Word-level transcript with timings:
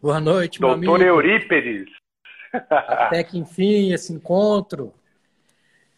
Boa 0.00 0.20
noite, 0.20 0.60
meu 0.60 0.70
Doutor 0.70 1.00
amigo. 1.00 1.02
Eurípedes. 1.02 1.88
Até 2.52 3.24
que 3.24 3.38
enfim, 3.38 3.92
esse 3.92 4.12
encontro. 4.12 4.92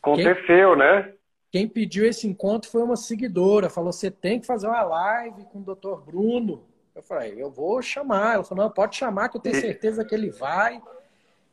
Aconteceu, 0.02 0.70
quem, 0.70 0.78
né? 0.78 1.12
Quem 1.50 1.69
pediu 1.69 2.06
esse 2.06 2.27
encontro 2.27 2.70
foi 2.70 2.83
uma 2.83 2.96
seguidora. 2.96 3.70
Falou: 3.70 3.92
você 3.92 4.11
tem 4.11 4.41
que 4.41 4.46
fazer 4.46 4.66
uma 4.66 4.83
live 4.83 5.44
com 5.44 5.58
o 5.58 5.64
doutor 5.64 6.05
Bruno. 6.05 6.64
Eu 6.94 7.02
falei: 7.02 7.34
eu 7.36 7.50
vou 7.50 7.80
chamar. 7.83 8.34
Ela 8.34 8.44
falou: 8.44 8.64
não, 8.64 8.70
pode 8.70 8.96
chamar, 8.96 9.28
que 9.28 9.36
eu 9.36 9.41
tenho 9.41 9.56
certeza 9.56 10.05
que 10.05 10.14
ele 10.14 10.30
vai. 10.30 10.80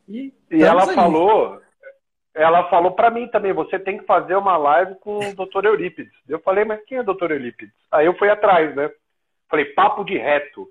E, 0.08 0.32
e 0.50 0.62
ela 0.62 0.88
aí. 0.88 0.94
falou. 0.94 1.60
Ela 2.34 2.68
falou 2.68 2.92
para 2.92 3.10
mim 3.10 3.26
também, 3.28 3.54
você 3.54 3.78
tem 3.78 3.96
que 3.96 4.04
fazer 4.04 4.36
uma 4.36 4.58
live 4.58 4.96
com 4.96 5.18
o 5.20 5.34
doutor 5.34 5.64
Eurípides. 5.64 6.12
Eu 6.28 6.38
falei, 6.40 6.66
mas 6.66 6.84
quem 6.84 6.98
é 6.98 7.00
o 7.00 7.04
doutor 7.04 7.30
Eurípides? 7.30 7.74
Aí 7.90 8.04
eu 8.04 8.14
fui 8.18 8.28
atrás, 8.28 8.76
né? 8.76 8.90
Falei, 9.48 9.64
papo 9.66 10.04
de 10.04 10.18
reto. 10.18 10.68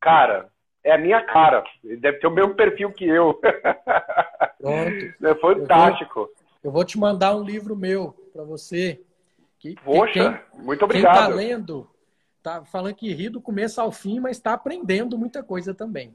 Cara, 0.00 0.48
é 0.84 0.92
a 0.92 0.98
minha 0.98 1.22
cara. 1.22 1.64
Ele 1.84 1.96
deve 1.96 2.18
ter 2.18 2.26
o 2.26 2.32
mesmo 2.32 2.54
perfil 2.54 2.92
que 2.92 3.06
eu. 3.06 3.34
Pronto. 3.34 5.08
É 5.22 5.34
fantástico. 5.34 6.20
Eu 6.20 6.24
vou, 6.24 6.34
eu 6.64 6.70
vou, 6.70 6.84
te 6.84 6.98
mandar 6.98 7.36
um 7.36 7.42
livro 7.42 7.76
meu 7.76 8.14
para 8.32 8.44
você. 8.44 9.00
Que, 9.58 9.74
Poxa, 9.84 10.12
quem, 10.52 10.64
muito 10.64 10.84
obrigado. 10.84 11.14
Quem 11.14 11.22
está 11.24 11.34
lendo, 11.34 11.90
tá 12.42 12.64
falando 12.64 12.94
que 12.94 13.12
ri 13.12 13.28
do 13.28 13.40
começo 13.40 13.80
ao 13.80 13.90
fim, 13.90 14.20
mas 14.20 14.36
está 14.36 14.52
aprendendo 14.52 15.18
muita 15.18 15.42
coisa 15.42 15.74
também. 15.74 16.14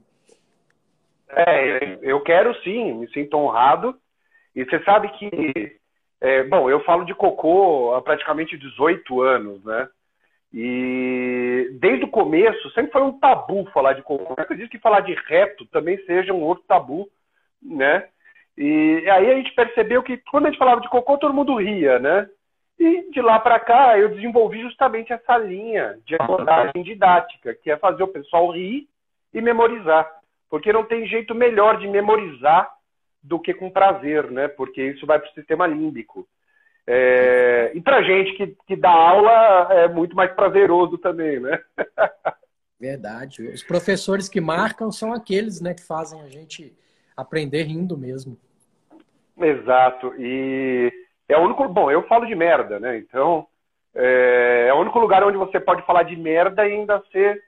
É, 1.30 2.00
eu 2.02 2.22
quero 2.22 2.54
sim, 2.64 2.94
me 2.94 3.12
sinto 3.12 3.38
honrado. 3.38 3.98
E 4.56 4.64
você 4.64 4.84
sabe 4.84 5.10
que, 5.18 5.80
é, 6.22 6.44
bom, 6.44 6.70
eu 6.70 6.84
falo 6.84 7.06
de 7.06 7.14
cocô 7.14 7.94
há 7.96 8.02
praticamente 8.02 8.58
18 8.58 9.22
anos, 9.22 9.64
né? 9.64 9.88
E 10.54 11.78
desde 11.80 12.06
o 12.06 12.10
começo 12.10 12.70
sempre 12.72 12.92
foi 12.92 13.02
um 13.02 13.18
tabu 13.18 13.66
falar 13.72 13.94
de 13.94 14.04
cocô. 14.04 14.36
Eu 14.38 14.44
acredito 14.44 14.70
que 14.70 14.78
falar 14.78 15.00
de 15.00 15.14
reto 15.28 15.66
também 15.68 15.98
seja 16.06 16.32
um 16.32 16.44
outro 16.44 16.64
tabu, 16.68 17.10
né? 17.62 18.08
E 18.56 19.04
aí 19.10 19.32
a 19.32 19.36
gente 19.36 19.54
percebeu 19.56 20.04
que 20.04 20.18
quando 20.30 20.46
a 20.46 20.50
gente 20.50 20.60
falava 20.60 20.80
de 20.80 20.90
cocô, 20.90 21.18
todo 21.18 21.34
mundo 21.34 21.56
ria, 21.56 21.98
né? 21.98 22.30
E 22.80 23.10
de 23.12 23.22
lá 23.22 23.40
para 23.40 23.60
cá 23.60 23.98
eu 23.98 24.10
desenvolvi 24.10 24.62
justamente 24.62 25.12
essa 25.12 25.38
linha 25.38 25.98
de 26.06 26.16
abordagem 26.20 26.84
didática, 26.84 27.56
que 27.56 27.72
é 27.72 27.78
fazer 27.78 28.04
o 28.04 28.08
pessoal 28.08 28.52
rir 28.52 28.88
e 29.34 29.42
memorizar. 29.42 30.08
Porque 30.50 30.72
não 30.72 30.84
tem 30.84 31.08
jeito 31.08 31.34
melhor 31.34 31.80
de 31.80 31.88
memorizar 31.88 32.70
do 33.24 33.40
que 33.40 33.56
com 33.56 33.72
prazer, 33.72 34.30
né? 34.30 34.48
Porque 34.48 34.84
isso 34.84 35.08
vai 35.08 35.18
para 35.18 35.30
o 35.30 35.34
sistema 35.34 35.66
límbico. 35.66 36.28
É, 36.86 37.72
e 37.74 37.82
para 37.82 38.04
gente 38.04 38.34
que, 38.34 38.58
que 38.68 38.76
dá 38.76 38.90
aula 38.90 39.68
é 39.72 39.88
muito 39.88 40.16
mais 40.16 40.32
prazeroso 40.34 40.98
também, 40.98 41.40
né? 41.40 41.60
Verdade. 42.80 43.48
Os 43.48 43.64
professores 43.64 44.28
que 44.28 44.42
marcam 44.42 44.92
são 44.92 45.14
aqueles 45.14 45.62
né, 45.62 45.74
que 45.74 45.86
fazem 45.86 46.22
a 46.22 46.28
gente 46.28 46.76
aprender 47.16 47.64
rindo 47.64 47.98
mesmo. 47.98 48.38
Exato. 49.38 50.14
E 50.20 50.92
é 51.30 51.38
o 51.38 51.42
único. 51.42 51.68
Bom, 51.70 51.90
eu 51.90 52.04
falo 52.08 52.26
de 52.26 52.36
merda, 52.36 52.80
né? 52.80 52.98
Então 52.98 53.48
é, 53.96 54.66
é 54.70 54.74
o 54.74 54.80
único 54.80 55.00
lugar 55.00 55.24
onde 55.24 55.38
você 55.38 55.60
pode 55.60 55.86
falar 55.86 56.04
de 56.04 56.16
merda 56.16 56.68
e 56.68 56.74
ainda 56.74 57.02
ser 57.12 57.42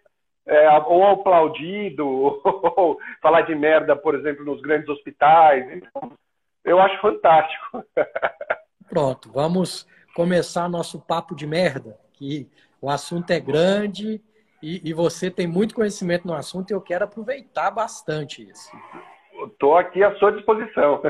é, 0.46 0.70
ou 0.80 1.08
aplaudido, 1.08 2.08
ou 2.44 3.00
falar 3.22 3.42
de 3.42 3.56
merda, 3.56 3.96
por 3.96 4.16
exemplo, 4.16 4.46
nos 4.46 4.62
grandes 4.62 4.88
hospitais. 4.88 5.66
Então, 5.72 6.12
eu 6.64 6.80
acho 6.80 7.02
fantástico. 7.02 7.84
Pronto, 8.96 9.30
vamos 9.30 9.86
começar 10.16 10.70
nosso 10.70 11.02
papo 11.02 11.36
de 11.36 11.46
merda, 11.46 12.00
que 12.14 12.50
o 12.82 12.90
assunto 12.90 13.30
é 13.30 13.42
grande 13.42 14.22
e, 14.64 14.90
e 14.90 14.94
você 14.94 15.30
tem 15.30 15.46
muito 15.46 15.76
conhecimento 15.76 16.26
no 16.26 16.34
assunto 16.34 16.72
e 16.72 16.74
eu 16.74 16.80
quero 16.80 17.04
aproveitar 17.04 17.72
bastante 17.72 18.50
isso. 18.50 18.72
Estou 19.48 19.78
aqui 19.78 20.02
à 20.02 20.16
sua 20.16 20.32
disposição. 20.32 21.02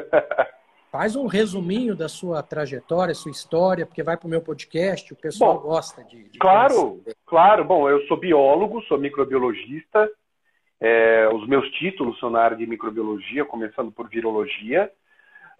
Faz 0.92 1.16
um 1.16 1.28
resuminho 1.28 1.96
da 1.96 2.10
sua 2.10 2.42
trajetória, 2.42 3.14
sua 3.14 3.30
história, 3.30 3.86
porque 3.86 4.02
vai 4.02 4.18
para 4.18 4.26
o 4.26 4.32
meu 4.32 4.42
podcast, 4.42 5.14
o 5.14 5.16
pessoal 5.16 5.60
Bom, 5.60 5.68
gosta 5.68 6.04
de. 6.06 6.24
de 6.30 6.40
claro, 6.40 6.74
conhecer. 6.74 7.16
claro. 7.24 7.64
Bom, 7.66 7.88
eu 7.88 8.02
sou 8.08 8.18
biólogo, 8.18 8.82
sou 8.86 8.98
microbiologista. 8.98 10.10
É, 10.82 11.30
os 11.32 11.48
meus 11.48 11.70
títulos 11.74 12.20
são 12.20 12.32
na 12.32 12.42
área 12.42 12.58
de 12.58 12.66
microbiologia, 12.66 13.46
começando 13.46 13.92
por 13.92 14.10
virologia. 14.10 14.92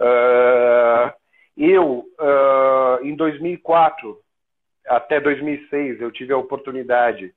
Uh, 0.02 1.25
eu, 1.58 2.06
uh, 2.20 3.04
em 3.04 3.16
2004 3.16 4.20
até 4.88 5.20
2006, 5.20 6.02
eu 6.02 6.12
tive 6.12 6.34
a 6.34 6.38
oportunidade. 6.38 7.34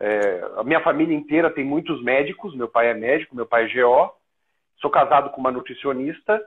É, 0.00 0.48
a 0.56 0.62
minha 0.62 0.80
família 0.80 1.16
inteira 1.16 1.50
tem 1.50 1.64
muitos 1.64 2.02
médicos. 2.02 2.54
Meu 2.54 2.68
pai 2.68 2.88
é 2.88 2.94
médico, 2.94 3.34
meu 3.34 3.46
pai 3.46 3.64
é 3.64 3.82
GO. 3.82 4.12
Sou 4.80 4.90
casado 4.90 5.30
com 5.30 5.40
uma 5.40 5.50
nutricionista. 5.50 6.40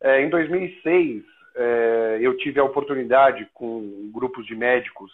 É, 0.00 0.20
em 0.22 0.28
2006, 0.28 1.24
é, 1.56 2.18
eu 2.20 2.36
tive 2.36 2.60
a 2.60 2.64
oportunidade, 2.64 3.48
com 3.52 4.10
grupos 4.12 4.46
de 4.46 4.54
médicos, 4.54 5.10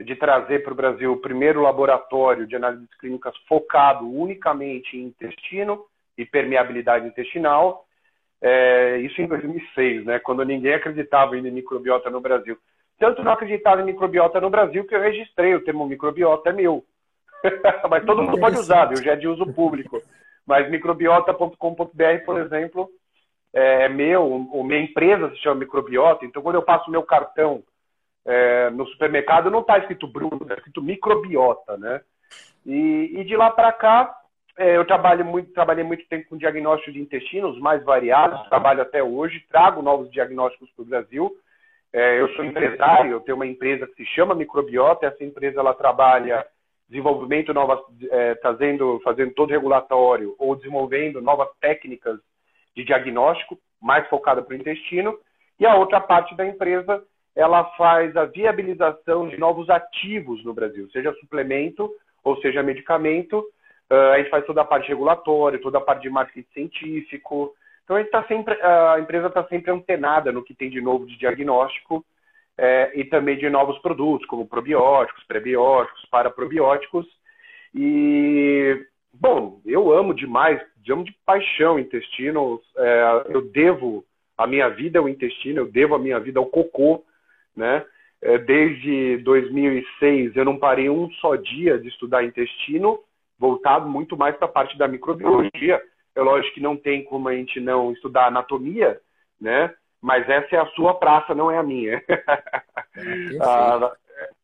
de 0.00 0.14
trazer 0.14 0.62
para 0.62 0.72
o 0.72 0.76
Brasil 0.76 1.12
o 1.12 1.20
primeiro 1.20 1.60
laboratório 1.60 2.46
de 2.46 2.56
análises 2.56 2.92
clínicas 2.94 3.36
focado 3.48 4.08
unicamente 4.08 4.96
em 4.96 5.06
intestino 5.06 5.84
e 6.16 6.24
permeabilidade 6.24 7.06
intestinal. 7.06 7.84
É, 8.40 8.98
isso 8.98 9.20
em 9.20 9.26
2006, 9.26 10.04
né, 10.04 10.18
quando 10.20 10.44
ninguém 10.44 10.74
acreditava 10.74 11.36
em 11.36 11.42
microbiota 11.42 12.08
no 12.08 12.20
Brasil. 12.20 12.56
Tanto 12.98 13.22
não 13.22 13.32
acreditava 13.32 13.80
em 13.80 13.84
microbiota 13.84 14.40
no 14.40 14.50
Brasil 14.50 14.84
que 14.84 14.94
eu 14.94 15.00
registrei 15.00 15.54
o 15.54 15.64
termo 15.64 15.86
microbiota 15.86 16.50
é 16.50 16.52
meu. 16.52 16.84
Mas 17.88 18.04
todo 18.04 18.22
mundo 18.22 18.38
pode 18.38 18.58
usar, 18.58 18.86
viu? 18.86 19.02
já 19.02 19.12
é 19.12 19.16
de 19.16 19.28
uso 19.28 19.46
público. 19.52 20.02
Mas 20.46 20.68
microbiota.com.br, 20.70 22.24
por 22.24 22.40
exemplo, 22.40 22.88
é, 23.52 23.84
é 23.84 23.88
meu, 23.88 24.22
ou 24.22 24.64
minha 24.64 24.80
empresa 24.80 25.30
se 25.30 25.36
chama 25.38 25.60
Microbiota, 25.60 26.24
então 26.24 26.42
quando 26.42 26.56
eu 26.56 26.62
passo 26.62 26.90
meu 26.90 27.02
cartão 27.02 27.62
é, 28.24 28.70
no 28.70 28.86
supermercado, 28.86 29.50
não 29.50 29.60
está 29.60 29.78
escrito 29.78 30.06
Bruno, 30.06 30.38
está 30.42 30.54
escrito 30.54 30.82
microbiota, 30.82 31.76
né? 31.76 32.00
E, 32.66 33.12
e 33.14 33.24
de 33.24 33.36
lá 33.36 33.50
para 33.50 33.72
cá, 33.72 34.14
eu 34.58 34.84
trabalho 34.84 35.24
muito, 35.24 35.52
trabalhei 35.52 35.84
muito 35.84 36.06
tempo 36.08 36.28
com 36.28 36.36
diagnóstico 36.36 36.92
de 36.92 37.00
intestino, 37.00 37.48
os 37.48 37.58
mais 37.60 37.82
variados, 37.84 38.48
trabalho 38.48 38.82
até 38.82 39.02
hoje, 39.02 39.44
trago 39.48 39.82
novos 39.82 40.10
diagnósticos 40.10 40.70
para 40.70 40.82
o 40.82 40.86
Brasil. 40.86 41.36
É, 41.92 42.20
eu 42.20 42.28
sou 42.34 42.44
empresário, 42.44 43.12
eu 43.12 43.20
tenho 43.20 43.36
uma 43.36 43.46
empresa 43.46 43.86
que 43.86 43.94
se 43.94 44.06
chama 44.06 44.34
Microbiota, 44.34 45.06
essa 45.06 45.24
empresa 45.24 45.60
ela 45.60 45.72
trabalha 45.72 46.44
desenvolvimento 46.88 47.52
novas, 47.54 47.80
é, 48.10 48.34
trazendo, 48.36 49.00
fazendo 49.04 49.32
todo 49.34 49.50
regulatório 49.50 50.34
ou 50.38 50.56
desenvolvendo 50.56 51.20
novas 51.20 51.48
técnicas 51.60 52.18
de 52.74 52.84
diagnóstico, 52.84 53.58
mais 53.80 54.08
focada 54.08 54.42
para 54.42 54.54
o 54.54 54.56
intestino. 54.56 55.18
E 55.60 55.66
a 55.66 55.76
outra 55.76 56.00
parte 56.00 56.34
da 56.36 56.46
empresa, 56.46 57.02
ela 57.34 57.64
faz 57.76 58.16
a 58.16 58.24
viabilização 58.24 59.28
de 59.28 59.38
novos 59.38 59.68
ativos 59.68 60.44
no 60.44 60.54
Brasil, 60.54 60.88
seja 60.90 61.12
suplemento 61.14 61.90
ou 62.24 62.36
seja 62.40 62.62
medicamento, 62.62 63.44
Uh, 63.90 64.12
a 64.12 64.18
gente 64.18 64.30
faz 64.30 64.44
toda 64.44 64.60
a 64.60 64.64
parte 64.64 64.88
regulatória, 64.88 65.60
toda 65.60 65.78
a 65.78 65.80
parte 65.80 66.02
de 66.02 66.10
marketing 66.10 66.46
científico. 66.52 67.54
Então 67.84 67.96
a 67.96 68.00
gente 68.00 68.08
está 68.08 68.22
sempre, 68.24 68.54
a 68.60 68.98
empresa 69.00 69.28
está 69.28 69.44
sempre 69.44 69.70
antenada 69.70 70.30
no 70.30 70.42
que 70.42 70.54
tem 70.54 70.68
de 70.68 70.80
novo 70.80 71.06
de 71.06 71.16
diagnóstico 71.16 72.04
é, 72.58 72.92
e 72.94 73.04
também 73.04 73.38
de 73.38 73.48
novos 73.48 73.78
produtos, 73.78 74.26
como 74.26 74.46
probióticos, 74.46 75.24
prebióticos, 75.24 76.04
paraprobióticos. 76.10 77.06
E 77.74 78.86
bom, 79.12 79.60
eu 79.64 79.90
amo 79.90 80.12
demais, 80.12 80.60
amo 80.90 81.04
de 81.04 81.16
paixão 81.24 81.78
intestino. 81.78 82.60
É, 82.76 83.22
eu 83.30 83.42
devo 83.42 84.04
a 84.36 84.46
minha 84.46 84.68
vida 84.68 84.98
ao 84.98 85.08
intestino, 85.08 85.60
eu 85.60 85.66
devo 85.70 85.94
a 85.94 85.98
minha 85.98 86.20
vida 86.20 86.38
ao 86.38 86.46
cocô, 86.46 87.04
né? 87.56 87.84
é, 88.22 88.38
desde 88.38 89.18
2006 89.18 90.36
eu 90.36 90.44
não 90.44 90.58
parei 90.58 90.90
um 90.90 91.10
só 91.12 91.36
dia 91.36 91.78
de 91.78 91.88
estudar 91.88 92.24
intestino, 92.24 93.00
voltado 93.38 93.88
muito 93.88 94.16
mais 94.16 94.36
para 94.36 94.46
a 94.46 94.52
parte 94.52 94.76
da 94.76 94.88
microbiologia. 94.88 95.80
É 96.14 96.20
lógico 96.20 96.54
que 96.54 96.60
não 96.60 96.76
tem 96.76 97.04
como 97.04 97.28
a 97.28 97.34
gente 97.34 97.60
não 97.60 97.92
estudar 97.92 98.26
anatomia, 98.26 99.00
né? 99.40 99.72
Mas 100.00 100.28
essa 100.28 100.56
é 100.56 100.58
a 100.58 100.66
sua 100.68 100.94
praça, 100.94 101.34
não 101.34 101.50
é 101.50 101.58
a 101.58 101.62
minha. 101.62 102.02
Ah, 103.40 103.92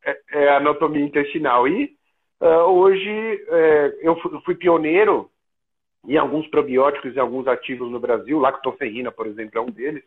é, 0.04 0.20
é, 0.30 0.48
a 0.48 0.58
anatomia 0.58 1.04
intestinal. 1.04 1.66
E 1.66 1.96
uh, 2.40 2.46
hoje 2.70 3.10
é, 3.48 3.98
eu 4.00 4.16
fui 4.44 4.54
pioneiro 4.54 5.28
em 6.06 6.16
alguns 6.16 6.46
probióticos 6.46 7.16
e 7.16 7.18
alguns 7.18 7.48
ativos 7.48 7.90
no 7.90 7.98
Brasil. 7.98 8.38
Lactoferrina, 8.38 9.10
por 9.10 9.26
exemplo, 9.26 9.58
é 9.58 9.60
um 9.60 9.70
deles. 9.70 10.04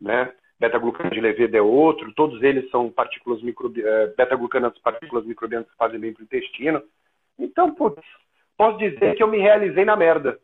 Né? 0.00 0.32
Beta-glucana 0.58 1.10
de 1.10 1.20
levedo 1.20 1.56
é 1.56 1.62
outro. 1.62 2.12
Todos 2.14 2.42
eles 2.42 2.68
são 2.70 2.90
partículas 2.90 3.40
microbi... 3.40 3.86
É, 3.86 4.08
beta-glucanas 4.16 4.76
partículas 4.78 5.24
microbianas 5.24 5.70
que 5.70 5.76
fazem 5.76 6.00
bem 6.00 6.12
para 6.12 6.22
o 6.22 6.24
intestino. 6.24 6.82
Então, 7.40 7.74
putz, 7.74 8.02
posso 8.56 8.78
dizer 8.78 9.16
que 9.16 9.22
eu 9.22 9.28
me 9.28 9.38
realizei 9.38 9.84
na 9.84 9.96
merda. 9.96 10.38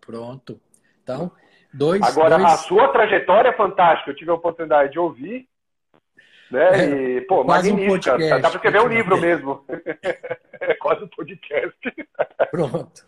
Pronto. 0.00 0.60
Então, 1.02 1.32
dois. 1.72 2.00
Agora, 2.02 2.38
dois... 2.38 2.52
a 2.52 2.56
sua 2.58 2.88
trajetória 2.88 3.48
é 3.48 3.56
fantástica. 3.56 4.10
Eu 4.10 4.16
tive 4.16 4.30
a 4.30 4.34
oportunidade 4.34 4.92
de 4.92 4.98
ouvir. 4.98 5.48
Né? 6.50 6.68
É, 6.68 7.16
e, 7.16 7.20
pô, 7.22 7.44
quase. 7.44 7.72
Um 7.72 7.86
podcast, 7.86 8.28
Dá 8.28 8.38
para 8.38 8.48
escrever 8.50 8.80
um 8.80 8.88
livro 8.88 9.20
mesmo. 9.20 9.64
é 10.60 10.74
quase 10.74 11.04
um 11.04 11.08
podcast. 11.08 11.76
Pronto. 12.50 13.04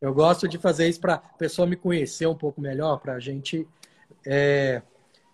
Eu 0.00 0.14
gosto 0.14 0.48
de 0.48 0.58
fazer 0.58 0.88
isso 0.88 1.00
para 1.00 1.14
a 1.14 1.18
pessoa 1.18 1.68
me 1.68 1.76
conhecer 1.76 2.26
um 2.26 2.36
pouco 2.36 2.60
melhor, 2.60 2.98
para 2.98 3.14
a 3.14 3.20
gente 3.20 3.68
é, 4.26 4.80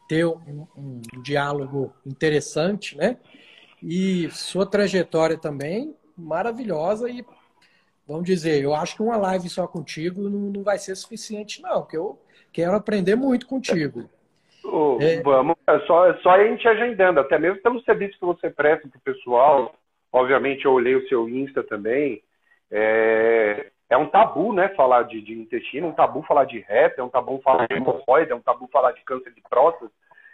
ter 0.09 0.25
um, 0.25 0.67
um, 0.77 1.01
diálogo 1.23 1.95
interessante, 2.05 2.97
né? 2.97 3.19
E 3.83 4.29
sua 4.31 4.67
trajetória 4.67 5.39
também 5.39 5.95
maravilhosa 6.19 7.09
e 7.11 7.25
vamos 8.07 8.25
dizer, 8.25 8.63
eu 8.63 8.75
acho 8.75 8.97
que 8.97 9.03
uma 9.03 9.17
live 9.17 9.49
só 9.49 9.67
contigo 9.67 10.29
não, 10.29 10.51
não 10.51 10.63
vai 10.63 10.79
ser 10.79 10.95
suficiente, 10.97 11.63
não, 11.63 11.83
porque 11.83 11.97
eu 11.97 12.19
quero 12.53 12.75
aprender 12.75 13.15
muito 13.15 13.47
contigo. 13.47 14.09
Oh, 14.65 14.99
é... 15.01 15.23
Vamos, 15.23 15.57
é 15.67 15.79
só, 15.81 16.07
é 16.07 16.15
só 16.19 16.31
a 16.31 16.45
gente 16.45 16.67
agendando, 16.67 17.21
até 17.21 17.39
mesmo 17.39 17.63
pelo 17.63 17.83
serviço 17.83 18.19
que 18.19 18.25
você 18.25 18.51
presta 18.51 18.89
para 18.89 18.99
o 18.99 19.01
pessoal. 19.01 19.75
Obviamente, 20.13 20.65
eu 20.65 20.73
olhei 20.73 20.95
o 20.95 21.07
seu 21.09 21.29
Insta 21.29 21.63
também. 21.63 22.23
É, 22.71 23.71
é 23.91 23.97
um 23.97 24.07
tabu, 24.07 24.53
né, 24.53 24.69
falar 24.71 25.05
de, 25.05 25.21
de, 25.23 25.33
intestino, 25.33 25.89
um 25.89 25.93
tabu 25.93 26.23
falar 26.23 26.45
de 26.45 26.61
reto, 26.61 27.01
é 27.01 27.05
um 27.05 27.09
tabu 27.09 27.41
falar 27.43 27.67
de 27.67 27.75
hemorroida, 27.75 28.33
é 28.33 28.37
um 28.37 28.41
tabu 28.41 28.69
falar 28.71 28.93
de 28.93 29.03
câncer 29.03 29.33
de 29.33 29.41
próstata, 29.41 29.91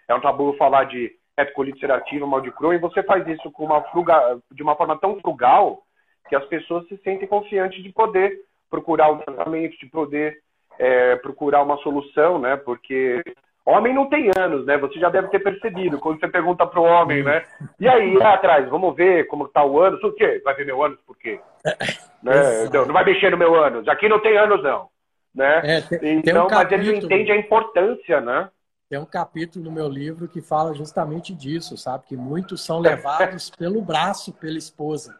é 0.08 0.14
um 0.14 0.20
tabu 0.20 0.56
falar 0.56 0.84
de 0.84 1.16
retocolite 1.36 1.76
ulcerativa, 1.76 2.26
mal 2.26 2.40
de 2.40 2.50
Crohn, 2.50 2.75
e 2.75 2.78
você 2.78 3.02
faz 3.02 3.26
isso 3.26 3.50
com 3.50 3.64
uma 3.64 3.82
fruga, 3.82 4.38
de 4.52 4.62
uma 4.62 4.76
forma 4.76 4.98
tão 4.98 5.19
frugal 5.20 5.82
que 6.28 6.36
as 6.36 6.44
pessoas 6.46 6.86
se 6.88 6.96
sentem 6.98 7.28
confiantes 7.28 7.82
de 7.82 7.92
poder 7.92 8.40
procurar 8.70 9.10
o 9.10 9.19
tratamento, 9.19 9.78
de 9.78 9.86
poder 9.86 10.38
é, 10.78 11.16
procurar 11.16 11.62
uma 11.62 11.76
solução, 11.78 12.38
né? 12.38 12.56
Porque 12.56 13.22
homem 13.64 13.94
não 13.94 14.08
tem 14.08 14.31
anos, 14.36 14.66
né? 14.66 14.76
Você 14.78 14.98
já 14.98 15.08
deve 15.08 15.28
ter 15.28 15.38
percebido 15.38 15.98
quando 15.98 16.19
você 16.19 16.28
pergunta 16.28 16.66
para 16.66 16.81
o 16.81 16.84
homem, 16.84 17.22
né? 17.22 17.44
E 17.78 17.88
aí, 17.88 18.14
lá 18.14 18.34
atrás, 18.34 18.69
vamos 18.69 18.94
ver 18.94 19.26
como 19.26 19.46
está 19.46 19.64
o 19.64 19.81
ânus. 19.81 20.02
O 20.02 20.12
quê? 20.12 20.40
Vai 20.44 20.54
ver 20.54 20.66
meu 20.66 20.82
ânus 20.82 20.98
por 21.06 21.16
quê? 21.19 21.40
né? 22.22 22.69
Não, 22.72 22.86
não 22.86 22.92
vai 22.94 23.04
mexer 23.04 23.31
no 23.31 23.36
meu 23.36 23.54
ânus. 23.54 23.86
Aqui 23.88 24.08
não 24.08 24.20
tem 24.20 24.36
anos, 24.36 24.62
não. 24.62 24.88
Né? 25.34 25.62
É, 25.64 25.81
tem, 25.98 26.19
então, 26.19 26.46
tem 26.46 26.56
um 26.56 26.60
mas 26.60 26.72
ele 26.72 26.96
entende 26.96 27.32
a 27.32 27.36
importância, 27.36 28.20
né? 28.20 28.48
Tem 28.88 28.98
um 28.98 29.06
capítulo 29.06 29.64
no 29.64 29.72
meu 29.72 29.88
livro 29.88 30.28
que 30.28 30.42
fala 30.42 30.75
justamente 30.75 31.34
disso, 31.34 31.76
sabe? 31.76 32.04
Que 32.06 32.16
muitos 32.16 32.64
são 32.64 32.81
levados 32.81 33.50
pelo 33.56 33.81
braço 33.81 34.32
pela 34.32 34.58
esposa. 34.58 35.19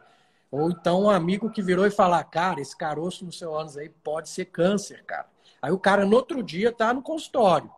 Ou 0.51 0.69
então 0.69 1.03
um 1.03 1.09
amigo 1.09 1.49
que 1.49 1.61
virou 1.61 1.85
e 1.85 1.91
falar, 1.91 2.23
cara, 2.25 2.61
esse 2.61 2.77
caroço 2.77 3.25
no 3.25 3.31
seu 3.31 3.55
ânus 3.55 3.77
aí 3.77 3.89
pode 3.89 4.29
ser 4.29 4.45
câncer, 4.45 5.03
cara. 5.03 5.25
Aí 5.61 5.71
o 5.71 5.79
cara 5.79 6.05
no 6.05 6.15
outro 6.15 6.43
dia 6.43 6.71
tá 6.71 6.93
no 6.93 7.01
consultório. 7.01 7.69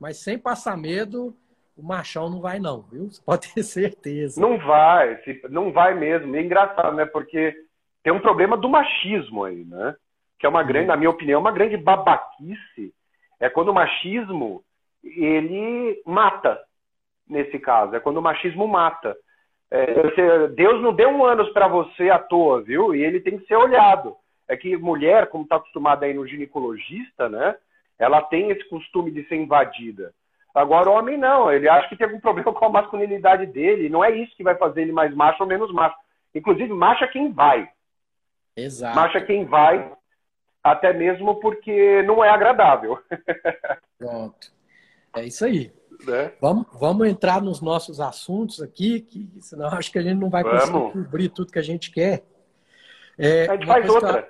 Mas 0.00 0.18
sem 0.18 0.38
passar 0.38 0.76
medo, 0.76 1.36
o 1.76 1.82
machão 1.82 2.30
não 2.30 2.40
vai 2.40 2.58
não, 2.58 2.82
viu? 2.82 3.10
Você 3.10 3.20
pode 3.22 3.52
ter 3.52 3.62
certeza. 3.64 4.40
Não 4.40 4.58
vai, 4.58 5.20
não 5.50 5.72
vai 5.72 5.94
mesmo. 5.94 6.34
É 6.34 6.40
engraçado, 6.40 6.96
né? 6.96 7.04
Porque 7.04 7.54
tem 8.02 8.12
um 8.12 8.20
problema 8.20 8.56
do 8.56 8.68
machismo 8.68 9.44
aí, 9.44 9.64
né? 9.64 9.94
Que 10.38 10.46
é 10.46 10.48
uma 10.48 10.62
grande, 10.62 10.86
na 10.86 10.96
minha 10.96 11.10
opinião, 11.10 11.40
uma 11.40 11.52
grande 11.52 11.76
babaquice. 11.76 12.94
É 13.38 13.48
quando 13.50 13.68
o 13.68 13.74
machismo 13.74 14.64
ele 15.04 16.02
mata, 16.06 16.60
nesse 17.28 17.58
caso. 17.58 17.94
É 17.94 18.00
quando 18.00 18.18
o 18.18 18.22
machismo 18.22 18.66
mata. 18.66 19.16
É, 19.70 20.48
Deus 20.48 20.80
não 20.82 20.94
deu 20.94 21.08
um 21.10 21.24
ânus 21.24 21.50
para 21.50 21.68
você 21.68 22.10
à 22.10 22.18
toa, 22.18 22.62
viu? 22.62 22.94
E 22.94 23.02
ele 23.02 23.20
tem 23.20 23.38
que 23.38 23.46
ser 23.46 23.56
olhado. 23.56 24.16
É 24.48 24.56
que 24.56 24.76
mulher, 24.76 25.28
como 25.28 25.44
está 25.44 25.56
acostumada 25.56 26.06
aí 26.06 26.14
no 26.14 26.26
ginecologista, 26.26 27.28
né? 27.28 27.56
Ela 27.98 28.22
tem 28.22 28.50
esse 28.50 28.68
costume 28.68 29.10
de 29.10 29.26
ser 29.26 29.36
invadida. 29.36 30.12
Agora 30.54 30.88
o 30.88 30.92
homem 30.92 31.18
não, 31.18 31.50
ele 31.50 31.68
acha 31.68 31.88
que 31.88 31.96
tem 31.96 32.06
algum 32.06 32.20
problema 32.20 32.52
com 32.52 32.64
a 32.64 32.70
masculinidade 32.70 33.46
dele. 33.46 33.88
Não 33.88 34.04
é 34.04 34.10
isso 34.10 34.36
que 34.36 34.44
vai 34.44 34.54
fazer 34.56 34.82
ele 34.82 34.92
mais 34.92 35.14
macho 35.14 35.42
ou 35.42 35.48
menos 35.48 35.72
macho. 35.72 35.96
Inclusive, 36.34 36.72
macho 36.72 37.04
é 37.04 37.08
quem 37.08 37.32
vai. 37.32 37.68
Exato. 38.56 38.94
Macho 38.94 39.18
é 39.18 39.20
quem 39.20 39.44
vai, 39.44 39.92
até 40.62 40.92
mesmo 40.92 41.40
porque 41.40 42.02
não 42.02 42.22
é 42.22 42.28
agradável. 42.28 42.98
Pronto. 43.98 44.53
É 45.14 45.24
isso 45.24 45.44
aí. 45.44 45.72
Né? 46.06 46.32
Vamos, 46.40 46.66
vamos 46.72 47.08
entrar 47.08 47.40
nos 47.40 47.60
nossos 47.60 48.00
assuntos 48.00 48.60
aqui, 48.60 49.00
que 49.00 49.28
senão 49.40 49.68
acho 49.68 49.90
que 49.90 49.98
a 49.98 50.02
gente 50.02 50.18
não 50.18 50.28
vai 50.28 50.42
vamos. 50.42 50.60
conseguir 50.60 51.04
cobrir 51.04 51.28
tudo 51.28 51.52
que 51.52 51.58
a 51.58 51.62
gente 51.62 51.90
quer. 51.90 52.24
É, 53.16 53.48
a 53.48 53.54
gente 53.54 53.66
faz 53.66 53.88
outra. 53.88 54.28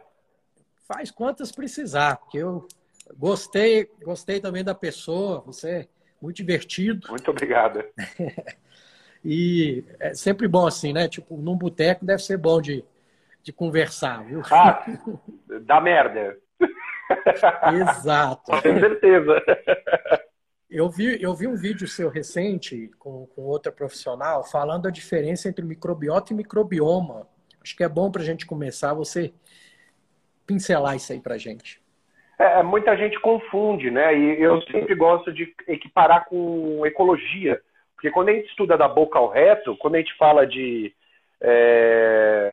Faz 0.87 1.11
quantas 1.11 1.51
precisar, 1.51 2.17
porque 2.17 2.39
eu 2.39 2.69
gostei, 3.17 3.91
gostei 4.03 4.39
também 4.39 4.63
da 4.63 4.75
pessoa, 4.75 5.41
você 5.41 5.71
é 5.71 5.89
muito 6.21 6.37
divertido. 6.37 7.09
Muito 7.09 7.31
obrigado. 7.31 7.83
e 9.25 9.83
é 9.99 10.13
sempre 10.13 10.47
bom 10.47 10.67
assim, 10.67 10.93
né? 10.93 11.09
Tipo, 11.09 11.39
num 11.39 11.57
boteco 11.57 12.05
deve 12.05 12.23
ser 12.23 12.37
bom 12.37 12.61
de, 12.61 12.85
de 13.43 13.53
conversar, 13.53 14.23
viu? 14.25 14.43
Ah, 14.51 14.85
dá 15.63 15.81
merda. 15.81 16.37
Exato. 17.73 18.53
Com 18.53 18.61
certeza. 18.61 19.43
Eu 20.71 20.89
vi, 20.89 21.23
eu 21.23 21.35
vi 21.35 21.47
um 21.47 21.57
vídeo 21.57 21.87
seu 21.87 22.09
recente 22.09 22.91
com, 22.99 23.27
com 23.27 23.43
outra 23.43 23.71
profissional 23.71 24.43
falando 24.45 24.85
da 24.85 24.91
diferença 24.91 25.49
entre 25.49 25.65
microbiota 25.65 26.33
e 26.33 26.37
microbioma. 26.37 27.29
Acho 27.63 27.77
que 27.77 27.85
é 27.85 27.89
bom 27.89 28.11
para 28.11 28.23
a 28.23 28.25
gente 28.25 28.47
começar 28.47 28.93
você 28.93 29.33
pincelar 30.47 30.97
isso 30.97 31.13
aí 31.13 31.21
para 31.21 31.35
a 31.35 31.39
gente. 31.39 31.83
É, 32.39 32.63
muita 32.63 32.97
gente 32.97 33.19
confunde, 33.21 33.91
né? 33.91 34.17
E 34.17 34.43
eu 34.43 34.61
sempre 34.63 34.95
gosto 34.95 35.33
de 35.33 35.55
equiparar 35.69 36.27
com 36.27 36.85
ecologia. 36.85 37.61
Porque 37.95 38.11
quando 38.11 38.31
a 38.31 38.33
gente 38.33 38.49
estuda 38.49 38.77
da 38.77 38.89
boca 38.89 39.19
ao 39.19 39.31
reto, 39.31 39.77
quando 39.77 39.95
a 39.95 39.99
gente 39.99 40.15
fala 40.17 40.47
de 40.47 40.93
é, 41.41 42.51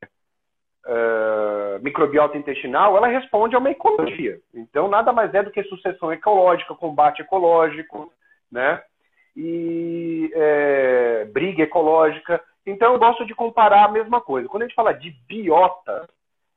é, 0.85 1.79
microbiota 1.81 2.37
intestinal, 2.37 2.97
ela 2.97 3.07
responde 3.07 3.55
a 3.55 3.59
uma 3.59 3.71
ecologia. 3.71 4.39
Então, 4.53 4.87
nada 4.87 5.13
mais 5.13 5.33
é 5.33 5.43
do 5.43 5.51
que 5.51 5.63
sucessão 5.63 6.11
ecológica, 6.11 6.73
combate 6.75 7.21
ecológico, 7.21 8.11
né? 8.51 8.81
E 9.35 10.31
é, 10.33 11.25
briga 11.25 11.63
ecológica. 11.63 12.41
Então, 12.65 12.93
eu 12.93 12.99
gosto 12.99 13.25
de 13.25 13.33
comparar 13.33 13.85
a 13.85 13.91
mesma 13.91 14.19
coisa. 14.19 14.47
Quando 14.47 14.63
a 14.63 14.65
gente 14.67 14.75
fala 14.75 14.91
de 14.91 15.11
biota, 15.27 16.09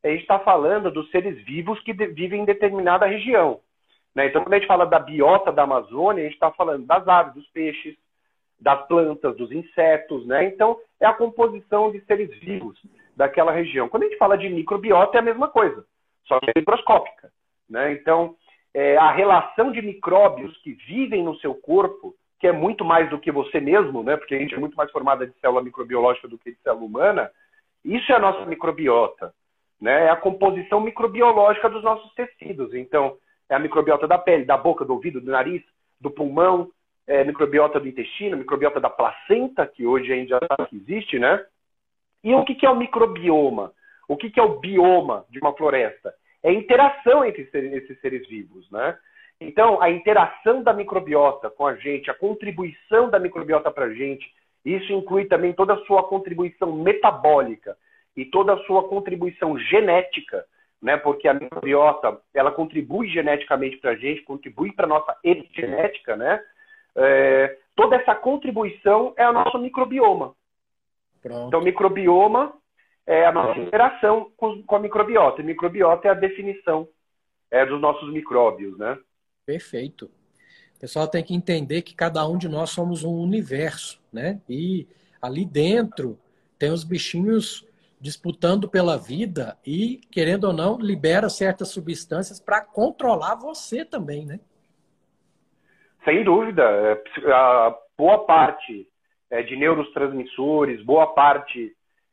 a 0.02 0.08
gente 0.08 0.22
está 0.22 0.38
falando 0.38 0.90
dos 0.90 1.10
seres 1.10 1.42
vivos 1.44 1.80
que 1.80 1.92
vivem 1.92 2.42
em 2.42 2.44
determinada 2.44 3.06
região. 3.06 3.60
Né? 4.14 4.26
Então, 4.26 4.42
quando 4.42 4.54
a 4.54 4.58
gente 4.58 4.68
fala 4.68 4.86
da 4.86 4.98
biota 4.98 5.52
da 5.52 5.62
Amazônia, 5.62 6.22
a 6.22 6.24
gente 6.24 6.34
está 6.34 6.50
falando 6.50 6.86
das 6.86 7.06
aves, 7.06 7.34
dos 7.34 7.46
peixes, 7.48 7.96
das 8.60 8.86
plantas, 8.86 9.36
dos 9.36 9.52
insetos. 9.52 10.26
Né? 10.26 10.46
Então, 10.46 10.78
é 11.00 11.06
a 11.06 11.14
composição 11.14 11.90
de 11.90 12.00
seres 12.04 12.30
vivos 12.40 12.78
daquela 13.16 13.52
região. 13.52 13.88
Quando 13.88 14.04
a 14.04 14.06
gente 14.06 14.18
fala 14.18 14.36
de 14.36 14.48
microbiota, 14.48 15.18
é 15.18 15.20
a 15.20 15.24
mesma 15.24 15.48
coisa, 15.48 15.84
só 16.26 16.38
que 16.40 16.50
é 16.50 16.58
microscópica. 16.58 17.30
Né? 17.68 17.92
Então, 17.92 18.36
é, 18.72 18.96
a 18.96 19.10
relação 19.10 19.72
de 19.72 19.80
micróbios 19.80 20.56
que 20.58 20.72
vivem 20.72 21.22
no 21.22 21.36
seu 21.36 21.54
corpo, 21.54 22.14
que 22.40 22.46
é 22.46 22.52
muito 22.52 22.84
mais 22.84 23.08
do 23.08 23.18
que 23.18 23.30
você 23.30 23.60
mesmo, 23.60 24.02
né? 24.02 24.16
porque 24.16 24.34
a 24.34 24.38
gente 24.38 24.54
é 24.54 24.58
muito 24.58 24.76
mais 24.76 24.90
formada 24.90 25.26
de 25.26 25.32
célula 25.40 25.62
microbiológica 25.62 26.28
do 26.28 26.38
que 26.38 26.52
de 26.52 26.58
célula 26.62 26.84
humana, 26.84 27.30
isso 27.84 28.10
é 28.12 28.16
a 28.16 28.20
nossa 28.20 28.44
microbiota. 28.46 29.32
Né? 29.80 30.06
É 30.06 30.10
a 30.10 30.16
composição 30.16 30.80
microbiológica 30.80 31.68
dos 31.68 31.82
nossos 31.82 32.12
tecidos. 32.14 32.74
Então, 32.74 33.16
é 33.48 33.54
a 33.54 33.58
microbiota 33.58 34.08
da 34.08 34.18
pele, 34.18 34.44
da 34.44 34.56
boca, 34.56 34.84
do 34.84 34.94
ouvido, 34.94 35.20
do 35.20 35.30
nariz, 35.30 35.62
do 36.00 36.10
pulmão, 36.10 36.70
é 37.06 37.22
microbiota 37.22 37.78
do 37.78 37.88
intestino, 37.88 38.36
microbiota 38.36 38.80
da 38.80 38.88
placenta, 38.88 39.66
que 39.66 39.86
hoje 39.86 40.12
ainda 40.12 40.38
existe, 40.72 41.18
né? 41.18 41.44
E 42.24 42.34
o 42.34 42.42
que 42.42 42.64
é 42.64 42.70
o 42.70 42.76
microbioma? 42.76 43.72
O 44.08 44.16
que 44.16 44.40
é 44.40 44.42
o 44.42 44.58
bioma 44.58 45.26
de 45.28 45.38
uma 45.38 45.52
floresta? 45.52 46.14
É 46.42 46.48
a 46.48 46.54
interação 46.54 47.24
entre 47.24 47.42
esses 47.52 48.00
seres 48.00 48.26
vivos, 48.26 48.68
né? 48.70 48.96
Então, 49.40 49.80
a 49.82 49.90
interação 49.90 50.62
da 50.62 50.72
microbiota 50.72 51.50
com 51.50 51.66
a 51.66 51.74
gente, 51.74 52.10
a 52.10 52.14
contribuição 52.14 53.10
da 53.10 53.18
microbiota 53.18 53.70
para 53.70 53.86
a 53.86 53.92
gente 53.92 54.24
Isso 54.64 54.90
inclui 54.92 55.26
também 55.26 55.52
toda 55.52 55.74
a 55.74 55.84
sua 55.84 56.02
contribuição 56.04 56.72
metabólica 56.72 57.76
e 58.16 58.24
toda 58.24 58.54
a 58.54 58.58
sua 58.64 58.88
contribuição 58.88 59.58
genética, 59.58 60.46
né? 60.80 60.96
Porque 60.96 61.28
a 61.28 61.34
microbiota 61.34 62.18
ela 62.32 62.50
contribui 62.50 63.08
geneticamente 63.08 63.76
para 63.76 63.90
a 63.90 63.96
gente, 63.96 64.22
contribui 64.22 64.72
para 64.72 64.86
nossa 64.86 65.14
epigenética, 65.22 66.16
né? 66.16 66.40
É, 66.96 67.58
toda 67.76 67.96
essa 67.96 68.14
contribuição 68.14 69.12
é 69.18 69.28
o 69.28 69.32
nosso 69.34 69.58
microbioma. 69.58 70.34
Pronto. 71.24 71.48
Então, 71.48 71.62
microbioma 71.62 72.52
é 73.06 73.24
a 73.24 73.32
nossa 73.32 73.58
interação 73.58 74.30
com, 74.36 74.62
com 74.62 74.76
a 74.76 74.78
microbiota. 74.78 75.40
E 75.40 75.44
microbiota 75.44 76.06
é 76.06 76.10
a 76.10 76.14
definição 76.14 76.86
é, 77.50 77.64
dos 77.64 77.80
nossos 77.80 78.12
micróbios, 78.12 78.76
né? 78.76 78.98
Perfeito. 79.46 80.10
O 80.76 80.80
pessoal 80.80 81.08
tem 81.08 81.24
que 81.24 81.34
entender 81.34 81.80
que 81.80 81.94
cada 81.94 82.28
um 82.28 82.36
de 82.36 82.46
nós 82.46 82.68
somos 82.70 83.04
um 83.04 83.14
universo, 83.14 84.02
né? 84.12 84.38
E 84.46 84.86
ali 85.20 85.46
dentro 85.46 86.18
tem 86.58 86.70
os 86.70 86.84
bichinhos 86.84 87.66
disputando 87.98 88.68
pela 88.68 88.98
vida 88.98 89.56
e, 89.66 90.02
querendo 90.12 90.44
ou 90.44 90.52
não, 90.52 90.78
libera 90.78 91.30
certas 91.30 91.70
substâncias 91.70 92.38
para 92.38 92.60
controlar 92.60 93.34
você 93.36 93.82
também, 93.82 94.26
né? 94.26 94.40
Sem 96.04 96.22
dúvida. 96.22 96.62
É, 96.62 97.32
a 97.32 97.74
boa 97.96 98.26
parte 98.26 98.86
é, 99.30 99.42
de 99.42 99.56
neurotransmissores, 99.56 100.82
boa 100.82 101.06
parte 101.08 101.72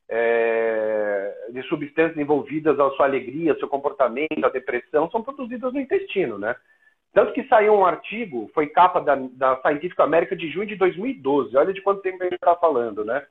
é, 0.10 1.48
de 1.52 1.62
substâncias 1.64 2.18
envolvidas 2.18 2.80
à 2.80 2.90
sua 2.92 3.06
alegria, 3.06 3.54
ao 3.54 3.60
seu 3.60 3.68
comportamento, 3.68 4.44
à 4.44 4.50
depressão, 4.50 5.10
são 5.10 5.24
produzidas 5.24 5.74
no 5.74 5.80
intestino, 5.80 6.38
né? 6.38 6.56
Tanto 7.14 7.34
que 7.34 7.48
saiu 7.48 7.74
um 7.74 7.86
artigo, 7.86 8.50
foi 8.54 8.68
capa 8.68 9.02
da, 9.02 9.16
da 9.16 9.58
Scientific 9.62 10.00
America 10.02 10.36
de 10.36 10.50
junho 10.50 10.68
de 10.68 10.76
2012, 10.76 11.56
olha 11.58 11.74
de 11.74 11.82
quanto 11.82 12.02
tempo 12.02 12.22
a 12.22 12.26
gente 12.26 12.36
está 12.36 12.56
falando, 12.56 13.04
né? 13.04 13.26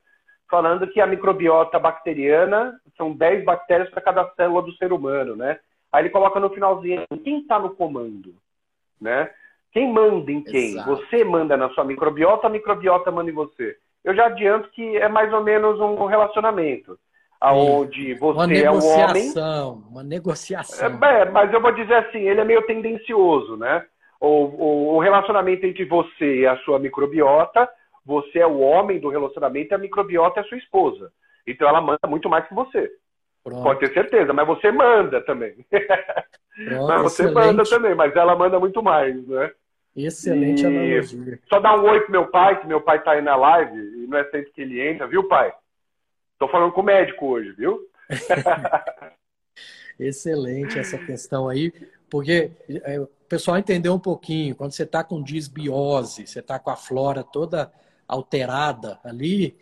Falando 0.49 0.87
que 0.87 0.99
a 0.99 1.07
microbiota 1.07 1.79
bacteriana 1.79 2.79
são 2.97 3.13
10 3.13 3.43
bactérias 3.43 3.89
para 3.89 4.01
cada 4.01 4.29
célula 4.35 4.61
do 4.61 4.73
ser 4.73 4.91
humano, 4.93 5.35
né? 5.35 5.59
Aí 5.91 6.03
ele 6.03 6.09
coloca 6.09 6.39
no 6.39 6.49
finalzinho, 6.49 7.05
quem 7.23 7.39
está 7.39 7.59
no 7.59 7.75
comando, 7.75 8.35
né? 8.99 9.29
Quem 9.71 9.91
manda 9.91 10.31
em 10.31 10.43
quem? 10.43 10.71
Exato. 10.71 10.89
Você 10.89 11.23
manda 11.23 11.55
na 11.55 11.69
sua 11.69 11.83
microbiota, 11.83 12.47
a 12.47 12.49
microbiota 12.49 13.11
manda 13.11 13.31
em 13.31 13.33
você. 13.33 13.77
Eu 14.03 14.15
já 14.15 14.25
adianto 14.25 14.69
que 14.71 14.97
é 14.97 15.07
mais 15.07 15.31
ou 15.31 15.43
menos 15.43 15.79
um 15.79 16.05
relacionamento 16.05 16.97
aonde 17.41 18.13
você 18.13 18.63
é 18.63 18.71
o 18.71 18.75
homem. 18.75 19.33
Uma 19.89 20.03
negociação. 20.03 20.87
É, 20.87 21.25
mas 21.25 21.51
eu 21.51 21.59
vou 21.59 21.71
dizer 21.71 21.95
assim, 21.95 22.19
ele 22.19 22.39
é 22.39 22.45
meio 22.45 22.61
tendencioso, 22.67 23.57
né? 23.57 23.83
O, 24.19 24.27
o, 24.27 24.95
o, 24.95 24.99
relacionamento 24.99 25.65
entre 25.65 25.83
você 25.83 26.41
e 26.41 26.47
a 26.47 26.55
sua 26.57 26.77
microbiota, 26.77 27.67
você 28.05 28.37
é 28.37 28.45
o 28.45 28.59
homem 28.59 28.99
do 28.99 29.09
relacionamento 29.09 29.73
e 29.73 29.75
a 29.75 29.79
microbiota 29.79 30.39
é 30.39 30.43
a 30.43 30.45
sua 30.45 30.59
esposa. 30.59 31.11
Então 31.47 31.67
ela 31.67 31.81
manda 31.81 32.07
muito 32.07 32.29
mais 32.29 32.47
que 32.47 32.53
você. 32.53 32.91
Pronto. 33.43 33.63
Pode 33.63 33.79
ter 33.79 33.91
certeza, 33.93 34.31
mas 34.31 34.45
você 34.45 34.71
manda 34.71 35.21
também. 35.21 35.65
Pronto, 35.67 36.85
mas 36.87 37.01
você 37.01 37.23
excelente. 37.23 37.33
manda 37.33 37.63
também, 37.63 37.95
mas 37.95 38.15
ela 38.15 38.35
manda 38.35 38.59
muito 38.59 38.83
mais, 38.83 39.27
né? 39.27 39.51
Excelente 39.95 40.63
e... 40.63 40.65
analogia. 40.65 41.39
Só 41.47 41.59
dar 41.59 41.79
um 41.79 41.83
oi 41.89 42.01
pro 42.01 42.11
meu 42.11 42.27
pai, 42.27 42.59
que 42.59 42.67
meu 42.67 42.81
pai 42.81 43.03
tá 43.03 43.11
aí 43.11 43.21
na 43.21 43.35
live, 43.35 43.77
e 44.03 44.07
não 44.07 44.17
é 44.17 44.23
sempre 44.25 44.51
que 44.51 44.61
ele 44.61 44.81
entra, 44.81 45.07
viu, 45.07 45.27
pai? 45.27 45.53
Tô 46.39 46.47
falando 46.47 46.71
com 46.71 46.81
o 46.81 46.85
médico 46.85 47.27
hoje, 47.27 47.51
viu? 47.51 47.79
Excelente 49.99 50.79
essa 50.79 50.97
questão 50.97 51.47
aí, 51.47 51.71
porque 52.09 52.51
é, 52.83 52.99
o 52.99 53.07
pessoal 53.29 53.57
entendeu 53.57 53.93
um 53.93 53.99
pouquinho, 53.99 54.55
quando 54.55 54.71
você 54.71 54.83
está 54.83 55.03
com 55.03 55.21
disbiose, 55.21 56.25
você 56.25 56.39
está 56.39 56.57
com 56.57 56.71
a 56.71 56.75
flora 56.75 57.23
toda 57.23 57.71
alterada 58.07 58.99
ali, 59.03 59.55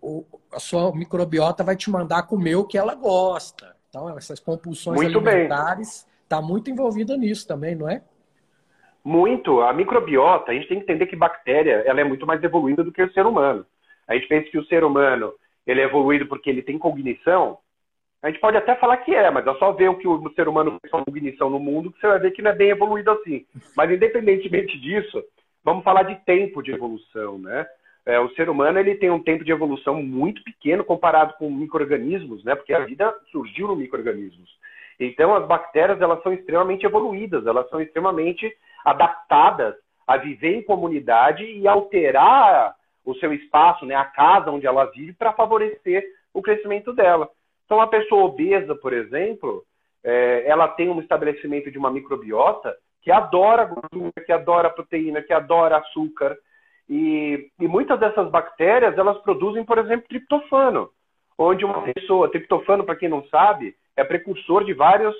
o, 0.00 0.24
a 0.52 0.58
sua 0.58 0.92
microbiota 0.94 1.62
vai 1.62 1.76
te 1.76 1.90
mandar 1.90 2.24
comer 2.24 2.56
o 2.56 2.64
que 2.64 2.76
ela 2.76 2.94
gosta. 2.94 3.76
Então, 3.88 4.16
essas 4.16 4.40
compulsões 4.40 5.00
muito 5.00 5.18
alimentares 5.18 6.06
está 6.24 6.42
muito 6.42 6.70
envolvida 6.70 7.16
nisso 7.16 7.46
também, 7.46 7.74
não 7.74 7.88
é? 7.88 8.02
Muito. 9.08 9.62
A 9.62 9.72
microbiota, 9.72 10.50
a 10.50 10.54
gente 10.54 10.68
tem 10.68 10.76
que 10.76 10.84
entender 10.84 11.06
que 11.06 11.16
bactéria 11.16 11.82
ela 11.86 11.98
é 11.98 12.04
muito 12.04 12.26
mais 12.26 12.44
evoluída 12.44 12.84
do 12.84 12.92
que 12.92 13.02
o 13.02 13.10
ser 13.14 13.24
humano. 13.24 13.64
A 14.06 14.12
gente 14.12 14.28
pensa 14.28 14.50
que 14.50 14.58
o 14.58 14.66
ser 14.66 14.84
humano 14.84 15.32
ele 15.66 15.80
é 15.80 15.84
evoluído 15.84 16.26
porque 16.26 16.50
ele 16.50 16.60
tem 16.60 16.78
cognição. 16.78 17.56
A 18.22 18.28
gente 18.28 18.38
pode 18.38 18.58
até 18.58 18.74
falar 18.74 18.98
que 18.98 19.14
é, 19.14 19.30
mas 19.30 19.46
é 19.46 19.54
só 19.54 19.72
ver 19.72 19.88
o 19.88 19.96
que 19.96 20.06
o 20.06 20.30
ser 20.34 20.46
humano 20.46 20.76
fez 20.82 20.90
com 20.90 21.02
cognição 21.06 21.48
no 21.48 21.58
mundo 21.58 21.90
que 21.90 21.98
você 21.98 22.06
vai 22.06 22.18
ver 22.18 22.32
que 22.32 22.42
não 22.42 22.50
é 22.50 22.54
bem 22.54 22.68
evoluído 22.68 23.10
assim. 23.10 23.46
Mas 23.74 23.90
independentemente 23.90 24.78
disso, 24.78 25.24
vamos 25.64 25.84
falar 25.84 26.02
de 26.02 26.16
tempo 26.26 26.62
de 26.62 26.72
evolução, 26.72 27.38
né? 27.38 27.66
É, 28.04 28.20
o 28.20 28.28
ser 28.34 28.50
humano 28.50 28.78
ele 28.78 28.94
tem 28.96 29.08
um 29.08 29.22
tempo 29.22 29.42
de 29.42 29.50
evolução 29.50 30.02
muito 30.02 30.44
pequeno 30.44 30.84
comparado 30.84 31.32
com 31.38 31.50
micro-organismos, 31.50 32.44
né? 32.44 32.54
Porque 32.54 32.74
a 32.74 32.84
vida 32.84 33.10
surgiu 33.32 33.68
no 33.68 33.76
micro-organismos. 33.76 34.50
Então, 35.00 35.34
as 35.34 35.46
bactérias 35.46 35.98
elas 35.98 36.22
são 36.22 36.30
extremamente 36.30 36.84
evoluídas, 36.84 37.46
elas 37.46 37.66
são 37.70 37.80
extremamente 37.80 38.54
adaptadas 38.84 39.74
a 40.06 40.16
viver 40.16 40.54
em 40.54 40.62
comunidade 40.62 41.44
e 41.44 41.68
alterar 41.68 42.74
o 43.04 43.14
seu 43.16 43.32
espaço, 43.32 43.86
né, 43.86 43.94
a 43.94 44.04
casa 44.04 44.50
onde 44.50 44.66
ela 44.66 44.84
vive, 44.86 45.12
para 45.12 45.32
favorecer 45.32 46.04
o 46.32 46.42
crescimento 46.42 46.92
dela. 46.92 47.28
Então, 47.64 47.78
uma 47.78 47.88
pessoa 47.88 48.24
obesa, 48.24 48.74
por 48.74 48.92
exemplo, 48.92 49.64
é, 50.04 50.44
ela 50.46 50.68
tem 50.68 50.88
um 50.88 51.00
estabelecimento 51.00 51.70
de 51.70 51.78
uma 51.78 51.90
microbiota 51.90 52.74
que 53.02 53.10
adora 53.10 53.64
gordura, 53.64 54.12
que 54.24 54.32
adora 54.32 54.70
proteína, 54.70 55.22
que 55.22 55.32
adora 55.32 55.78
açúcar. 55.78 56.36
E, 56.88 57.50
e 57.58 57.66
muitas 57.68 57.98
dessas 57.98 58.30
bactérias, 58.30 58.96
elas 58.96 59.18
produzem, 59.18 59.64
por 59.64 59.78
exemplo, 59.78 60.08
triptofano, 60.08 60.90
onde 61.38 61.64
uma 61.64 61.82
pessoa, 61.92 62.30
triptofano, 62.30 62.84
para 62.84 62.96
quem 62.96 63.08
não 63.08 63.24
sabe, 63.28 63.74
é 63.96 64.04
precursor 64.04 64.64
de 64.64 64.74
vários 64.74 65.14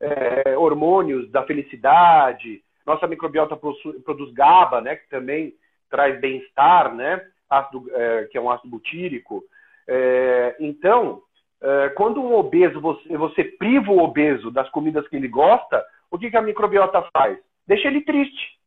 é, 0.00 0.56
hormônios 0.56 1.30
da 1.30 1.42
felicidade. 1.42 2.63
Nossa 2.86 3.06
microbiota 3.06 3.56
produz 3.56 4.32
GABA, 4.32 4.80
né, 4.80 4.96
que 4.96 5.08
também 5.08 5.54
traz 5.90 6.20
bem-estar, 6.20 6.94
né, 6.94 7.24
ácido, 7.48 7.84
é, 7.92 8.24
que 8.24 8.38
é 8.38 8.40
um 8.40 8.50
ácido 8.50 8.70
butírico. 8.70 9.42
É, 9.86 10.56
então, 10.60 11.22
é, 11.62 11.88
quando 11.90 12.20
um 12.20 12.34
obeso, 12.34 12.80
você, 12.80 13.16
você, 13.16 13.44
priva 13.44 13.90
o 13.90 14.02
obeso 14.02 14.50
das 14.50 14.68
comidas 14.70 15.06
que 15.08 15.16
ele 15.16 15.28
gosta, 15.28 15.84
o 16.10 16.18
que, 16.18 16.30
que 16.30 16.36
a 16.36 16.42
microbiota 16.42 17.06
faz? 17.16 17.38
Deixa 17.66 17.88
ele 17.88 18.02
triste. 18.02 18.58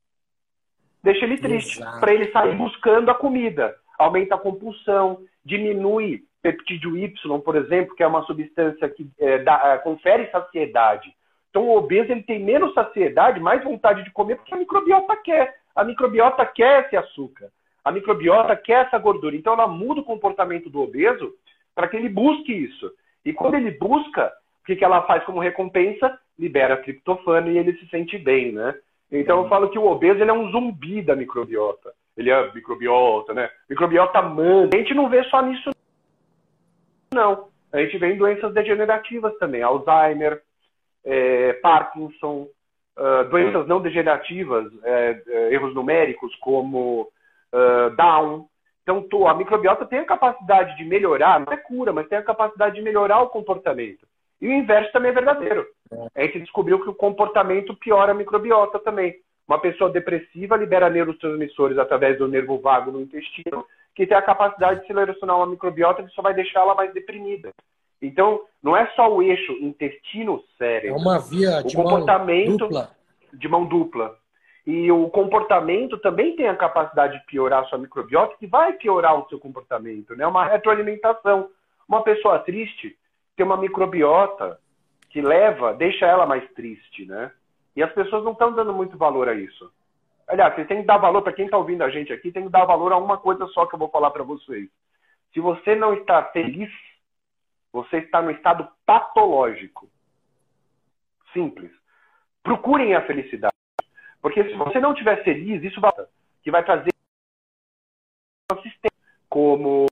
Deixa 1.04 1.24
ele 1.24 1.38
triste, 1.38 1.80
para 2.00 2.14
ele 2.14 2.32
sair 2.32 2.56
buscando 2.56 3.10
a 3.10 3.16
comida. 3.16 3.76
Aumenta 3.98 4.36
a 4.36 4.40
compulsão, 4.40 5.22
diminui 5.46 6.24
peptídeo 6.42 6.98
Y, 6.98 7.40
por 7.42 7.56
exemplo, 7.56 7.96
que 7.96 8.04
é 8.04 8.08
uma 8.08 8.24
substância 8.24 8.90
que 8.90 9.10
é, 9.20 9.40
dá, 9.40 9.62
é, 9.66 9.78
confere 9.78 10.30
saciedade. 10.32 11.14
Então, 11.50 11.64
o 11.64 11.78
obeso 11.78 12.12
ele 12.12 12.24
tem 12.24 12.44
menos 12.44 12.74
saciedade, 12.74 13.40
mais 13.40 13.64
vontade 13.64 14.04
de 14.04 14.12
comer, 14.12 14.36
porque 14.36 14.54
a 14.54 14.58
microbiota 14.58 15.16
quer. 15.18 15.56
A 15.76 15.84
microbiota 15.84 16.46
quer 16.46 16.86
esse 16.86 16.98
açúcar. 16.98 17.50
A 17.84 17.92
microbiota 17.92 18.56
quer 18.56 18.86
essa 18.86 18.98
gordura. 18.98 19.36
Então, 19.36 19.54
ela 19.54 19.68
muda 19.68 20.02
o 20.02 20.06
comportamento 20.06 20.70
do 20.70 20.82
obeso 20.82 21.34
para 21.74 21.88
que 21.88 21.96
ele 21.96 22.10
busque 22.10 22.52
isso. 22.52 22.92
E 23.24 23.34
quando 23.34 23.56
ele 23.56 23.72
busca, 23.72 24.32
o 24.62 24.66
que, 24.66 24.76
que 24.76 24.84
ela 24.84 25.04
faz 25.04 25.24
como 25.24 25.40
recompensa? 25.40 26.20
Libera 26.38 26.78
triptofano 26.78 27.50
e 27.50 27.58
ele 27.58 27.74
se 27.78 27.88
sente 27.88 28.18
bem, 28.18 28.52
né? 28.52 28.76
Então, 29.12 29.44
eu 29.44 29.50
falo 29.50 29.70
que 29.70 29.80
o 29.80 29.86
obeso 29.86 30.22
ele 30.22 30.30
é 30.30 30.34
um 30.34 30.52
zumbi 30.52 31.02
da 31.02 31.16
microbiota. 31.16 31.94
Ele 32.18 32.30
é 32.30 32.54
microbiota, 32.54 33.34
né? 33.34 33.50
Microbiota 33.70 34.22
manda. 34.22 34.76
A 34.76 34.80
gente 34.80 34.94
não 34.94 35.08
vê 35.08 35.24
só 35.26 35.42
nisso, 35.42 35.70
não. 37.14 37.48
A 37.72 37.80
gente 37.80 37.98
vê 37.98 38.14
em 38.14 38.18
doenças 38.18 38.54
degenerativas 38.54 39.38
também. 39.38 39.62
Alzheimer, 39.62 40.42
é, 41.08 41.54
Parkinson, 41.54 42.48
uh, 42.98 43.30
doenças 43.30 43.66
não 43.66 43.82
degenerativas, 43.82 44.66
é, 44.84 45.22
é, 45.26 45.54
erros 45.54 45.74
numéricos 45.74 46.36
como 46.36 47.08
uh, 47.54 47.96
Down. 47.96 48.46
Então, 48.84 49.28
a 49.28 49.34
microbiota 49.34 49.86
tem 49.86 50.00
a 50.00 50.06
capacidade 50.06 50.76
de 50.78 50.84
melhorar, 50.84 51.40
não 51.40 51.52
é 51.52 51.58
cura, 51.58 51.94
mas 51.94 52.08
tem 52.08 52.18
a 52.18 52.24
capacidade 52.24 52.76
de 52.76 52.82
melhorar 52.82 53.22
o 53.22 53.30
comportamento. 53.30 54.06
E 54.42 54.48
o 54.48 54.52
inverso 54.52 54.92
também 54.92 55.12
é 55.12 55.14
verdadeiro. 55.14 55.66
A 56.16 56.22
gente 56.24 56.40
descobriu 56.40 56.82
que 56.82 56.90
o 56.90 56.94
comportamento 56.94 57.76
piora 57.76 58.12
a 58.12 58.16
microbiota 58.16 58.80
também. 58.80 59.16
Uma 59.48 59.60
pessoa 59.60 59.90
depressiva 59.90 60.58
libera 60.58 60.90
neurotransmissores 60.90 61.78
através 61.78 62.18
do 62.18 62.28
nervo 62.28 62.60
vago 62.60 62.92
no 62.92 63.02
intestino, 63.02 63.66
que 63.96 64.06
tem 64.06 64.16
a 64.16 64.22
capacidade 64.22 64.82
de 64.82 64.88
selecionar 64.88 65.38
uma 65.38 65.48
microbiota 65.48 66.04
que 66.04 66.12
só 66.12 66.22
vai 66.22 66.34
deixar 66.34 66.62
ela 66.62 66.76
mais 66.76 66.94
deprimida. 66.94 67.52
Então, 68.02 68.42
não 68.62 68.76
é 68.76 68.88
só 68.96 69.12
o 69.12 69.22
eixo 69.22 69.54
intestino-cérebro. 69.54 70.98
É 70.98 71.02
uma 71.02 71.20
via 71.20 71.62
de 71.64 71.76
comportamento 71.76 72.50
mão 72.50 72.58
dupla. 72.58 72.92
De 73.34 73.48
mão 73.48 73.66
dupla. 73.66 74.16
E 74.66 74.92
o 74.92 75.10
comportamento 75.10 75.98
também 75.98 76.36
tem 76.36 76.48
a 76.48 76.56
capacidade 76.56 77.18
de 77.18 77.26
piorar 77.26 77.64
a 77.64 77.66
sua 77.68 77.78
microbiota, 77.78 78.36
que 78.38 78.46
vai 78.46 78.74
piorar 78.74 79.18
o 79.18 79.28
seu 79.30 79.40
comportamento. 79.40 80.14
É 80.14 80.18
né? 80.18 80.28
uma 80.28 80.46
retroalimentação. 80.46 81.50
Uma 81.88 82.04
pessoa 82.04 82.40
triste 82.40 82.98
tem 83.36 83.46
uma 83.46 83.56
microbiota 83.56 84.60
que 85.10 85.22
leva, 85.22 85.74
deixa 85.74 86.06
ela 86.06 86.26
mais 86.26 86.44
triste, 86.52 87.06
né? 87.06 87.32
E 87.76 87.84
as 87.84 87.94
pessoas 87.94 88.24
não 88.26 88.34
estão 88.34 88.52
dando 88.52 88.74
muito 88.74 88.98
valor 88.98 89.30
a 89.30 89.34
isso. 89.36 89.72
aliás, 90.28 90.54
vocês 90.54 90.68
têm 90.68 90.82
que 90.82 90.88
dar 90.88 90.98
valor, 90.98 91.22
para 91.22 91.32
quem 91.32 91.46
está 91.46 91.58
ouvindo 91.58 91.84
a 91.84 91.90
gente 91.90 92.12
aqui, 92.12 92.32
tem 92.32 92.44
que 92.44 92.50
dar 92.50 92.66
valor 92.66 92.92
a 92.92 92.98
uma 92.98 93.18
coisa 93.18 93.48
só 93.48 93.66
que 93.66 93.76
eu 93.76 93.80
vou 93.80 93.90
falar 93.90 94.12
para 94.12 94.24
vocês. 94.24 94.68
Se 95.34 95.40
você 95.40 95.76
não 95.76 95.94
está 95.94 96.24
feliz, 96.26 96.70
você 97.72 97.98
está 97.98 98.22
no 98.22 98.32
estado 98.32 98.68
patológico. 98.86 99.90
Simples. 101.34 101.72
Procurem 102.44 102.96
a 102.96 103.06
felicidade. 103.06 103.54
Porque 104.22 104.44
se 104.44 104.54
você 104.56 104.80
não 104.80 104.94
estiver 104.94 105.24
feliz, 105.24 105.64
isso 105.64 105.80
vai, 105.80 105.92
que 106.44 106.52
vai 106.52 106.64
trazer 106.64 106.92
como 109.30 109.86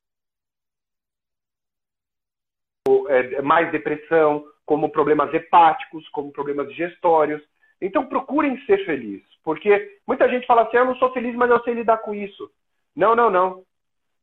é, 3.09 3.41
mais 3.41 3.71
depressão, 3.71 4.45
como 4.65 4.89
problemas 4.89 5.33
hepáticos, 5.33 6.07
como 6.09 6.31
problemas 6.31 6.67
digestórios. 6.69 7.41
Então 7.79 8.07
procurem 8.07 8.59
ser 8.65 8.85
felizes, 8.85 9.27
porque 9.43 9.99
muita 10.07 10.29
gente 10.29 10.47
fala 10.47 10.63
assim: 10.63 10.77
ah, 10.77 10.79
eu 10.81 10.85
não 10.85 10.95
sou 10.95 11.11
feliz, 11.11 11.35
mas 11.35 11.51
eu 11.51 11.61
sei 11.63 11.73
lidar 11.73 11.97
com 11.99 12.13
isso. 12.13 12.51
Não, 12.95 13.15
não, 13.15 13.29
não. 13.29 13.63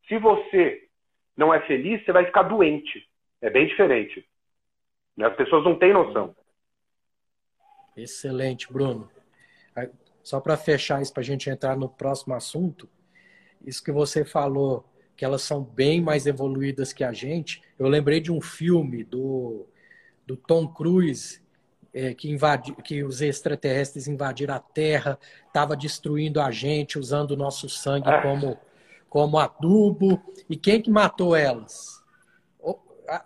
Se 0.08 0.18
você 0.18 0.88
não 1.36 1.52
é 1.52 1.60
feliz, 1.60 2.04
você 2.04 2.12
vai 2.12 2.24
ficar 2.24 2.42
doente. 2.42 3.08
É 3.42 3.50
bem 3.50 3.66
diferente. 3.66 4.26
As 5.20 5.36
pessoas 5.36 5.64
não 5.64 5.78
têm 5.78 5.92
noção. 5.92 6.34
Excelente, 7.96 8.72
Bruno. 8.72 9.10
Só 10.22 10.40
para 10.40 10.56
fechar 10.56 11.02
isso, 11.02 11.12
para 11.12 11.20
a 11.20 11.24
gente 11.24 11.50
entrar 11.50 11.76
no 11.76 11.88
próximo 11.88 12.34
assunto, 12.34 12.88
isso 13.64 13.82
que 13.82 13.90
você 13.90 14.24
falou, 14.24 14.88
que 15.16 15.24
elas 15.24 15.42
são 15.42 15.62
bem 15.62 16.00
mais 16.00 16.26
evoluídas 16.26 16.92
que 16.92 17.04
a 17.04 17.12
gente. 17.12 17.60
Eu 17.78 17.88
lembrei 17.88 18.20
de 18.20 18.30
um 18.30 18.40
filme 18.40 19.02
do, 19.04 19.66
do 20.24 20.36
Tom 20.36 20.66
Cruise, 20.68 21.42
é, 21.92 22.14
que, 22.14 22.30
invadi, 22.30 22.72
que 22.76 23.04
os 23.04 23.20
extraterrestres 23.20 24.08
invadiram 24.08 24.54
a 24.54 24.60
Terra, 24.60 25.18
estava 25.46 25.76
destruindo 25.76 26.40
a 26.40 26.50
gente, 26.50 26.98
usando 26.98 27.32
o 27.32 27.36
nosso 27.36 27.68
sangue 27.68 28.08
ah. 28.08 28.22
como, 28.22 28.58
como 29.10 29.38
adubo. 29.38 30.22
E 30.48 30.56
quem 30.56 30.80
que 30.80 30.90
matou 30.90 31.36
elas? 31.36 32.01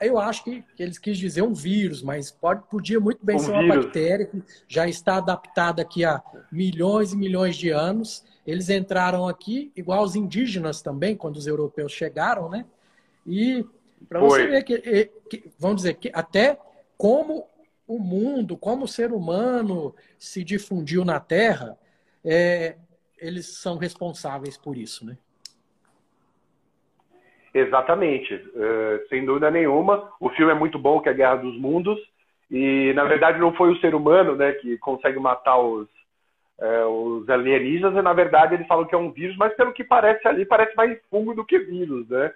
Eu 0.01 0.19
acho 0.19 0.45
que, 0.45 0.65
que, 0.75 0.83
eles 0.83 0.99
quis 0.99 1.19
dizer 1.19 1.43
um 1.43 1.53
vírus, 1.53 2.03
mas 2.03 2.31
pode, 2.31 2.63
podia 2.69 2.99
muito 2.99 3.25
bem 3.25 3.37
um 3.37 3.39
ser 3.39 3.53
uma 3.53 3.63
vírus. 3.63 3.85
bactéria 3.85 4.27
que 4.27 4.43
já 4.67 4.89
está 4.89 5.17
adaptada 5.17 5.83
aqui 5.83 6.05
há 6.05 6.23
milhões 6.51 7.13
e 7.13 7.17
milhões 7.17 7.57
de 7.57 7.71
anos. 7.71 8.25
Eles 8.47 8.71
entraram 8.71 9.29
aqui, 9.29 9.71
igual 9.77 10.03
os 10.03 10.17
indígenas 10.17 10.81
também, 10.81 11.17
quando 11.17 11.37
os 11.37 11.47
europeus 11.47 11.93
chegaram, 11.93 12.49
né? 12.49 12.65
E 13.27 13.65
para 14.09 14.21
você 14.21 14.47
ver 14.47 14.63
que, 14.63 15.11
que, 15.29 15.51
vamos 15.59 15.79
dizer, 15.79 15.95
que 15.95 16.11
até 16.15 16.59
como 16.97 17.47
o 17.87 17.99
mundo, 17.99 18.57
como 18.57 18.85
o 18.85 18.89
ser 18.89 19.13
humano 19.13 19.95
se 20.19 20.43
difundiu 20.43 21.05
na 21.05 21.21
Terra, 21.21 21.79
é, 22.25 22.77
eles 23.19 23.47
são 23.59 23.77
responsáveis 23.77 24.57
por 24.57 24.77
isso, 24.77 25.05
né? 25.05 25.17
Exatamente, 27.57 28.35
uh, 28.35 29.09
sem 29.09 29.25
dúvida 29.25 29.51
nenhuma. 29.51 30.13
O 30.21 30.29
filme 30.29 30.53
é 30.53 30.55
muito 30.55 30.79
bom, 30.79 31.01
que 31.01 31.09
é 31.09 31.13
a 31.13 31.15
Guerra 31.15 31.37
dos 31.37 31.59
Mundos, 31.59 31.99
e 32.51 32.93
na 32.95 33.05
verdade 33.05 33.39
não 33.39 33.55
foi 33.55 33.73
o 33.73 33.81
ser 33.81 33.95
humano, 33.95 34.37
né, 34.37 34.53
que 34.53 34.77
consegue 34.77 35.19
matar 35.19 35.57
os, 35.57 35.89
uh, 36.59 36.87
os 36.87 37.31
alienígenas. 37.31 37.97
E, 37.97 38.03
na 38.03 38.13
verdade 38.13 38.55
eles 38.55 38.67
falam 38.67 38.85
que 38.85 38.95
é 38.95 38.99
um 38.99 39.11
vírus, 39.11 39.39
mas 39.39 39.55
pelo 39.55 39.73
que 39.73 39.83
parece 39.83 40.29
ali 40.29 40.45
parece 40.45 40.77
mais 40.77 40.99
fungo 41.11 41.35
do 41.35 41.47
que 41.47 41.59
vírus, 41.59 42.07
né? 42.11 42.31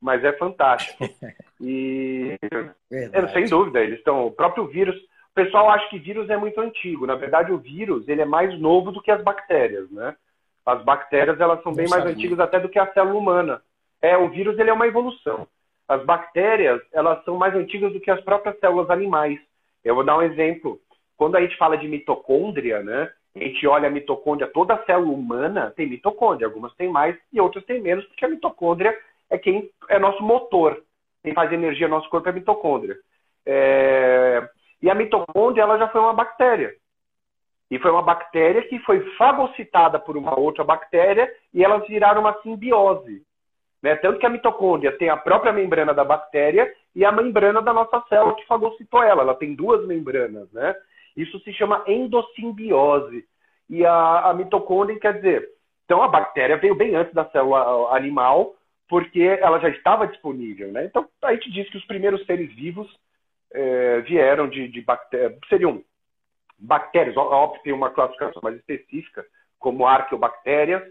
Mas 0.00 0.24
é 0.24 0.32
fantástico. 0.32 1.04
E 1.64 2.36
é, 2.90 3.28
sem 3.28 3.44
dúvida, 3.44 3.78
eles 3.78 3.98
estão. 3.98 4.26
O 4.26 4.32
próprio 4.32 4.66
vírus. 4.66 4.96
O 4.96 5.34
pessoal 5.34 5.70
acha 5.70 5.88
que 5.88 5.96
vírus 5.96 6.28
é 6.28 6.36
muito 6.36 6.60
antigo. 6.60 7.06
Na 7.06 7.14
verdade, 7.14 7.52
o 7.52 7.56
vírus 7.56 8.08
ele 8.08 8.20
é 8.20 8.24
mais 8.24 8.58
novo 8.58 8.90
do 8.90 9.00
que 9.00 9.12
as 9.12 9.22
bactérias, 9.22 9.88
né? 9.92 10.16
As 10.66 10.82
bactérias 10.82 11.40
elas 11.40 11.62
são 11.62 11.72
bem 11.72 11.88
mais 11.88 12.04
antigas 12.04 12.40
até 12.40 12.58
do 12.58 12.68
que 12.68 12.80
a 12.80 12.92
célula 12.92 13.16
humana. 13.16 13.62
É, 14.02 14.16
o 14.16 14.28
vírus 14.28 14.58
ele 14.58 14.68
é 14.68 14.72
uma 14.72 14.86
evolução. 14.86 15.46
As 15.88 16.04
bactérias, 16.04 16.82
elas 16.92 17.24
são 17.24 17.36
mais 17.36 17.54
antigas 17.54 17.92
do 17.92 18.00
que 18.00 18.10
as 18.10 18.20
próprias 18.22 18.58
células 18.58 18.90
animais. 18.90 19.38
Eu 19.84 19.94
vou 19.94 20.04
dar 20.04 20.18
um 20.18 20.22
exemplo. 20.22 20.80
Quando 21.16 21.36
a 21.36 21.40
gente 21.40 21.56
fala 21.56 21.78
de 21.78 21.86
mitocôndria, 21.86 22.82
né? 22.82 23.10
A 23.34 23.38
gente 23.38 23.66
olha 23.66 23.88
a 23.88 23.90
mitocôndria, 23.90 24.50
toda 24.52 24.74
a 24.74 24.84
célula 24.84 25.12
humana 25.12 25.72
tem 25.76 25.88
mitocôndria. 25.88 26.46
Algumas 26.46 26.74
têm 26.74 26.88
mais 26.88 27.16
e 27.32 27.40
outras 27.40 27.64
têm 27.64 27.80
menos, 27.80 28.04
porque 28.06 28.24
a 28.24 28.28
mitocôndria 28.28 28.94
é 29.30 29.38
quem 29.38 29.70
é 29.88 29.98
nosso 29.98 30.22
motor. 30.22 30.82
Quem 31.22 31.32
faz 31.32 31.52
energia 31.52 31.88
no 31.88 31.96
nosso 31.96 32.10
corpo 32.10 32.28
é 32.28 32.30
a 32.30 32.34
mitocôndria. 32.34 32.96
É... 33.46 34.48
E 34.82 34.90
a 34.90 34.94
mitocôndria, 34.94 35.62
ela 35.62 35.78
já 35.78 35.88
foi 35.88 36.00
uma 36.00 36.12
bactéria. 36.12 36.74
E 37.70 37.78
foi 37.78 37.90
uma 37.90 38.02
bactéria 38.02 38.62
que 38.68 38.78
foi 38.80 39.00
fagocitada 39.16 39.98
por 39.98 40.16
uma 40.16 40.38
outra 40.38 40.62
bactéria 40.62 41.32
e 41.54 41.64
elas 41.64 41.86
viraram 41.86 42.20
uma 42.20 42.34
simbiose. 42.42 43.22
Né? 43.82 43.96
Tanto 43.96 44.18
que 44.18 44.26
a 44.26 44.30
mitocôndria 44.30 44.96
tem 44.96 45.08
a 45.08 45.16
própria 45.16 45.52
membrana 45.52 45.92
da 45.92 46.04
bactéria 46.04 46.72
e 46.94 47.04
a 47.04 47.10
membrana 47.10 47.60
da 47.60 47.72
nossa 47.72 48.00
célula 48.08 48.36
que 48.36 48.46
fagocitou 48.46 49.02
ela. 49.02 49.22
Ela 49.22 49.34
tem 49.34 49.54
duas 49.54 49.86
membranas, 49.86 50.50
né? 50.52 50.74
Isso 51.16 51.38
se 51.40 51.52
chama 51.52 51.82
endossimbiose. 51.86 53.24
E 53.68 53.84
a, 53.84 54.30
a 54.30 54.34
mitocôndria 54.34 54.98
quer 55.00 55.14
dizer, 55.14 55.48
então 55.84 56.02
a 56.02 56.08
bactéria 56.08 56.56
veio 56.56 56.74
bem 56.74 56.94
antes 56.94 57.12
da 57.12 57.24
célula 57.30 57.94
animal, 57.96 58.54
porque 58.88 59.22
ela 59.40 59.58
já 59.58 59.68
estava 59.68 60.06
disponível, 60.06 60.70
né? 60.70 60.84
Então 60.84 61.08
a 61.22 61.32
gente 61.34 61.50
diz 61.50 61.68
que 61.70 61.76
os 61.76 61.84
primeiros 61.86 62.24
seres 62.24 62.54
vivos 62.54 62.88
é, 63.52 64.00
vieram 64.00 64.48
de, 64.48 64.68
de 64.68 64.80
bactérias, 64.80 65.38
seriam 65.48 65.82
bactérias, 66.58 67.16
óbvio 67.16 67.62
tem 67.62 67.72
uma 67.72 67.90
classificação 67.90 68.40
mais 68.42 68.56
específica, 68.56 69.24
como 69.58 69.86
arqueobactérias, 69.86 70.82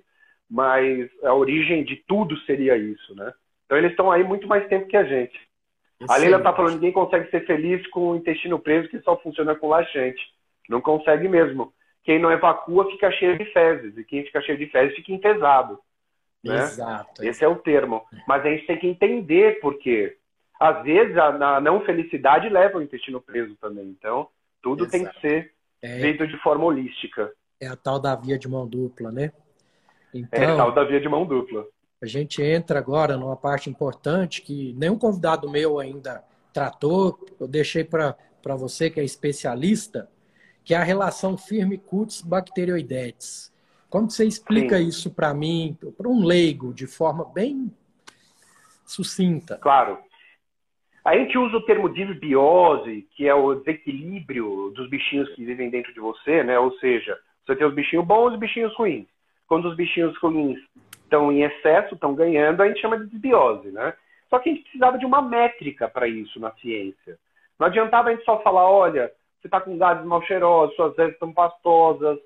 mas 0.51 1.09
a 1.23 1.33
origem 1.33 1.81
de 1.85 1.95
tudo 1.95 2.37
seria 2.41 2.75
isso, 2.75 3.15
né? 3.15 3.33
Então 3.65 3.77
eles 3.77 3.91
estão 3.91 4.11
aí 4.11 4.21
muito 4.21 4.47
mais 4.47 4.67
tempo 4.67 4.85
que 4.85 4.97
a 4.97 5.05
gente. 5.05 5.39
A 6.09 6.17
Leila 6.17 6.37
está 6.37 6.51
falando 6.53 6.73
ninguém 6.73 6.91
consegue 6.91 7.29
ser 7.29 7.45
feliz 7.45 7.87
com 7.87 8.09
o 8.09 8.15
intestino 8.17 8.59
preso 8.59 8.89
que 8.89 8.99
só 8.99 9.15
funciona 9.17 9.55
com 9.55 9.69
laxante. 9.69 10.21
Não 10.67 10.81
consegue 10.81 11.29
mesmo. 11.29 11.71
Quem 12.03 12.19
não 12.19 12.31
evacua 12.31 12.89
fica 12.91 13.09
cheio 13.11 13.37
de 13.37 13.45
fezes 13.45 13.97
e 13.97 14.03
quem 14.03 14.25
fica 14.25 14.41
cheio 14.41 14.57
de 14.57 14.65
fezes 14.65 14.95
fica 14.95 15.13
enfesado. 15.13 15.79
Né? 16.43 16.55
Exato. 16.55 17.23
Esse 17.23 17.45
é 17.45 17.47
o 17.47 17.55
termo. 17.55 18.03
Mas 18.27 18.45
a 18.45 18.49
gente 18.49 18.65
tem 18.65 18.77
que 18.77 18.87
entender 18.87 19.59
por 19.61 19.77
quê. 19.77 20.17
Às 20.59 20.83
vezes 20.83 21.15
a, 21.15 21.27
a 21.27 21.61
não 21.61 21.79
felicidade 21.85 22.49
leva 22.49 22.77
o 22.77 22.81
intestino 22.81 23.21
preso 23.21 23.55
também. 23.55 23.85
Então 23.85 24.27
tudo 24.61 24.83
Exato. 24.83 24.91
tem 24.91 25.05
que 25.05 25.21
ser 25.21 25.53
é... 25.81 25.99
feito 26.01 26.27
de 26.27 26.37
forma 26.39 26.65
holística. 26.65 27.31
É 27.61 27.67
a 27.67 27.75
tal 27.77 28.01
da 28.01 28.15
via 28.15 28.37
de 28.37 28.49
mão 28.49 28.67
dupla, 28.67 29.11
né? 29.11 29.31
Então, 30.13 30.41
é 30.41 30.55
tal 30.55 30.71
da 30.71 30.83
via 30.83 30.99
de 30.99 31.07
mão 31.07 31.25
dupla. 31.25 31.65
A 32.01 32.05
gente 32.05 32.41
entra 32.41 32.79
agora 32.79 33.15
numa 33.15 33.35
parte 33.35 33.69
importante 33.69 34.41
que 34.41 34.73
nenhum 34.73 34.97
convidado 34.97 35.49
meu 35.49 35.79
ainda 35.79 36.23
tratou, 36.51 37.17
eu 37.39 37.47
deixei 37.47 37.83
para 37.83 38.15
você 38.57 38.89
que 38.89 38.99
é 38.99 39.03
especialista, 39.03 40.09
que 40.63 40.73
é 40.73 40.77
a 40.77 40.83
relação 40.83 41.37
firme-cutis 41.37 42.21
bacteroidetes. 42.21 43.51
Como 43.89 44.09
você 44.09 44.25
explica 44.25 44.77
Sim. 44.77 44.87
isso 44.87 45.13
para 45.13 45.33
mim, 45.33 45.77
para 45.97 46.07
um 46.07 46.23
leigo, 46.23 46.73
de 46.73 46.87
forma 46.87 47.25
bem 47.25 47.71
sucinta? 48.85 49.57
Claro. 49.57 49.97
A 51.03 51.15
gente 51.17 51.37
usa 51.37 51.57
o 51.57 51.65
termo 51.65 51.89
disbiose, 51.89 53.07
que 53.15 53.27
é 53.27 53.33
o 53.33 53.55
desequilíbrio 53.55 54.71
dos 54.75 54.89
bichinhos 54.89 55.29
que 55.33 55.43
vivem 55.43 55.69
dentro 55.69 55.93
de 55.93 55.99
você, 55.99 56.43
né? 56.43 56.59
Ou 56.59 56.71
seja, 56.77 57.17
você 57.45 57.55
tem 57.55 57.65
os 57.65 57.73
bichinhos 57.73 58.05
bons 58.05 58.31
e 58.31 58.33
os 58.33 58.39
bichinhos 58.39 58.75
ruins. 58.75 59.07
Quando 59.51 59.67
os 59.67 59.75
bichinhos 59.75 60.17
ruins 60.19 60.57
estão 61.03 61.29
em 61.29 61.43
excesso, 61.43 61.93
estão 61.93 62.15
ganhando, 62.15 62.63
a 62.63 62.69
gente 62.69 62.79
chama 62.79 62.97
de 62.97 63.07
desbiose, 63.07 63.69
né? 63.69 63.93
Só 64.29 64.39
que 64.39 64.49
a 64.49 64.53
gente 64.53 64.63
precisava 64.63 64.97
de 64.97 65.05
uma 65.05 65.21
métrica 65.21 65.89
para 65.89 66.07
isso 66.07 66.39
na 66.39 66.51
ciência. 66.51 67.19
Não 67.59 67.67
adiantava 67.67 68.07
a 68.07 68.11
gente 68.13 68.23
só 68.23 68.41
falar, 68.43 68.71
olha, 68.71 69.11
você 69.41 69.47
está 69.47 69.59
com 69.59 69.77
gases 69.77 70.05
mal 70.05 70.21
cheirosos, 70.21 70.73
suas 70.77 70.95
vezes 70.95 71.15
estão 71.15 71.33
pastosas, 71.33 72.17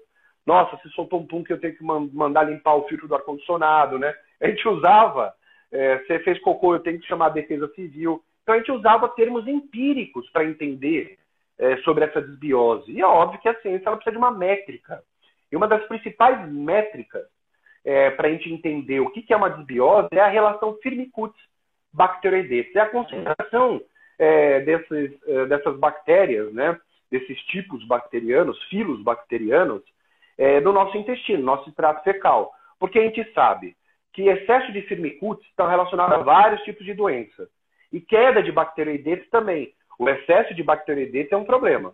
nossa, 0.46 0.78
você 0.78 0.88
soltou 0.90 1.20
um 1.20 1.26
pum 1.26 1.44
que 1.44 1.52
eu 1.52 1.60
tenho 1.60 1.76
que 1.76 1.84
mandar 1.84 2.44
limpar 2.44 2.76
o 2.76 2.88
filtro 2.88 3.08
do 3.08 3.16
ar-condicionado, 3.16 3.98
né? 3.98 4.14
A 4.40 4.48
gente 4.48 4.68
usava, 4.68 5.34
é, 5.72 5.98
você 5.98 6.20
fez 6.20 6.40
cocô, 6.42 6.76
eu 6.76 6.80
tenho 6.80 7.00
que 7.00 7.08
chamar 7.08 7.26
a 7.26 7.30
defesa 7.30 7.68
civil. 7.74 8.24
Então 8.44 8.54
a 8.54 8.60
gente 8.60 8.72
usava 8.72 9.10
termos 9.10 9.48
empíricos 9.48 10.30
para 10.30 10.46
entender 10.46 11.18
é, 11.58 11.78
sobre 11.78 12.06
essa 12.06 12.22
desbiose. 12.22 12.92
E 12.92 13.02
é 13.02 13.06
óbvio 13.08 13.42
que 13.42 13.50
a 13.50 13.60
ciência 13.62 13.88
ela 13.88 13.96
precisa 13.96 14.12
de 14.12 14.20
uma 14.20 14.30
métrica. 14.30 15.02
E 15.56 15.58
uma 15.58 15.70
das 15.70 15.88
principais 15.88 16.52
métricas 16.52 17.24
é, 17.86 18.12
para 18.12 18.28
a 18.28 18.32
gente 18.32 18.52
entender 18.52 19.00
o 19.00 19.10
que, 19.10 19.22
que 19.22 19.32
é 19.32 19.38
uma 19.38 19.50
desbiose 19.50 20.10
é 20.12 20.20
a 20.20 20.28
relação 20.28 20.78
firmicutes 20.84 21.42
bacteroidetes. 21.94 22.76
É 22.76 22.82
a 22.82 22.90
concentração 22.90 23.82
é, 24.20 24.60
desses, 24.60 25.18
é, 25.26 25.46
dessas 25.46 25.80
bactérias, 25.80 26.54
né, 26.54 26.78
desses 27.10 27.40
tipos 27.44 27.88
bacterianos, 27.88 28.62
filos 28.64 29.02
bacterianos, 29.02 29.82
é, 30.38 30.60
no 30.60 30.74
nosso 30.74 30.98
intestino, 30.98 31.40
no 31.40 31.46
nosso 31.46 31.70
extrato 31.70 32.04
fecal. 32.04 32.52
Porque 32.78 33.00
a 33.00 33.04
gente 33.04 33.24
sabe 33.32 33.78
que 34.12 34.28
excesso 34.28 34.74
de 34.74 34.82
firmicutes 34.82 35.48
está 35.50 35.70
relacionado 35.70 36.16
a 36.16 36.18
vários 36.18 36.62
tipos 36.64 36.86
de 36.86 36.94
doença. 36.94 37.48
E 37.94 38.02
queda 38.02 38.44
de 38.44 38.52
bacteroidetes 38.52 39.30
também. 39.30 39.74
O 39.98 40.10
excesso 40.10 40.54
de 40.54 40.64
bacteroidetes 40.64 41.32
é 41.32 41.38
um 41.38 41.46
problema. 41.46 41.94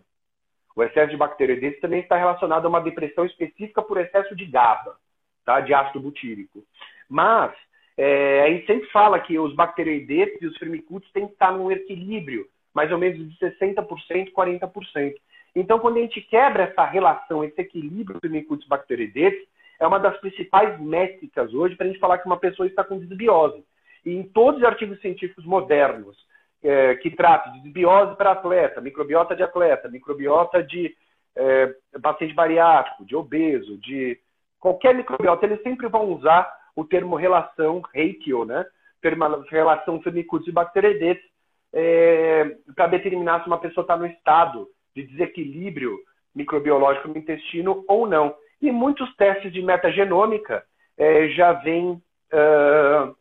O 0.74 0.82
excesso 0.82 1.10
de 1.10 1.16
bacteroidetes 1.16 1.80
também 1.80 2.00
está 2.00 2.16
relacionado 2.16 2.64
a 2.64 2.68
uma 2.68 2.80
depressão 2.80 3.24
específica 3.24 3.82
por 3.82 3.98
excesso 3.98 4.34
de 4.34 4.46
GABA, 4.46 4.96
tá? 5.44 5.60
de 5.60 5.74
ácido 5.74 6.00
butírico. 6.00 6.64
Mas 7.08 7.52
é, 7.96 8.42
a 8.42 8.50
gente 8.50 8.66
sempre 8.66 8.88
fala 8.90 9.20
que 9.20 9.38
os 9.38 9.54
bacteroidetes 9.54 10.40
e 10.40 10.46
os 10.46 10.56
firmicutes 10.56 11.10
têm 11.12 11.26
que 11.26 11.34
estar 11.34 11.52
num 11.52 11.70
equilíbrio, 11.70 12.46
mais 12.74 12.90
ou 12.90 12.98
menos 12.98 13.18
de 13.18 13.38
60%, 13.38 14.32
40%. 14.32 15.14
Então, 15.54 15.78
quando 15.78 15.98
a 15.98 16.00
gente 16.00 16.20
quebra 16.22 16.64
essa 16.64 16.84
relação, 16.84 17.44
esse 17.44 17.60
equilíbrio 17.60 18.18
firmicutes 18.20 18.66
bacteroidetes, 18.66 19.46
é 19.78 19.86
uma 19.86 19.98
das 19.98 20.16
principais 20.18 20.80
métricas 20.80 21.52
hoje 21.52 21.76
para 21.76 21.86
a 21.86 21.88
gente 21.88 22.00
falar 22.00 22.18
que 22.18 22.26
uma 22.26 22.38
pessoa 22.38 22.66
está 22.66 22.82
com 22.82 22.98
desbiose. 22.98 23.62
E 24.06 24.14
em 24.14 24.22
todos 24.22 24.60
os 24.60 24.66
artigos 24.66 25.00
científicos 25.00 25.44
modernos 25.44 26.16
é, 26.62 26.94
que 26.96 27.10
tratam 27.10 27.52
de 27.52 27.60
desbiose 27.60 28.16
para 28.16 28.32
atleta, 28.32 28.80
microbiota 28.80 29.34
de 29.34 29.42
atleta, 29.42 29.88
microbiota 29.88 30.62
de 30.62 30.94
é, 31.34 31.74
paciente 32.00 32.34
bariátrico, 32.34 33.04
de 33.04 33.16
obeso, 33.16 33.78
de 33.78 34.18
qualquer 34.60 34.94
microbiota, 34.94 35.44
eles 35.44 35.62
sempre 35.62 35.88
vão 35.88 36.04
usar 36.12 36.52
o 36.76 36.84
termo 36.84 37.16
relação 37.16 37.80
ratio, 37.94 38.44
né? 38.44 38.64
Termo, 39.00 39.24
relação 39.50 40.00
firmicutes 40.00 40.48
e 40.48 40.52
bacteroidetes, 40.52 41.24
é, 41.72 42.56
para 42.76 42.86
determinar 42.86 43.40
se 43.40 43.46
uma 43.46 43.58
pessoa 43.58 43.82
está 43.82 43.96
no 43.96 44.06
estado 44.06 44.68
de 44.94 45.02
desequilíbrio 45.04 45.98
microbiológico 46.34 47.08
no 47.08 47.18
intestino 47.18 47.84
ou 47.88 48.06
não. 48.06 48.34
E 48.60 48.70
muitos 48.70 49.14
testes 49.16 49.52
de 49.52 49.60
metagenômica 49.62 50.62
é, 50.96 51.28
já 51.30 51.52
vêm 51.52 51.92
uh, 52.32 53.16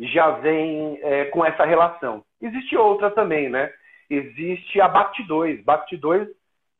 já 0.00 0.30
vem 0.30 0.98
é, 1.02 1.26
com 1.26 1.44
essa 1.44 1.64
relação. 1.64 2.22
Existe 2.40 2.76
outra 2.76 3.10
também, 3.10 3.48
né? 3.48 3.72
Existe 4.08 4.80
a 4.80 4.88
BACT2. 4.88 5.64
BACT2 5.64 6.28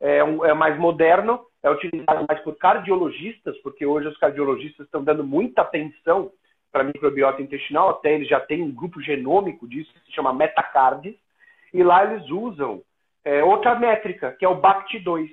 é, 0.00 0.22
um, 0.22 0.44
é 0.44 0.54
mais 0.54 0.78
moderno, 0.78 1.40
é 1.62 1.70
utilizado 1.70 2.24
mais 2.28 2.40
por 2.42 2.56
cardiologistas, 2.56 3.56
porque 3.58 3.84
hoje 3.84 4.08
os 4.08 4.16
cardiologistas 4.18 4.86
estão 4.86 5.02
dando 5.02 5.24
muita 5.24 5.62
atenção 5.62 6.30
para 6.70 6.84
microbiota 6.84 7.42
intestinal, 7.42 7.90
até 7.90 8.14
eles 8.14 8.28
já 8.28 8.38
têm 8.38 8.62
um 8.62 8.70
grupo 8.70 9.00
genômico 9.00 9.66
disso, 9.66 9.92
que 9.94 10.00
se 10.06 10.12
chama 10.12 10.32
Metacardes, 10.32 11.14
e 11.72 11.82
lá 11.82 12.04
eles 12.04 12.28
usam 12.30 12.82
é, 13.24 13.42
outra 13.42 13.74
métrica, 13.74 14.32
que 14.32 14.44
é 14.44 14.48
o 14.48 14.60
BACT2. 14.60 15.28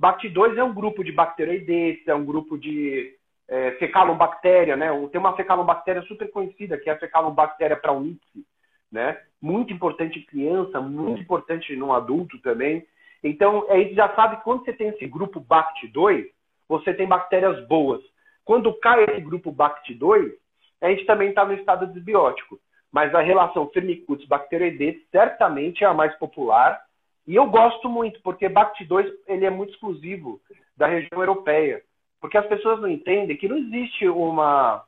BACT2 0.00 0.56
é 0.56 0.64
um 0.64 0.74
grupo 0.74 1.02
de 1.02 1.12
bacteroidetes, 1.12 2.06
é 2.06 2.14
um 2.14 2.24
grupo 2.24 2.58
de 2.58 3.16
é, 3.48 3.72
fecalobactéria, 3.72 4.76
né? 4.76 4.88
Tem 5.10 5.20
uma 5.20 5.36
fecalobactéria 5.36 6.02
super 6.02 6.30
conhecida, 6.30 6.78
que 6.78 6.88
é 6.88 6.92
a 6.92 6.98
fecalobactéria 6.98 7.76
praunice, 7.76 8.46
né? 8.90 9.20
Muito 9.40 9.72
importante 9.72 10.18
em 10.18 10.24
criança, 10.24 10.80
muito 10.80 11.20
importante 11.20 11.74
no 11.76 11.92
adulto 11.92 12.40
também. 12.40 12.86
Então, 13.22 13.66
a 13.70 13.76
gente 13.76 13.94
já 13.94 14.14
sabe 14.14 14.36
que 14.36 14.44
quando 14.44 14.64
você 14.64 14.72
tem 14.72 14.88
esse 14.88 15.06
grupo 15.06 15.40
BACT2, 15.40 16.26
você 16.68 16.94
tem 16.94 17.06
bactérias 17.06 17.66
boas. 17.66 18.02
Quando 18.44 18.72
cai 18.78 19.04
esse 19.04 19.20
grupo 19.20 19.52
BACT2, 19.52 20.32
a 20.80 20.88
gente 20.90 21.06
também 21.06 21.30
está 21.30 21.44
no 21.44 21.54
estado 21.54 21.86
desbiótico. 21.86 22.58
Mas 22.92 23.14
a 23.14 23.20
relação 23.20 23.68
Firmicutes 23.70 24.28
bacteroidetes 24.28 25.02
certamente 25.10 25.82
é 25.82 25.86
a 25.86 25.94
mais 25.94 26.14
popular. 26.16 26.80
E 27.26 27.34
eu 27.34 27.46
gosto 27.46 27.88
muito, 27.88 28.20
porque 28.22 28.48
BACT2 28.48 29.10
ele 29.26 29.46
é 29.46 29.50
muito 29.50 29.72
exclusivo 29.72 30.40
da 30.76 30.86
região 30.86 31.20
europeia. 31.20 31.82
Porque 32.24 32.38
as 32.38 32.46
pessoas 32.46 32.80
não 32.80 32.88
entendem 32.88 33.36
que 33.36 33.46
não 33.46 33.58
existe 33.58 34.08
uma. 34.08 34.82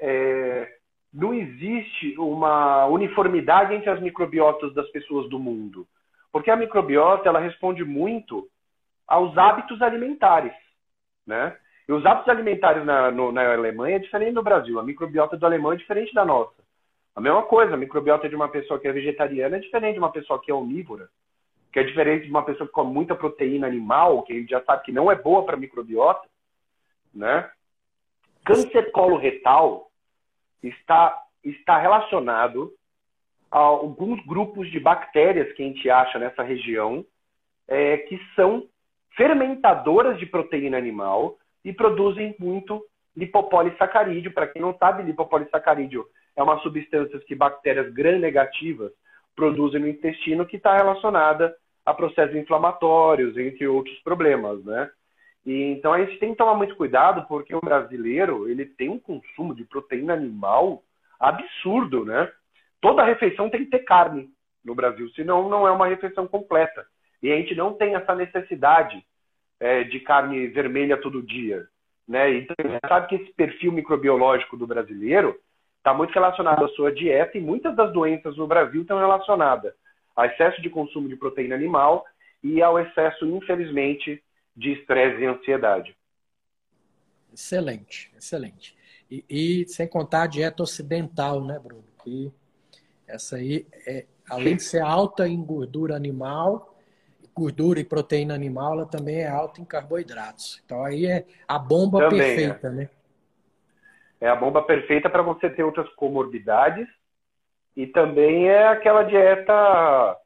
É, 0.00 0.74
não 1.12 1.34
existe 1.34 2.16
uma 2.16 2.86
uniformidade 2.86 3.74
entre 3.74 3.90
as 3.90 4.00
microbiotas 4.00 4.72
das 4.72 4.88
pessoas 4.88 5.28
do 5.28 5.38
mundo. 5.38 5.86
Porque 6.32 6.50
a 6.50 6.56
microbiota 6.56 7.28
ela 7.28 7.40
responde 7.40 7.84
muito 7.84 8.48
aos 9.06 9.36
hábitos 9.36 9.82
alimentares, 9.82 10.54
né? 11.26 11.54
E 11.86 11.92
os 11.92 12.06
hábitos 12.06 12.30
alimentares 12.30 12.86
na, 12.86 13.10
no, 13.10 13.30
na 13.30 13.52
Alemanha 13.52 13.96
é 13.96 13.98
diferente 13.98 14.32
do 14.32 14.42
Brasil. 14.42 14.80
A 14.80 14.82
microbiota 14.82 15.36
do 15.36 15.44
alemão 15.44 15.74
é 15.74 15.76
diferente 15.76 16.14
da 16.14 16.24
nossa. 16.24 16.56
A 17.14 17.20
mesma 17.20 17.42
coisa, 17.42 17.74
a 17.74 17.76
microbiota 17.76 18.30
de 18.30 18.34
uma 18.34 18.48
pessoa 18.48 18.80
que 18.80 18.88
é 18.88 18.92
vegetariana 18.92 19.58
é 19.58 19.60
diferente 19.60 19.92
de 19.92 19.98
uma 19.98 20.10
pessoa 20.10 20.40
que 20.40 20.50
é 20.50 20.54
omnívora, 20.54 21.10
que 21.70 21.78
é 21.78 21.82
diferente 21.82 22.24
de 22.24 22.30
uma 22.30 22.46
pessoa 22.46 22.66
que 22.66 22.72
come 22.72 22.94
muita 22.94 23.14
proteína 23.14 23.66
animal, 23.66 24.22
que 24.22 24.32
a 24.32 24.36
gente 24.36 24.48
já 24.48 24.64
sabe 24.64 24.84
que 24.84 24.92
não 24.92 25.12
é 25.12 25.14
boa 25.14 25.44
para 25.44 25.54
a 25.54 25.60
microbiota, 25.60 26.31
né? 27.14 27.50
Câncer 28.44 28.90
coloretal 28.90 29.90
está, 30.62 31.16
está 31.44 31.78
relacionado 31.78 32.72
a 33.50 33.58
alguns 33.58 34.24
grupos 34.26 34.70
de 34.70 34.80
bactérias 34.80 35.52
que 35.52 35.62
a 35.62 35.66
gente 35.66 35.90
acha 35.90 36.18
nessa 36.18 36.42
região, 36.42 37.04
é, 37.68 37.98
que 37.98 38.18
são 38.34 38.66
fermentadoras 39.16 40.18
de 40.18 40.26
proteína 40.26 40.78
animal 40.78 41.36
e 41.64 41.72
produzem 41.72 42.34
muito 42.38 42.84
lipopolissacarídeo. 43.14 44.32
Para 44.32 44.46
quem 44.46 44.62
não 44.62 44.76
sabe, 44.78 45.02
lipopolissacarídeo 45.02 46.06
é 46.34 46.42
uma 46.42 46.58
substância 46.60 47.18
que 47.20 47.34
bactérias 47.34 47.92
gram-negativas 47.92 48.90
produzem 49.36 49.80
no 49.80 49.88
intestino 49.88 50.46
que 50.46 50.56
está 50.56 50.76
relacionada 50.76 51.54
a 51.84 51.92
processos 51.92 52.36
inflamatórios, 52.36 53.36
entre 53.36 53.66
outros 53.66 53.98
problemas, 54.00 54.64
né? 54.64 54.90
E, 55.44 55.64
então 55.72 55.92
a 55.92 56.04
gente 56.04 56.18
tem 56.18 56.30
que 56.30 56.36
tomar 56.36 56.54
muito 56.54 56.76
cuidado 56.76 57.26
porque 57.26 57.54
o 57.54 57.60
brasileiro 57.60 58.48
ele 58.48 58.64
tem 58.64 58.88
um 58.88 58.98
consumo 58.98 59.54
de 59.54 59.64
proteína 59.64 60.14
animal 60.14 60.82
absurdo, 61.18 62.04
né? 62.04 62.30
toda 62.82 63.04
refeição 63.04 63.48
tem 63.48 63.64
que 63.64 63.70
ter 63.70 63.80
carne 63.80 64.28
no 64.64 64.74
Brasil, 64.74 65.08
senão 65.10 65.48
não 65.48 65.66
é 65.66 65.70
uma 65.70 65.86
refeição 65.86 66.26
completa. 66.26 66.84
E 67.22 67.32
a 67.32 67.36
gente 67.36 67.54
não 67.54 67.72
tem 67.72 67.94
essa 67.94 68.14
necessidade 68.14 69.02
é, 69.60 69.84
de 69.84 70.00
carne 70.00 70.48
vermelha 70.48 70.96
todo 70.96 71.22
dia. 71.22 71.66
Né? 72.06 72.34
Então, 72.34 72.56
sabe 72.88 73.06
que 73.06 73.14
esse 73.14 73.32
perfil 73.34 73.70
microbiológico 73.72 74.56
do 74.56 74.66
brasileiro 74.66 75.36
está 75.78 75.94
muito 75.94 76.12
relacionado 76.12 76.64
à 76.64 76.68
sua 76.68 76.92
dieta 76.92 77.38
e 77.38 77.40
muitas 77.40 77.74
das 77.76 77.92
doenças 77.92 78.36
no 78.36 78.46
Brasil 78.46 78.82
estão 78.82 78.98
relacionadas 78.98 79.72
ao 80.14 80.24
excesso 80.26 80.60
de 80.60 80.68
consumo 80.68 81.08
de 81.08 81.16
proteína 81.16 81.54
animal 81.54 82.04
e 82.42 82.60
ao 82.60 82.78
excesso, 82.78 83.24
infelizmente, 83.24 84.22
de 84.56 84.72
estresse 84.72 85.22
e 85.22 85.26
ansiedade. 85.26 85.96
Excelente, 87.32 88.12
excelente. 88.16 88.76
E, 89.10 89.24
e, 89.28 89.68
sem 89.68 89.86
contar 89.86 90.22
a 90.22 90.26
dieta 90.26 90.62
ocidental, 90.62 91.42
né, 91.42 91.58
Bruno? 91.58 91.84
Que 92.02 92.32
essa 93.06 93.36
aí, 93.36 93.66
é, 93.86 94.06
além 94.28 94.56
de 94.56 94.62
ser 94.62 94.82
alta 94.82 95.26
em 95.28 95.42
gordura 95.42 95.96
animal, 95.96 96.76
gordura 97.34 97.80
e 97.80 97.84
proteína 97.84 98.34
animal, 98.34 98.74
ela 98.74 98.86
também 98.86 99.20
é 99.20 99.28
alta 99.28 99.60
em 99.60 99.64
carboidratos. 99.64 100.62
Então 100.64 100.84
aí 100.84 101.06
é 101.06 101.26
a 101.48 101.58
bomba 101.58 102.00
também, 102.00 102.18
perfeita, 102.18 102.68
é. 102.68 102.70
né? 102.70 102.90
É 104.20 104.28
a 104.28 104.36
bomba 104.36 104.62
perfeita 104.62 105.10
para 105.10 105.22
você 105.22 105.50
ter 105.50 105.62
outras 105.62 105.88
comorbidades 105.94 106.86
e 107.76 107.86
também 107.86 108.48
é 108.48 108.68
aquela 108.68 109.02
dieta 109.02 110.16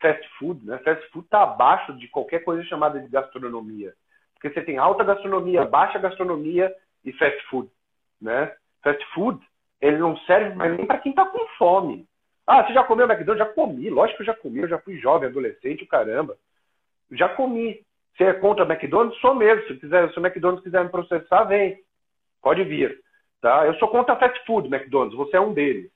fast 0.00 0.28
food, 0.38 0.64
né? 0.66 0.78
Fast 0.78 1.06
food 1.10 1.26
está 1.26 1.42
abaixo 1.42 1.92
de 1.94 2.08
qualquer 2.08 2.40
coisa 2.40 2.62
chamada 2.64 2.98
de 2.98 3.08
gastronomia. 3.08 3.94
Porque 4.34 4.50
você 4.50 4.62
tem 4.62 4.78
alta 4.78 5.04
gastronomia, 5.04 5.64
baixa 5.64 5.98
gastronomia 5.98 6.74
e 7.04 7.12
fast 7.12 7.40
food, 7.48 7.70
né? 8.20 8.54
Fast 8.82 9.04
food, 9.12 9.38
ele 9.80 9.98
não 9.98 10.16
serve 10.18 10.54
mais 10.54 10.76
nem 10.76 10.86
para 10.86 10.98
quem 10.98 11.10
está 11.10 11.26
com 11.26 11.46
fome. 11.58 12.08
Ah, 12.46 12.66
você 12.66 12.72
já 12.72 12.82
comeu 12.82 13.06
McDonald's? 13.06 13.46
Já 13.46 13.54
comi. 13.54 13.88
Lógico 13.88 14.16
que 14.16 14.22
eu 14.22 14.26
já 14.26 14.34
comi. 14.34 14.58
Eu 14.58 14.68
já 14.68 14.78
fui 14.78 14.98
jovem, 14.98 15.28
adolescente, 15.28 15.86
caramba. 15.86 16.36
Já 17.12 17.28
comi. 17.28 17.80
Você 18.16 18.24
é 18.24 18.32
contra 18.32 18.64
McDonald's? 18.64 19.20
Sou 19.20 19.34
mesmo. 19.34 19.62
Se, 19.68 19.76
quiser, 19.76 20.10
se 20.10 20.18
o 20.18 20.26
McDonald's 20.26 20.64
quiser 20.64 20.82
me 20.82 20.90
processar, 20.90 21.44
vem. 21.44 21.78
Pode 22.42 22.64
vir. 22.64 23.00
Tá? 23.40 23.66
Eu 23.66 23.74
sou 23.74 23.88
contra 23.88 24.16
fast 24.16 24.44
food, 24.46 24.66
McDonald's. 24.66 25.16
Você 25.16 25.36
é 25.36 25.40
um 25.40 25.54
deles. 25.54 25.92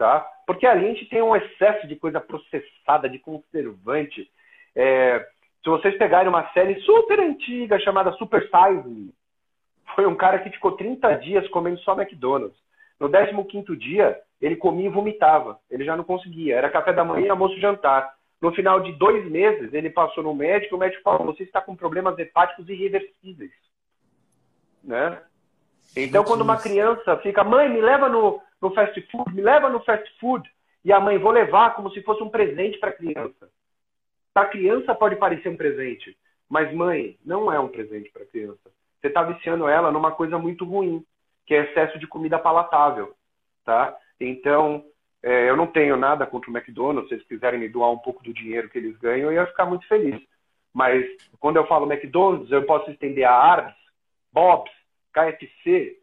Tá? 0.00 0.26
Porque 0.46 0.66
ali 0.66 0.86
a 0.86 0.88
gente 0.88 1.04
tem 1.10 1.20
um 1.20 1.36
excesso 1.36 1.86
de 1.86 1.94
coisa 1.94 2.18
processada, 2.18 3.06
de 3.06 3.18
conservante. 3.18 4.30
É, 4.74 5.18
se 5.62 5.68
vocês 5.68 5.94
pegarem 5.98 6.26
uma 6.26 6.50
série 6.54 6.80
super 6.80 7.20
antiga 7.20 7.78
chamada 7.78 8.10
Super 8.12 8.40
Size 8.40 8.88
Me, 8.88 9.12
foi 9.94 10.06
um 10.06 10.14
cara 10.14 10.38
que 10.38 10.48
ficou 10.48 10.72
30 10.72 11.16
dias 11.16 11.46
comendo 11.48 11.78
só 11.80 11.92
McDonald's. 11.92 12.56
No 12.98 13.10
15 13.44 13.76
dia, 13.76 14.18
ele 14.40 14.56
comia 14.56 14.86
e 14.86 14.90
vomitava. 14.90 15.60
Ele 15.70 15.84
já 15.84 15.94
não 15.94 16.04
conseguia. 16.04 16.56
Era 16.56 16.70
café 16.70 16.94
da 16.94 17.04
manhã, 17.04 17.32
almoço 17.32 17.58
e 17.58 17.60
jantar. 17.60 18.10
No 18.40 18.54
final 18.54 18.80
de 18.80 18.92
dois 18.92 19.30
meses, 19.30 19.74
ele 19.74 19.90
passou 19.90 20.24
no 20.24 20.34
médico. 20.34 20.76
O 20.76 20.78
médico 20.78 21.02
falou: 21.02 21.26
Você 21.26 21.42
está 21.42 21.60
com 21.60 21.76
problemas 21.76 22.18
hepáticos 22.18 22.66
irreversíveis. 22.70 23.52
Né? 24.82 25.20
Então, 25.96 26.24
quando 26.24 26.42
uma 26.42 26.56
criança 26.56 27.16
fica, 27.18 27.42
mãe, 27.42 27.68
me 27.68 27.80
leva 27.80 28.08
no, 28.08 28.40
no 28.60 28.72
fast 28.72 29.00
food, 29.10 29.34
me 29.34 29.42
leva 29.42 29.68
no 29.68 29.80
fast 29.80 30.08
food, 30.18 30.48
e 30.84 30.92
a 30.92 31.00
mãe, 31.00 31.18
vou 31.18 31.32
levar 31.32 31.74
como 31.74 31.90
se 31.90 32.02
fosse 32.02 32.22
um 32.22 32.28
presente 32.28 32.78
para 32.78 32.90
a 32.90 32.94
criança. 32.94 33.50
Para 34.32 34.44
a 34.44 34.50
criança 34.50 34.94
pode 34.94 35.16
parecer 35.16 35.48
um 35.48 35.56
presente, 35.56 36.16
mas, 36.48 36.72
mãe, 36.72 37.18
não 37.24 37.52
é 37.52 37.58
um 37.58 37.68
presente 37.68 38.10
para 38.10 38.22
a 38.22 38.26
criança. 38.26 38.70
Você 39.00 39.08
está 39.08 39.22
viciando 39.22 39.68
ela 39.68 39.90
numa 39.90 40.12
coisa 40.12 40.38
muito 40.38 40.64
ruim, 40.64 41.04
que 41.46 41.54
é 41.54 41.64
excesso 41.64 41.98
de 41.98 42.06
comida 42.06 42.38
palatável. 42.38 43.14
Tá? 43.64 43.96
Então, 44.20 44.84
é, 45.22 45.50
eu 45.50 45.56
não 45.56 45.66
tenho 45.66 45.96
nada 45.96 46.26
contra 46.26 46.50
o 46.50 46.56
McDonald's. 46.56 47.08
Se 47.08 47.14
eles 47.14 47.26
quiserem 47.26 47.60
me 47.60 47.68
doar 47.68 47.90
um 47.90 47.98
pouco 47.98 48.22
do 48.22 48.32
dinheiro 48.32 48.68
que 48.68 48.78
eles 48.78 48.96
ganham, 48.98 49.30
eu 49.30 49.32
ia 49.32 49.46
ficar 49.46 49.66
muito 49.66 49.86
feliz. 49.86 50.20
Mas 50.72 51.04
quando 51.38 51.56
eu 51.56 51.66
falo 51.66 51.90
McDonald's, 51.90 52.50
eu 52.50 52.64
posso 52.64 52.90
estender 52.90 53.24
a 53.24 53.32
Arby's, 53.32 53.74
Bob's, 54.32 54.72
KFC. 55.12 55.96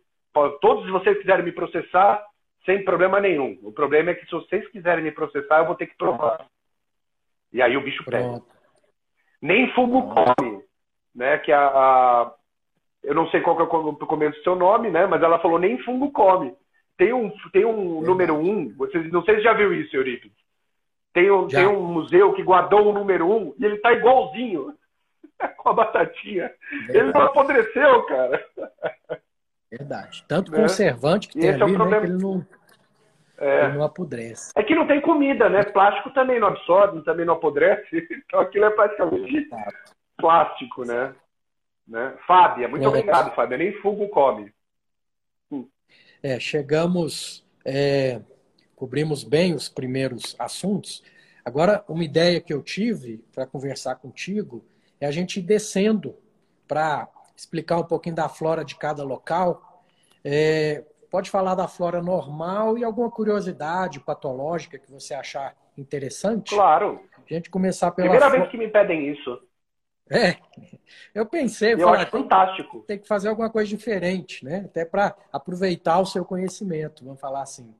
Todos, 0.62 0.90
vocês 0.92 1.18
quiserem 1.18 1.44
me 1.44 1.52
processar, 1.52 2.24
sem 2.66 2.84
problema 2.84 3.20
nenhum. 3.20 3.58
O 3.64 3.72
problema 3.72 4.12
é 4.12 4.14
que 4.14 4.26
se 4.26 4.32
vocês 4.32 4.68
quiserem 4.70 5.04
me 5.04 5.12
processar, 5.12 5.60
eu 5.60 5.66
vou 5.66 5.76
ter 5.76 5.88
que 5.88 5.98
provar. 5.98 6.46
E 7.52 7.62
aí 7.62 7.76
o 7.76 7.82
bicho 7.82 8.04
pega. 8.06 8.42
Nem 9.42 9.72
fumo 9.74 10.14
come, 10.14 10.64
né? 11.16 11.38
Que 11.40 11.52
a, 11.52 11.68
a, 11.68 12.34
eu 13.04 13.16
não 13.16 13.28
sei 13.30 13.42
qual 13.42 13.56
que 13.56 13.62
é 13.64 13.66
o 13.66 13.96
começo 13.96 14.38
do 14.38 14.44
seu 14.44 14.56
nome, 14.56 14.90
né? 14.90 15.06
Mas 15.06 15.24
ela 15.24 15.40
falou 15.40 15.58
nem 15.58 15.82
fungo 15.84 16.12
come. 16.12 16.54
Tem 16.98 17.14
um, 17.14 17.32
tem 17.54 17.64
um 17.64 18.02
número 18.02 18.36
um, 18.36 18.74
vocês, 18.76 19.12
não 19.12 19.24
sei 19.24 19.38
se 19.38 19.44
já 19.44 19.54
viu 19.54 19.74
isso, 19.74 19.96
Eurípides. 19.96 20.38
Tem 21.14 21.32
um, 21.32 21.48
tem 21.48 21.66
um 21.66 21.84
museu 21.84 22.34
que 22.34 22.44
guardou 22.44 22.88
o 22.88 22.94
número 22.94 23.28
um 23.28 23.56
e 23.58 23.66
ele 23.66 23.78
tá 23.78 23.94
igualzinho. 23.94 24.74
Com 25.58 25.70
a 25.70 25.74
batatinha. 25.74 26.52
Verdade. 26.72 26.98
Ele 26.98 27.12
não 27.14 27.22
apodreceu, 27.22 28.04
cara. 28.04 28.46
Verdade. 29.72 30.26
Tanto 30.28 30.52
né? 30.52 30.62
conservante 30.62 31.28
que 31.28 31.38
e 31.38 31.42
tem 31.42 31.50
ali, 31.52 31.62
é 31.62 31.76
problema. 31.76 31.90
Né, 31.90 32.00
que 32.00 32.06
ele 32.14 32.24
não, 32.24 32.48
é. 33.38 33.66
ele 33.66 33.74
não 33.74 33.84
apodrece. 33.84 34.52
É 34.56 34.64
que 34.64 34.76
não 34.76 34.88
tem 34.88 35.02
comida, 35.02 35.50
né? 35.50 35.64
Plástico 35.64 36.12
também 36.12 36.40
não 36.40 36.48
absorve, 36.48 37.04
também 37.04 37.26
não 37.26 37.36
apodrece. 37.36 38.08
Então 38.28 38.40
aquilo 38.40 38.66
é 38.66 38.70
praticamente 38.70 39.50
plástico, 40.18 40.84
né? 40.86 41.16
né? 41.88 42.18
Fábia, 42.28 42.68
muito 42.68 42.84
é. 42.84 42.88
obrigado, 42.88 43.34
Fábia. 43.34 43.58
Nem 43.58 43.74
fogo 43.82 44.10
come. 44.10 44.52
Hum. 45.52 45.68
É, 46.22 46.40
chegamos, 46.40 47.46
é, 47.64 48.22
cobrimos 48.76 49.24
bem 49.24 49.54
os 49.54 49.70
primeiros 49.70 50.36
assuntos. 50.38 51.04
Agora, 51.46 51.84
uma 51.88 52.04
ideia 52.04 52.42
que 52.42 52.54
eu 52.54 52.62
tive 52.62 53.24
para 53.34 53.48
conversar 53.48 53.96
contigo 53.96 54.66
é 55.00 55.06
a 55.06 55.12
gente 55.12 55.40
ir 55.40 55.44
descendo 55.44 56.16
para 56.68 57.08
explicar 57.36 57.78
um 57.78 57.84
pouquinho 57.84 58.16
da 58.16 58.28
flora 58.28 58.66
de 58.66 58.76
cada 58.76 59.04
local. 59.04 59.84
É, 60.24 60.84
pode 61.10 61.30
falar 61.30 61.56
da 61.56 61.68
flora 61.68 62.02
normal 62.02 62.78
e 62.78 62.84
alguma 62.84 63.10
curiosidade 63.10 64.00
patológica 64.00 64.78
que 64.78 64.92
você 64.92 65.14
achar 65.14 65.56
interessante? 65.78 66.56
Claro. 66.56 67.00
A 67.18 67.34
gente 67.34 67.50
começar 67.50 67.92
pela. 67.92 68.10
Primeira 68.10 68.26
flora... 68.26 68.40
vez 68.42 68.52
que 68.52 68.58
me 68.58 68.68
pedem 68.68 69.12
isso. 69.12 69.42
É, 70.10 70.38
eu 71.14 71.26
pensei, 71.26 71.74
eu 71.74 71.80
falar, 71.80 72.04
acho 72.04 72.12
fantástico. 72.12 72.80
Tem 72.88 72.98
que 72.98 73.08
fazer 73.08 73.28
alguma 73.28 73.50
coisa 73.50 73.68
diferente, 73.68 74.44
né? 74.44 74.64
Até 74.66 74.86
para 74.86 75.14
aproveitar 75.34 76.00
o 76.00 76.06
seu 76.06 76.24
conhecimento, 76.24 77.04
vamos 77.04 77.20
falar 77.20 77.42
assim. 77.42 77.76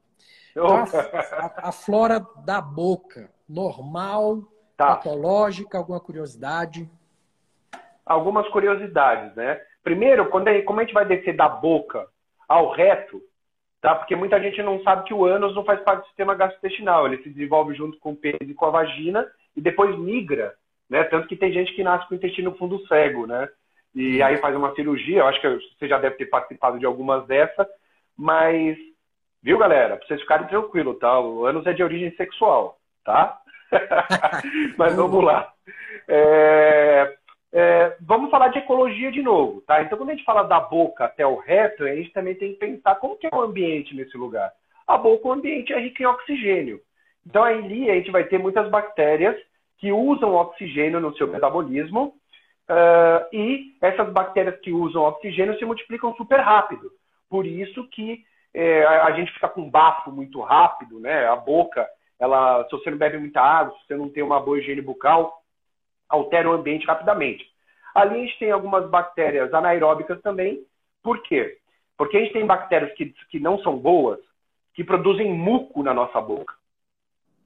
Então, 0.50 0.66
a, 0.84 1.68
a, 1.68 1.72
flora 1.72 2.24
da 2.44 2.60
boca, 2.60 3.30
normal, 3.48 4.42
tá. 4.76 4.96
patológica, 4.96 5.78
alguma 5.78 6.00
curiosidade? 6.00 6.90
Algumas 8.08 8.48
curiosidades, 8.48 9.34
né? 9.34 9.60
Primeiro, 9.82 10.26
quando 10.26 10.48
a, 10.48 10.62
como 10.62 10.80
a 10.80 10.84
gente 10.84 10.94
vai 10.94 11.04
descer 11.04 11.36
da 11.36 11.48
boca 11.48 12.06
ao 12.48 12.70
reto, 12.70 13.20
tá? 13.80 13.94
Porque 13.94 14.16
muita 14.16 14.40
gente 14.40 14.62
não 14.62 14.82
sabe 14.82 15.04
que 15.04 15.14
o 15.14 15.24
ânus 15.24 15.54
não 15.54 15.64
faz 15.64 15.80
parte 15.82 16.00
do 16.00 16.06
sistema 16.06 16.34
gastrointestinal, 16.34 17.06
ele 17.06 17.22
se 17.22 17.28
desenvolve 17.30 17.74
junto 17.74 17.98
com 17.98 18.12
o 18.12 18.16
pênis 18.16 18.48
e 18.48 18.54
com 18.54 18.66
a 18.66 18.70
vagina 18.70 19.26
e 19.56 19.60
depois 19.60 19.96
migra 19.98 20.54
né? 20.88 21.04
Tanto 21.04 21.28
que 21.28 21.36
tem 21.36 21.52
gente 21.52 21.74
que 21.74 21.84
nasce 21.84 22.06
com 22.08 22.14
o 22.14 22.16
intestino 22.16 22.54
fundo 22.54 22.84
cego, 22.86 23.26
né? 23.26 23.48
E 23.94 24.22
aí 24.22 24.36
faz 24.38 24.54
uma 24.54 24.74
cirurgia, 24.74 25.20
eu 25.20 25.26
acho 25.26 25.40
que 25.40 25.48
você 25.48 25.88
já 25.88 25.98
deve 25.98 26.16
ter 26.16 26.26
participado 26.26 26.78
de 26.78 26.86
algumas 26.86 27.26
dessas, 27.26 27.66
mas, 28.16 28.76
viu, 29.42 29.58
galera? 29.58 29.96
Pra 29.96 30.06
vocês 30.06 30.20
ficarem 30.20 30.46
tranquilos, 30.46 30.98
tá? 30.98 31.18
O 31.20 31.44
ânus 31.44 31.66
é 31.66 31.72
de 31.72 31.82
origem 31.82 32.14
sexual, 32.16 32.78
tá? 33.04 33.38
mas 34.78 34.94
vamos 34.94 35.22
lá. 35.22 35.52
É, 36.06 37.16
é, 37.52 37.96
vamos 38.00 38.30
falar 38.30 38.48
de 38.48 38.58
ecologia 38.58 39.10
de 39.10 39.22
novo, 39.22 39.62
tá? 39.62 39.82
Então, 39.82 39.96
quando 39.96 40.10
a 40.10 40.14
gente 40.14 40.24
fala 40.24 40.42
da 40.42 40.60
boca 40.60 41.04
até 41.04 41.26
o 41.26 41.36
reto, 41.36 41.84
a 41.84 41.94
gente 41.94 42.12
também 42.12 42.34
tem 42.34 42.52
que 42.52 42.58
pensar 42.58 42.96
como 42.96 43.16
que 43.16 43.26
é 43.26 43.30
o 43.32 43.40
ambiente 43.40 43.94
nesse 43.94 44.16
lugar. 44.16 44.52
A 44.86 44.98
boca, 44.98 45.28
o 45.28 45.32
ambiente 45.32 45.72
é 45.72 45.80
rico 45.80 46.02
em 46.02 46.06
oxigênio. 46.06 46.80
Então, 47.26 47.42
ali 47.42 47.90
a 47.90 47.94
gente 47.94 48.10
vai 48.10 48.24
ter 48.24 48.38
muitas 48.38 48.68
bactérias 48.70 49.36
que 49.78 49.92
usam 49.92 50.34
oxigênio 50.34 51.00
no 51.00 51.16
seu 51.16 51.26
metabolismo 51.26 52.14
uh, 52.68 53.26
e 53.32 53.76
essas 53.80 54.10
bactérias 54.12 54.58
que 54.60 54.72
usam 54.72 55.02
oxigênio 55.02 55.58
se 55.58 55.64
multiplicam 55.64 56.14
super 56.14 56.40
rápido. 56.40 56.90
Por 57.30 57.46
isso 57.46 57.86
que 57.88 58.24
é, 58.54 58.84
a 58.86 59.12
gente 59.12 59.32
fica 59.32 59.48
com 59.48 59.70
bafo 59.70 60.10
muito 60.10 60.40
rápido, 60.40 60.98
né? 60.98 61.26
A 61.26 61.36
boca, 61.36 61.86
ela, 62.18 62.64
se 62.64 62.70
você 62.70 62.90
não 62.90 62.98
bebe 62.98 63.18
muita 63.18 63.40
água, 63.40 63.74
se 63.78 63.86
você 63.86 63.96
não 63.96 64.08
tem 64.08 64.22
uma 64.22 64.40
boa 64.40 64.58
higiene 64.58 64.80
bucal, 64.80 65.37
altera 66.08 66.50
o 66.50 66.52
ambiente 66.52 66.86
rapidamente. 66.86 67.44
Ali 67.94 68.16
a 68.16 68.18
gente 68.18 68.38
tem 68.38 68.50
algumas 68.50 68.88
bactérias 68.88 69.52
anaeróbicas 69.52 70.20
também. 70.22 70.64
Por 71.02 71.22
quê? 71.22 71.58
Porque 71.96 72.16
a 72.16 72.20
gente 72.20 72.32
tem 72.32 72.46
bactérias 72.46 72.92
que, 72.92 73.14
que 73.30 73.40
não 73.40 73.58
são 73.58 73.76
boas, 73.76 74.18
que 74.74 74.84
produzem 74.84 75.32
muco 75.32 75.82
na 75.82 75.92
nossa 75.92 76.20
boca, 76.20 76.54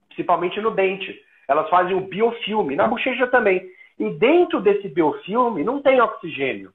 principalmente 0.08 0.60
no 0.60 0.70
dente 0.70 1.18
elas 1.48 1.68
fazem 1.68 1.94
o 1.94 2.00
biofilme, 2.00 2.76
na 2.76 2.86
bochecha 2.86 3.26
também. 3.26 3.68
E 3.98 4.10
dentro 4.10 4.60
desse 4.60 4.88
biofilme 4.88 5.64
não 5.64 5.82
tem 5.82 6.00
oxigênio. 6.00 6.72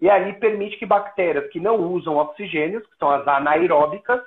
E 0.00 0.08
aí 0.08 0.32
permite 0.34 0.78
que 0.78 0.86
bactérias 0.86 1.50
que 1.50 1.60
não 1.60 1.76
usam 1.76 2.16
oxigênio, 2.16 2.80
que 2.80 2.96
são 2.98 3.10
as 3.10 3.26
anaeróbicas, 3.26 4.20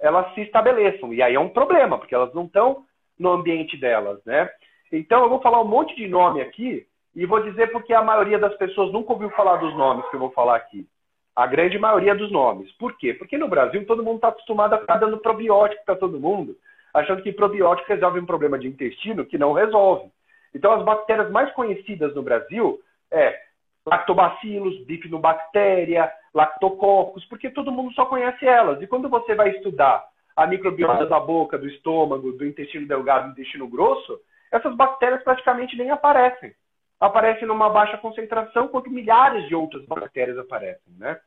elas 0.00 0.32
se 0.34 0.40
estabeleçam. 0.40 1.12
E 1.14 1.22
aí 1.22 1.34
é 1.34 1.40
um 1.40 1.48
problema, 1.48 1.98
porque 1.98 2.14
elas 2.14 2.32
não 2.34 2.44
estão 2.44 2.84
no 3.18 3.30
ambiente 3.30 3.76
delas, 3.76 4.24
né? 4.24 4.50
Então 4.92 5.22
eu 5.22 5.28
vou 5.28 5.40
falar 5.40 5.60
um 5.60 5.68
monte 5.68 5.94
de 5.96 6.06
nome 6.06 6.40
aqui 6.40 6.86
e 7.14 7.26
vou 7.26 7.42
dizer 7.42 7.72
porque 7.72 7.92
a 7.92 8.02
maioria 8.02 8.38
das 8.38 8.54
pessoas 8.56 8.92
nunca 8.92 9.12
ouviu 9.12 9.30
falar 9.30 9.56
dos 9.56 9.74
nomes 9.74 10.08
que 10.08 10.16
eu 10.16 10.20
vou 10.20 10.30
falar 10.30 10.56
aqui. 10.56 10.86
A 11.34 11.46
grande 11.46 11.78
maioria 11.78 12.14
dos 12.14 12.30
nomes. 12.30 12.70
Por 12.72 12.96
quê? 12.98 13.14
Porque 13.14 13.38
no 13.38 13.48
Brasil 13.48 13.86
todo 13.86 14.02
mundo 14.02 14.16
está 14.16 14.28
acostumado 14.28 14.74
a 14.74 14.78
ficar 14.78 14.96
dando 14.96 15.18
probiótico 15.18 15.84
para 15.84 15.96
todo 15.96 16.20
mundo 16.20 16.56
achando 16.92 17.22
que 17.22 17.32
probiótico 17.32 17.88
resolve 17.88 18.20
um 18.20 18.26
problema 18.26 18.58
de 18.58 18.68
intestino 18.68 19.24
que 19.24 19.38
não 19.38 19.52
resolve. 19.52 20.10
Então, 20.54 20.72
as 20.72 20.84
bactérias 20.84 21.30
mais 21.30 21.50
conhecidas 21.52 22.14
no 22.14 22.22
Brasil 22.22 22.78
é 23.10 23.38
lactobacillus, 23.86 24.84
bifidobactéria, 24.84 26.12
lactococcus, 26.34 27.24
porque 27.26 27.50
todo 27.50 27.72
mundo 27.72 27.92
só 27.94 28.04
conhece 28.04 28.46
elas. 28.46 28.80
E 28.82 28.86
quando 28.86 29.08
você 29.08 29.34
vai 29.34 29.50
estudar 29.50 30.04
a 30.36 30.46
microbiota 30.46 31.06
da 31.06 31.18
boca, 31.18 31.58
do 31.58 31.68
estômago, 31.68 32.32
do 32.32 32.46
intestino 32.46 32.86
delgado, 32.86 33.26
do 33.26 33.32
intestino 33.32 33.66
grosso, 33.66 34.20
essas 34.52 34.76
bactérias 34.76 35.22
praticamente 35.24 35.76
nem 35.76 35.90
aparecem. 35.90 36.54
Aparecem 37.00 37.48
numa 37.48 37.68
baixa 37.68 37.98
concentração, 37.98 38.66
enquanto 38.66 38.90
milhares 38.90 39.48
de 39.48 39.54
outras 39.54 39.84
bactérias 39.86 40.38
aparecem, 40.38 40.94
né? 40.98 41.18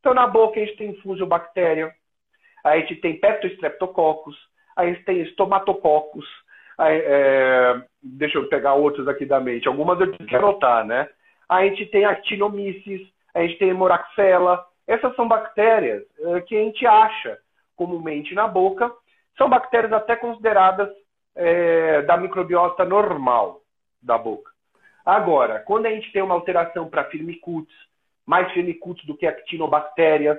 Então, 0.00 0.12
na 0.14 0.26
boca 0.26 0.58
a 0.58 0.64
gente 0.64 0.76
tem 0.76 0.96
fusiobactéria, 0.96 1.94
a 2.64 2.78
gente 2.78 2.96
tem 2.96 3.20
peptostreptococcus, 3.20 4.36
aí 4.76 4.96
tem 5.04 5.20
estomatococos, 5.20 6.26
aí, 6.76 7.00
é, 7.04 7.82
deixa 8.02 8.38
eu 8.38 8.48
pegar 8.48 8.74
outros 8.74 9.06
aqui 9.06 9.24
da 9.24 9.38
mente, 9.38 9.68
algumas 9.68 10.00
eu 10.00 10.12
quero 10.26 10.48
anotar, 10.48 10.84
né? 10.84 11.08
a 11.50 11.64
gente 11.64 11.84
tem 11.86 12.04
actinomyces, 12.04 13.08
a 13.34 13.42
gente 13.42 13.58
tem 13.58 13.70
hemoraxela, 13.70 14.64
essas 14.86 15.14
são 15.16 15.26
bactérias 15.26 16.04
é, 16.20 16.40
que 16.42 16.56
a 16.56 16.60
gente 16.60 16.86
acha 16.86 17.38
comumente 17.74 18.34
na 18.36 18.46
boca, 18.46 18.90
são 19.36 19.48
bactérias 19.48 19.92
até 19.92 20.14
consideradas 20.14 20.88
é, 21.34 22.02
da 22.02 22.16
microbiota 22.16 22.84
normal 22.84 23.60
da 24.02 24.16
boca. 24.18 24.50
Agora, 25.04 25.60
quando 25.60 25.86
a 25.86 25.90
gente 25.90 26.12
tem 26.12 26.22
uma 26.22 26.34
alteração 26.34 26.88
para 26.88 27.04
firmicutes, 27.04 27.74
mais 28.26 28.52
firmicutes 28.52 29.04
do 29.06 29.16
que 29.16 29.26
actinobactérias, 29.26 30.38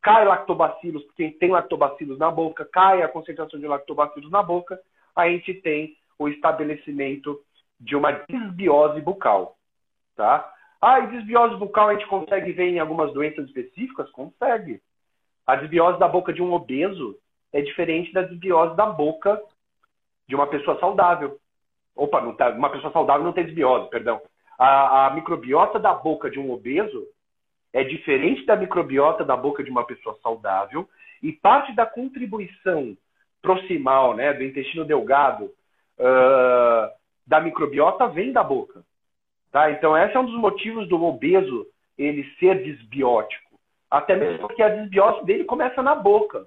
cai 0.00 0.24
lactobacilos, 0.24 1.04
porque 1.04 1.30
tem 1.32 1.50
lactobacilos 1.50 2.18
na 2.18 2.30
boca, 2.30 2.68
cai 2.72 3.02
a 3.02 3.08
concentração 3.08 3.58
de 3.58 3.66
lactobacilos 3.66 4.30
na 4.30 4.42
boca, 4.42 4.78
a 5.14 5.28
gente 5.28 5.54
tem 5.54 5.96
o 6.18 6.28
estabelecimento 6.28 7.40
de 7.80 7.96
uma 7.96 8.12
desbiose 8.12 9.00
bucal. 9.00 9.56
Tá? 10.14 10.52
Ah, 10.80 11.00
e 11.00 11.06
desbiose 11.08 11.56
bucal 11.56 11.88
a 11.88 11.94
gente 11.94 12.06
consegue 12.06 12.52
ver 12.52 12.68
em 12.68 12.78
algumas 12.78 13.12
doenças 13.12 13.46
específicas? 13.46 14.10
Consegue. 14.10 14.80
A 15.46 15.56
desbiose 15.56 15.98
da 15.98 16.08
boca 16.08 16.32
de 16.32 16.42
um 16.42 16.52
obeso 16.52 17.16
é 17.52 17.60
diferente 17.60 18.12
da 18.12 18.22
desbiose 18.22 18.76
da 18.76 18.86
boca 18.86 19.40
de 20.28 20.34
uma 20.34 20.46
pessoa 20.46 20.78
saudável. 20.78 21.38
Opa, 21.94 22.20
não 22.20 22.34
tá, 22.34 22.50
uma 22.50 22.70
pessoa 22.70 22.92
saudável 22.92 23.24
não 23.24 23.32
tem 23.32 23.44
desbiose, 23.44 23.90
perdão. 23.90 24.20
A, 24.58 25.06
a 25.06 25.10
microbiota 25.14 25.78
da 25.78 25.92
boca 25.92 26.30
de 26.30 26.38
um 26.38 26.50
obeso 26.50 27.06
é 27.72 27.82
diferente 27.84 28.44
da 28.44 28.56
microbiota 28.56 29.24
da 29.24 29.36
boca 29.36 29.62
de 29.64 29.70
uma 29.70 29.84
pessoa 29.84 30.18
saudável 30.22 30.88
e 31.22 31.32
parte 31.32 31.74
da 31.74 31.86
contribuição 31.86 32.96
proximal, 33.40 34.14
né, 34.14 34.32
do 34.32 34.44
intestino 34.44 34.84
delgado, 34.84 35.46
uh, 35.98 36.90
da 37.26 37.40
microbiota 37.40 38.06
vem 38.08 38.32
da 38.32 38.42
boca. 38.42 38.84
Tá? 39.50 39.70
Então, 39.70 39.96
esse 39.96 40.16
é 40.16 40.20
um 40.20 40.24
dos 40.24 40.38
motivos 40.38 40.88
do 40.88 41.02
obeso 41.02 41.66
ele 41.98 42.24
ser 42.38 42.62
desbiótico. 42.62 43.58
Até 43.90 44.16
mesmo 44.16 44.38
porque 44.38 44.62
a 44.62 44.68
desbiose 44.68 45.24
dele 45.24 45.44
começa 45.44 45.82
na 45.82 45.94
boca. 45.94 46.46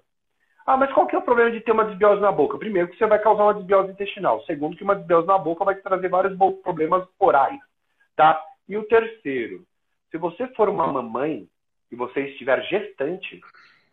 Ah, 0.66 0.78
mas 0.78 0.92
qual 0.94 1.06
que 1.06 1.16
é 1.16 1.20
o 1.20 1.22
problema 1.22 1.52
de 1.52 1.62
ter 1.62 1.72
uma 1.72 1.86
desbiose 1.86 2.20
na 2.22 2.32
boca? 2.32 2.58
Primeiro, 2.58 2.88
que 2.88 2.98
você 2.98 3.06
vai 3.06 3.20
causar 3.20 3.44
uma 3.44 3.54
desbiose 3.54 3.92
intestinal. 3.92 4.44
Segundo, 4.46 4.76
que 4.76 4.84
uma 4.84 4.96
desbiose 4.96 5.28
na 5.28 5.38
boca 5.38 5.64
vai 5.64 5.76
te 5.76 5.84
trazer 5.84 6.10
vários 6.10 6.36
problemas 6.64 7.08
orais. 7.20 7.60
tá? 8.16 8.42
E 8.68 8.76
o 8.76 8.88
terceiro, 8.88 9.64
se 10.10 10.18
você 10.18 10.48
for 10.50 10.68
uma 10.68 10.88
mamãe 10.88 11.48
e 11.92 11.96
você 11.96 12.22
estiver 12.22 12.64
gestante, 12.64 13.42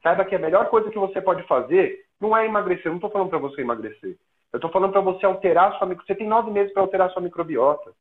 saiba 0.02 0.24
que 0.24 0.34
a 0.34 0.38
melhor 0.38 0.70
coisa 0.70 0.90
que 0.90 0.98
você 0.98 1.20
pode 1.20 1.42
fazer 1.42 2.06
não 2.18 2.34
é 2.34 2.46
emagrecer. 2.46 2.86
Eu 2.86 2.92
não 2.92 2.96
estou 2.96 3.10
falando 3.10 3.28
para 3.28 3.38
você 3.38 3.60
emagrecer. 3.60 4.16
Eu 4.52 4.56
estou 4.56 4.70
falando 4.70 4.92
para 4.92 5.00
você 5.00 5.26
alterar 5.26 5.76
sua 5.78 5.86
Você 5.88 6.14
tem 6.14 6.26
nove 6.26 6.50
meses 6.50 6.72
para 6.72 6.82
alterar 6.82 7.10
sua 7.10 7.22
microbiota, 7.22 7.92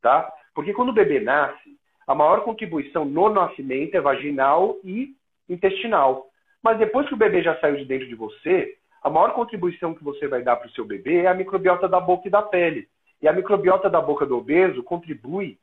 tá? 0.00 0.32
Porque 0.54 0.72
quando 0.72 0.90
o 0.90 0.94
bebê 0.94 1.20
nasce, 1.20 1.76
a 2.06 2.14
maior 2.14 2.42
contribuição 2.42 3.04
no 3.04 3.28
nascimento 3.28 3.94
é 3.94 4.00
vaginal 4.00 4.76
e 4.84 5.14
intestinal. 5.48 6.26
Mas 6.64 6.78
depois 6.78 7.06
que 7.06 7.12
o 7.12 7.18
bebê 7.18 7.42
já 7.42 7.54
saiu 7.60 7.76
de 7.76 7.84
dentro 7.84 8.08
de 8.08 8.14
você, 8.14 8.78
a 9.02 9.10
maior 9.10 9.34
contribuição 9.34 9.92
que 9.92 10.02
você 10.02 10.26
vai 10.26 10.42
dar 10.42 10.56
para 10.56 10.66
o 10.66 10.70
seu 10.70 10.86
bebê 10.86 11.18
é 11.18 11.26
a 11.26 11.34
microbiota 11.34 11.86
da 11.86 12.00
boca 12.00 12.26
e 12.26 12.30
da 12.30 12.40
pele. 12.40 12.88
E 13.20 13.28
a 13.28 13.34
microbiota 13.34 13.90
da 13.90 14.00
boca 14.00 14.24
do 14.24 14.38
obeso 14.38 14.82
contribui 14.82 15.58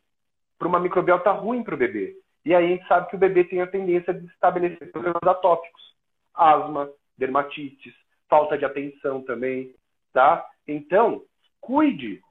para 0.60 0.68
uma 0.68 0.80
microbiota 0.80 1.32
ruim 1.32 1.64
para 1.64 1.74
o 1.74 1.78
bebê. 1.78 2.16
E 2.46 2.54
aí 2.54 2.66
a 2.66 2.68
gente 2.68 2.88
sabe 2.88 3.10
que 3.10 3.16
o 3.16 3.20
bebê 3.20 3.44
tem 3.44 3.62
a 3.62 3.68
tendência 3.68 4.14
de 4.14 4.28
estabelecer 4.28 4.92
problemas 4.92 5.24
atópicos. 5.26 5.82
Asma, 6.36 6.88
dermatites, 7.18 7.96
falta 8.30 8.56
de 8.56 8.64
atenção 8.64 9.24
também, 9.24 9.74
tá? 10.14 10.46
Então, 10.68 11.24
cuide 11.60 12.22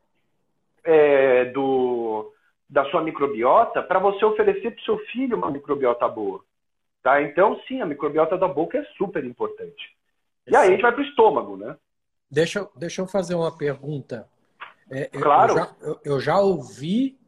é, 0.84 1.46
do, 1.46 2.32
da 2.68 2.84
sua 2.84 3.02
microbiota 3.02 3.82
para 3.82 3.98
você 3.98 4.24
oferecer 4.24 4.70
para 4.70 4.80
o 4.80 4.84
seu 4.84 4.98
filho 5.06 5.36
uma 5.36 5.50
microbiota 5.50 6.06
boa. 6.08 6.40
Tá? 7.02 7.22
Então, 7.22 7.58
sim, 7.66 7.80
a 7.80 7.86
microbiota 7.86 8.36
da 8.36 8.46
boca 8.46 8.78
é 8.78 8.84
super 8.96 9.24
importante. 9.24 9.96
E 10.46 10.54
aí 10.54 10.68
a 10.68 10.70
gente 10.70 10.82
vai 10.82 10.92
para 10.92 11.00
o 11.00 11.04
estômago, 11.04 11.56
né? 11.56 11.76
Deixa, 12.30 12.68
deixa 12.76 13.00
eu 13.00 13.06
fazer 13.06 13.34
uma 13.34 13.56
pergunta. 13.56 14.28
É, 14.90 15.06
claro. 15.06 15.52
Eu 15.52 15.56
já, 15.56 15.76
eu, 15.80 16.00
eu 16.04 16.20
já, 16.20 16.38
ouvi 16.38 17.18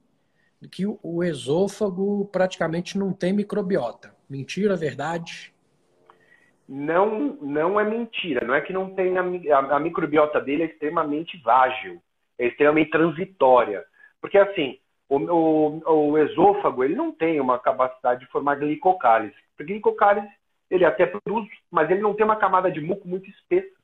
que 0.71 0.87
o, 0.87 0.99
o 1.03 1.25
esôfago 1.25 2.27
praticamente 2.27 2.99
não 2.99 3.13
tem 3.13 3.33
microbiota. 3.33 4.15
Mentira, 4.29 4.77
verdade? 4.77 5.53
Não, 6.69 7.37
não 7.41 7.81
é 7.81 7.85
mentira. 7.85 8.47
Não 8.47 8.55
é 8.55 8.61
que 8.61 8.73
não 8.73 8.95
tem 8.95 9.17
a, 9.17 9.23
a, 9.23 9.77
a 9.77 9.81
microbiota 9.81 10.41
dele 10.41 10.65
é 10.65 10.67
extremamente 10.67 11.41
vágil, 11.43 12.03
é 12.39 12.47
extremamente 12.47 12.91
transitória. 12.91 13.85
Porque 14.21 14.39
assim, 14.39 14.79
o, 15.13 15.83
o, 15.85 16.11
o, 16.11 16.19
esôfago 16.19 16.83
ele 16.83 16.95
não 16.95 17.13
tem 17.13 17.39
uma 17.39 17.59
capacidade 17.59 18.21
de 18.21 18.31
formar 18.31 18.57
glicocálise. 18.57 19.35
O 19.61 19.65
glicocálise 19.65 20.29
ele 20.71 20.87
até 20.87 21.05
produz, 21.05 21.47
mas 21.71 21.91
ele 21.91 22.01
não 22.01 22.15
tem 22.15 22.25
uma 22.25 22.37
camada 22.37 22.71
de 22.71 22.81
muco 22.81 23.07
muito 23.07 23.29
espessa, 23.29 23.77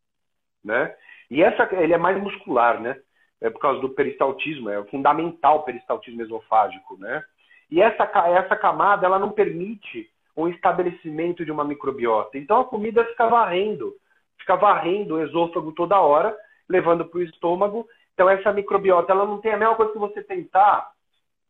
né? 0.65 0.95
E 1.31 1.43
essa 1.43 1.69
ele 1.75 1.93
é 1.93 1.99
mais 1.99 2.19
muscular, 2.21 2.81
né? 2.81 2.99
É 3.43 3.51
por 3.51 3.61
causa 3.61 3.79
do 3.81 3.91
peristaltismo, 3.91 4.71
é 4.71 4.83
fundamental 4.85 5.59
o 5.59 5.63
peristaltismo 5.65 6.23
esofágico, 6.23 6.97
né? 6.97 7.23
E 7.71 7.83
essa 7.83 8.05
essa 8.05 8.57
camada 8.57 9.07
ela 9.07 9.19
não 9.19 9.31
permite 9.31 10.11
o 10.35 10.49
estabelecimento 10.49 11.45
de 11.45 11.53
uma 11.53 11.65
microbiota. 11.65 12.39
Então 12.39 12.61
a 12.61 12.65
comida 12.65 13.05
fica 13.05 13.29
varrendo, 13.29 13.93
fica 14.39 14.57
varrendo 14.57 15.17
o 15.17 15.23
esôfago 15.23 15.73
toda 15.73 16.01
hora, 16.01 16.35
levando 16.67 17.05
para 17.05 17.19
o 17.19 17.23
estômago. 17.23 17.87
Então 18.15 18.31
essa 18.31 18.51
microbiota 18.51 19.13
ela 19.13 19.27
não 19.27 19.43
tem 19.43 19.53
a 19.53 19.59
mesma 19.59 19.75
coisa 19.75 19.93
que 19.93 19.99
você 19.99 20.23
tentar 20.23 20.91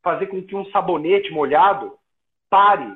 fazer 0.02 0.26
com 0.26 0.42
que 0.42 0.54
um 0.54 0.64
sabonete 0.66 1.30
molhado 1.30 1.92
pare 2.50 2.92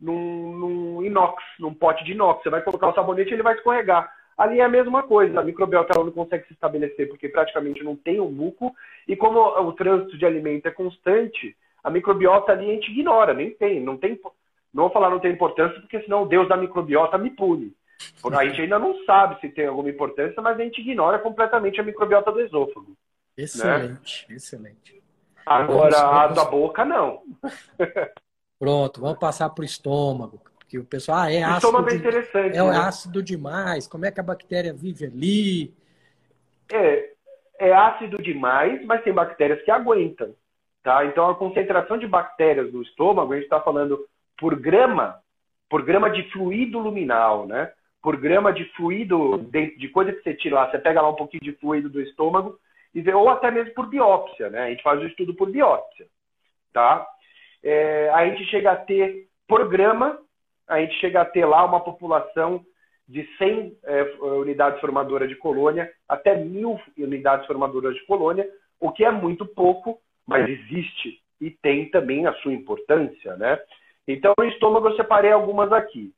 num, 0.00 0.56
num 0.56 1.02
inox, 1.02 1.42
num 1.58 1.74
pote 1.74 2.04
de 2.04 2.12
inox. 2.12 2.42
Você 2.42 2.50
vai 2.50 2.62
colocar 2.62 2.88
o 2.88 2.94
sabonete 2.94 3.30
e 3.30 3.34
ele 3.34 3.42
vai 3.42 3.54
escorregar. 3.54 4.12
Ali 4.36 4.60
é 4.60 4.64
a 4.64 4.68
mesma 4.68 5.02
coisa, 5.02 5.38
a 5.38 5.44
microbiota 5.44 5.92
não 6.02 6.10
consegue 6.10 6.46
se 6.46 6.54
estabelecer 6.54 7.08
porque 7.08 7.28
praticamente 7.28 7.84
não 7.84 7.94
tem 7.94 8.20
o 8.20 8.24
um 8.24 8.30
muco, 8.30 8.74
e 9.06 9.14
como 9.14 9.38
o 9.38 9.72
trânsito 9.74 10.16
de 10.16 10.24
alimento 10.24 10.66
é 10.66 10.70
constante, 10.70 11.54
a 11.84 11.90
microbiota 11.90 12.52
ali 12.52 12.70
a 12.70 12.74
gente 12.74 12.90
ignora, 12.90 13.34
nem 13.34 13.50
tem, 13.50 13.80
não 13.80 13.98
tem, 13.98 14.18
não 14.72 14.84
vou 14.84 14.90
falar 14.90 15.10
não 15.10 15.20
tem 15.20 15.32
importância, 15.32 15.78
porque 15.80 16.00
senão 16.00 16.22
o 16.22 16.26
Deus 16.26 16.48
da 16.48 16.56
microbiota 16.56 17.18
me 17.18 17.28
pune. 17.28 17.74
A 18.32 18.46
gente 18.46 18.62
ainda 18.62 18.78
não 18.78 19.04
sabe 19.04 19.38
se 19.40 19.50
tem 19.50 19.66
alguma 19.66 19.90
importância, 19.90 20.40
mas 20.40 20.58
a 20.58 20.64
gente 20.64 20.80
ignora 20.80 21.18
completamente 21.18 21.78
a 21.78 21.84
microbiota 21.84 22.32
do 22.32 22.40
esôfago. 22.40 22.96
Excelente, 23.36 24.26
né? 24.28 24.36
excelente. 24.36 24.99
Agora, 25.46 25.96
a 25.98 26.26
da 26.28 26.44
boca, 26.44 26.84
não. 26.84 27.22
Pronto, 28.58 29.00
vamos 29.00 29.18
passar 29.18 29.48
para 29.50 29.62
o 29.62 29.64
estômago. 29.64 30.40
Que 30.68 30.78
o 30.78 30.84
pessoal, 30.84 31.18
ah, 31.22 31.32
é 31.32 31.42
ácido. 31.42 31.56
Estômago 31.56 31.90
é 31.90 31.94
interessante. 31.96 32.56
É 32.56 32.62
né? 32.62 32.76
ácido 32.76 33.22
demais. 33.22 33.88
Como 33.88 34.06
é 34.06 34.10
que 34.12 34.20
a 34.20 34.22
bactéria 34.22 34.72
vive 34.72 35.06
ali? 35.06 35.74
É, 36.70 37.10
é 37.58 37.72
ácido 37.72 38.22
demais, 38.22 38.84
mas 38.84 39.02
tem 39.02 39.12
bactérias 39.12 39.60
que 39.62 39.70
aguentam. 39.70 40.32
Tá? 40.82 41.04
Então, 41.04 41.28
a 41.28 41.34
concentração 41.34 41.98
de 41.98 42.06
bactérias 42.06 42.72
no 42.72 42.82
estômago, 42.82 43.32
a 43.32 43.36
gente 43.36 43.44
está 43.44 43.60
falando 43.60 44.06
por 44.38 44.54
grama, 44.58 45.20
por 45.68 45.82
grama 45.82 46.08
de 46.08 46.22
fluido 46.30 46.78
luminal, 46.78 47.46
né? 47.46 47.70
Por 48.02 48.16
grama 48.16 48.50
de 48.52 48.64
fluido, 48.76 49.38
de, 49.38 49.76
de 49.76 49.88
coisa 49.88 50.12
que 50.12 50.22
você 50.22 50.32
tira 50.34 50.54
lá, 50.54 50.70
você 50.70 50.78
pega 50.78 51.02
lá 51.02 51.10
um 51.10 51.16
pouquinho 51.16 51.42
de 51.42 51.52
fluido 51.52 51.90
do 51.90 52.00
estômago, 52.00 52.58
e 52.94 53.00
ver, 53.00 53.14
ou 53.14 53.28
até 53.28 53.50
mesmo 53.50 53.72
por 53.74 53.86
biópsia, 53.86 54.50
né? 54.50 54.62
A 54.64 54.70
gente 54.70 54.82
faz 54.82 55.00
o 55.00 55.06
estudo 55.06 55.34
por 55.34 55.50
biópsia, 55.50 56.06
tá? 56.72 57.06
É, 57.62 58.10
a 58.10 58.26
gente 58.26 58.44
chega 58.46 58.72
a 58.72 58.76
ter, 58.76 59.28
por 59.46 59.68
grama, 59.68 60.18
a 60.66 60.80
gente 60.80 60.94
chega 61.00 61.20
a 61.20 61.24
ter 61.24 61.44
lá 61.44 61.64
uma 61.64 61.80
população 61.80 62.64
de 63.08 63.28
100 63.38 63.76
é, 63.84 64.02
unidades 64.20 64.80
formadoras 64.80 65.28
de 65.28 65.34
colônia 65.34 65.90
até 66.08 66.36
mil 66.36 66.80
unidades 66.96 67.46
formadoras 67.46 67.94
de 67.94 68.06
colônia, 68.06 68.48
o 68.78 68.92
que 68.92 69.04
é 69.04 69.10
muito 69.10 69.44
pouco, 69.44 70.00
mas 70.26 70.48
existe 70.48 71.20
e 71.40 71.50
tem 71.50 71.90
também 71.90 72.26
a 72.26 72.34
sua 72.34 72.52
importância, 72.52 73.36
né? 73.36 73.58
Então, 74.06 74.34
no 74.38 74.44
estômago 74.44 74.88
eu 74.88 74.96
separei 74.96 75.32
algumas 75.32 75.72
aqui. 75.72 76.12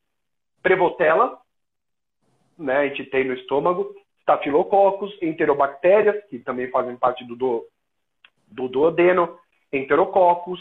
Prevotella, 0.61 1.37
né? 2.57 2.77
A 2.77 2.87
gente 2.87 3.05
tem 3.05 3.23
no 3.23 3.33
estômago. 3.33 3.93
Staphylococcus, 4.23 5.15
enterobactérias, 5.21 6.23
que 6.29 6.39
também 6.39 6.69
fazem 6.71 6.95
parte 6.95 7.25
do, 7.25 7.35
do, 7.35 7.67
do 8.47 8.67
duodeno, 8.69 9.37
enterococcus, 9.71 10.59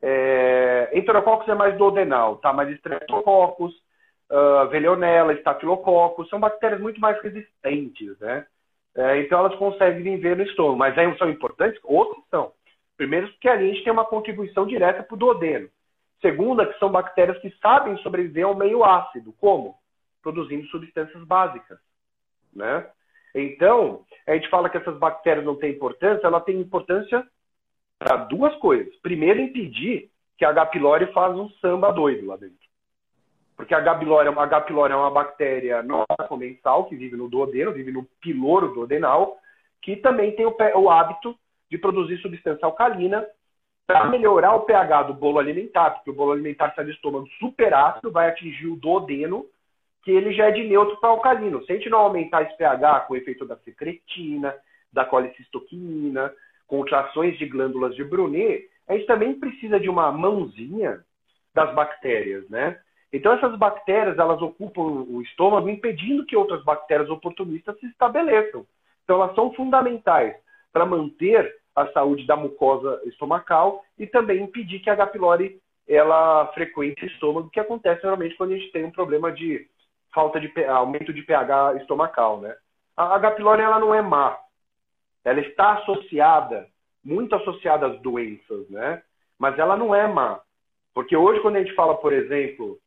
é, 0.00 0.90
enterococcus 0.94 1.48
é 1.48 1.54
mais 1.54 1.76
duodenal, 1.76 2.36
tá? 2.36 2.52
Mas 2.52 2.70
streptococcus, 2.70 3.74
uh, 4.30 4.68
velionella, 4.68 5.32
estafilococcus, 5.32 6.28
são 6.28 6.38
bactérias 6.40 6.80
muito 6.80 7.00
mais 7.00 7.20
resistentes, 7.20 8.18
né? 8.20 8.46
É, 8.94 9.20
então 9.20 9.38
elas 9.38 9.54
conseguem 9.56 10.02
viver 10.02 10.36
no 10.36 10.42
estômago, 10.42 10.76
mas 10.76 10.96
aí 10.98 11.16
são 11.18 11.30
importantes? 11.30 11.80
Outros 11.82 12.22
são. 12.30 12.52
Primeiro, 12.96 13.28
porque 13.28 13.48
a 13.48 13.56
gente 13.56 13.82
tem 13.82 13.92
uma 13.92 14.04
contribuição 14.04 14.66
direta 14.66 15.02
para 15.02 15.14
o 15.14 15.18
duodeno. 15.18 15.68
Segunda, 16.20 16.66
que 16.66 16.78
são 16.78 16.90
bactérias 16.90 17.38
que 17.38 17.50
sabem 17.60 17.96
sobreviver 17.98 18.44
ao 18.44 18.54
meio 18.54 18.84
ácido. 18.84 19.32
Como? 19.40 19.74
Produzindo 20.22 20.66
substâncias 20.66 21.24
básicas 21.24 21.78
né? 22.54 22.86
Então, 23.34 24.04
a 24.26 24.34
gente 24.34 24.48
fala 24.48 24.68
que 24.68 24.76
essas 24.76 24.98
bactérias 24.98 25.44
não 25.44 25.56
têm 25.56 25.72
importância, 25.72 26.26
ela 26.26 26.40
tem 26.40 26.60
importância 26.60 27.26
para 27.98 28.16
duas 28.16 28.54
coisas. 28.56 28.94
Primeiro, 28.96 29.40
impedir 29.40 30.10
que 30.36 30.44
a 30.44 30.50
H. 30.50 30.66
pylori 30.66 31.12
faça 31.12 31.34
um 31.34 31.48
samba 31.60 31.92
doido 31.92 32.26
lá 32.26 32.36
dentro. 32.36 32.56
Porque 33.56 33.74
a 33.74 33.78
H. 33.78 33.94
pylori, 33.96 34.28
a 34.28 34.42
H. 34.42 34.60
pylori 34.62 34.92
é 34.92 34.96
uma 34.96 35.10
bactéria 35.10 35.82
nossa 35.82 36.28
comensal, 36.28 36.86
que 36.86 36.96
vive 36.96 37.16
no 37.16 37.28
duodeno, 37.28 37.72
vive 37.72 37.92
no 37.92 38.04
piloro 38.20 38.74
duodenal, 38.74 39.38
que 39.80 39.96
também 39.96 40.34
tem 40.34 40.46
o, 40.46 40.54
o 40.76 40.90
hábito 40.90 41.36
de 41.70 41.78
produzir 41.78 42.18
substância 42.18 42.66
alcalina 42.66 43.26
para 43.86 44.06
melhorar 44.06 44.54
o 44.54 44.60
pH 44.60 45.04
do 45.04 45.14
bolo 45.14 45.38
alimentar, 45.38 45.90
porque 45.90 46.10
o 46.10 46.14
bolo 46.14 46.32
alimentar 46.32 46.72
sai 46.74 46.84
do 46.84 46.90
estômago 46.90 47.26
super 47.38 47.74
ácido, 47.74 48.12
vai 48.12 48.28
atingir 48.28 48.68
o 48.68 48.76
duodeno, 48.76 49.46
que 50.02 50.10
ele 50.10 50.32
já 50.32 50.46
é 50.46 50.50
de 50.50 50.64
neutro 50.64 50.96
para 50.98 51.10
alcalino. 51.10 51.64
Se 51.64 51.72
a 51.72 51.76
gente 51.76 51.88
não 51.88 51.98
aumentar 51.98 52.42
esse 52.42 52.56
pH 52.56 53.00
com 53.00 53.14
o 53.14 53.16
efeito 53.16 53.44
da 53.44 53.56
secretina, 53.58 54.54
da 54.92 55.04
colicistoquina, 55.04 56.32
contrações 56.66 57.38
de 57.38 57.46
glândulas 57.46 57.94
de 57.94 58.04
Brunet, 58.04 58.68
a 58.88 58.94
gente 58.94 59.06
também 59.06 59.38
precisa 59.38 59.78
de 59.78 59.88
uma 59.88 60.10
mãozinha 60.10 61.00
das 61.54 61.72
bactérias, 61.74 62.48
né? 62.48 62.78
Então 63.12 63.32
essas 63.32 63.56
bactérias, 63.56 64.18
elas 64.18 64.40
ocupam 64.40 64.82
o 64.82 65.20
estômago 65.22 65.68
impedindo 65.68 66.24
que 66.24 66.36
outras 66.36 66.64
bactérias 66.64 67.10
oportunistas 67.10 67.78
se 67.78 67.86
estabeleçam. 67.86 68.66
Então 69.04 69.22
elas 69.22 69.34
são 69.34 69.52
fundamentais 69.52 70.34
para 70.72 70.86
manter 70.86 71.54
a 71.76 71.86
saúde 71.88 72.26
da 72.26 72.36
mucosa 72.36 73.00
estomacal 73.04 73.84
e 73.98 74.06
também 74.06 74.42
impedir 74.42 74.80
que 74.80 74.90
a 74.90 74.94
H. 74.94 75.06
pylori 75.08 75.60
ela 75.86 76.46
frequente 76.54 77.04
o 77.04 77.08
estômago, 77.08 77.50
que 77.50 77.60
acontece 77.60 78.02
normalmente 78.02 78.36
quando 78.36 78.52
a 78.52 78.56
gente 78.56 78.72
tem 78.72 78.84
um 78.84 78.90
problema 78.90 79.30
de 79.30 79.68
falta 80.12 80.40
de 80.40 80.52
aumento 80.66 81.12
de 81.12 81.22
pH 81.22 81.76
estomacal, 81.76 82.40
né? 82.40 82.54
A 82.96 83.14
H. 83.16 83.32
pylori 83.32 83.62
ela 83.62 83.78
não 83.78 83.94
é 83.94 84.02
má. 84.02 84.38
Ela 85.24 85.40
está 85.40 85.74
associada, 85.74 86.68
muito 87.04 87.34
associada 87.34 87.86
às 87.86 88.00
doenças, 88.00 88.68
né? 88.68 89.02
Mas 89.38 89.58
ela 89.58 89.76
não 89.76 89.94
é 89.94 90.06
má. 90.06 90.40
Porque 90.94 91.16
hoje, 91.16 91.40
quando 91.40 91.56
a 91.56 91.58
gente 91.60 91.74
fala, 91.74 91.94
por 91.96 92.12
exemplo, 92.12 92.78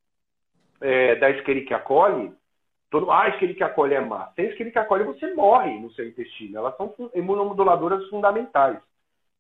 é, 0.79 1.15
da 1.15 1.29
Escherichia 1.29 1.79
coli, 1.79 2.31
todo, 2.91 3.11
ah, 3.11 3.29
Escherichia 3.29 3.69
coli 3.69 3.95
é 3.95 4.01
má. 4.01 4.31
Sem 4.35 4.45
Escherichia 4.45 4.85
coli 4.85 5.03
você 5.03 5.33
morre 5.33 5.79
no 5.79 5.91
seu 5.91 6.07
intestino. 6.07 6.57
Elas 6.57 6.77
são 6.77 6.93
imunomoduladoras 7.15 8.07
fundamentais. 8.09 8.79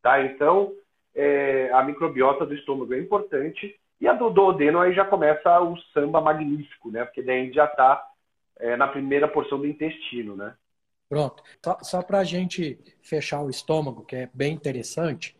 Tá? 0.01 0.23
Então, 0.23 0.73
é, 1.13 1.69
a 1.71 1.83
microbiota 1.83 2.45
do 2.45 2.55
estômago 2.55 2.93
é 2.93 2.99
importante. 2.99 3.79
E 3.99 4.07
a 4.07 4.13
do 4.13 4.29
duodeno 4.29 4.79
aí 4.79 4.93
já 4.93 5.05
começa 5.05 5.59
o 5.61 5.77
samba 5.93 6.19
magnífico, 6.21 6.91
né? 6.91 7.05
Porque 7.05 7.21
daí 7.21 7.41
a 7.41 7.45
gente 7.45 7.55
já 7.55 7.65
está 7.65 8.05
é, 8.59 8.75
na 8.75 8.87
primeira 8.87 9.27
porção 9.27 9.57
do 9.57 9.67
intestino, 9.67 10.35
né? 10.35 10.53
Pronto. 11.07 11.43
Só, 11.63 11.77
só 11.81 12.01
para 12.01 12.19
a 12.19 12.23
gente 12.23 12.79
fechar 13.01 13.41
o 13.41 13.49
estômago, 13.49 14.03
que 14.03 14.15
é 14.15 14.29
bem 14.33 14.53
interessante, 14.53 15.35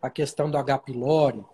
a 0.00 0.08
questão 0.08 0.50
do 0.50 0.56
H. 0.56 0.78
pylori, 0.78 1.44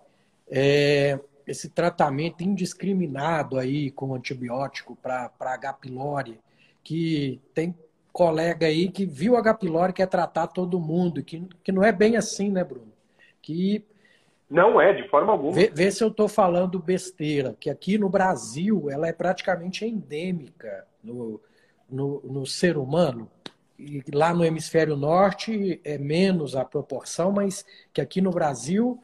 é, 0.49 1.19
esse 1.47 1.71
tratamento 1.71 2.43
indiscriminado 2.43 3.59
aí 3.59 3.91
com 3.91 4.15
antibiótico 4.15 4.97
para 4.97 5.31
H. 5.39 5.73
pylori, 5.75 6.41
que 6.83 7.41
tem 7.53 7.75
colega 8.13 8.67
aí 8.67 8.89
que 8.89 9.05
viu 9.05 9.37
H. 9.37 9.55
pylori 9.55 9.93
quer 9.93 10.07
tratar 10.07 10.47
todo 10.47 10.81
mundo, 10.81 11.23
que, 11.23 11.47
que 11.63 11.73
não 11.73 11.83
é 11.83 11.93
bem 11.93 12.17
assim, 12.17 12.51
né, 12.51 12.65
Bruno? 12.65 12.93
Que 13.43 13.85
não 14.49 14.81
é, 14.81 14.93
de 14.93 15.09
forma 15.09 15.33
alguma. 15.33 15.53
Vê, 15.53 15.71
vê 15.75 15.91
se 15.91 16.03
eu 16.03 16.09
estou 16.09 16.29
falando 16.29 16.79
besteira, 16.79 17.57
que 17.59 17.69
aqui 17.69 17.99
no 17.99 18.09
Brasil 18.09 18.89
ela 18.89 19.09
é 19.09 19.13
praticamente 19.13 19.85
endêmica 19.85 20.87
no, 21.03 21.41
no, 21.89 22.21
no 22.23 22.47
ser 22.47 22.77
humano. 22.77 23.31
E 23.79 24.03
lá 24.15 24.33
no 24.33 24.45
hemisfério 24.45 24.97
norte 24.97 25.81
é 25.85 25.99
menos 25.99 26.57
a 26.57 26.65
proporção, 26.65 27.33
mas 27.33 27.65
que 27.93 28.01
aqui 28.01 28.21
no 28.21 28.31
Brasil 28.31 29.03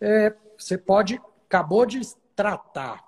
é, 0.00 0.32
você 0.56 0.78
pode, 0.78 1.20
acabou 1.46 1.84
de 1.84 2.00
tratar, 2.34 3.04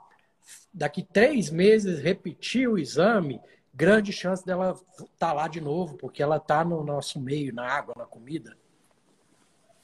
daqui 0.74 1.02
três 1.02 1.50
meses 1.50 2.00
repetir 2.00 2.68
o 2.68 2.78
exame, 2.78 3.40
grande 3.72 4.12
chance 4.12 4.44
dela 4.44 4.76
estar 4.98 5.08
tá 5.18 5.32
lá 5.32 5.48
de 5.48 5.60
novo, 5.60 5.96
porque 5.96 6.22
ela 6.22 6.36
está 6.36 6.64
no 6.64 6.82
nosso 6.84 7.20
meio, 7.20 7.54
na 7.54 7.66
água, 7.66 7.94
na 7.96 8.04
comida. 8.04 8.56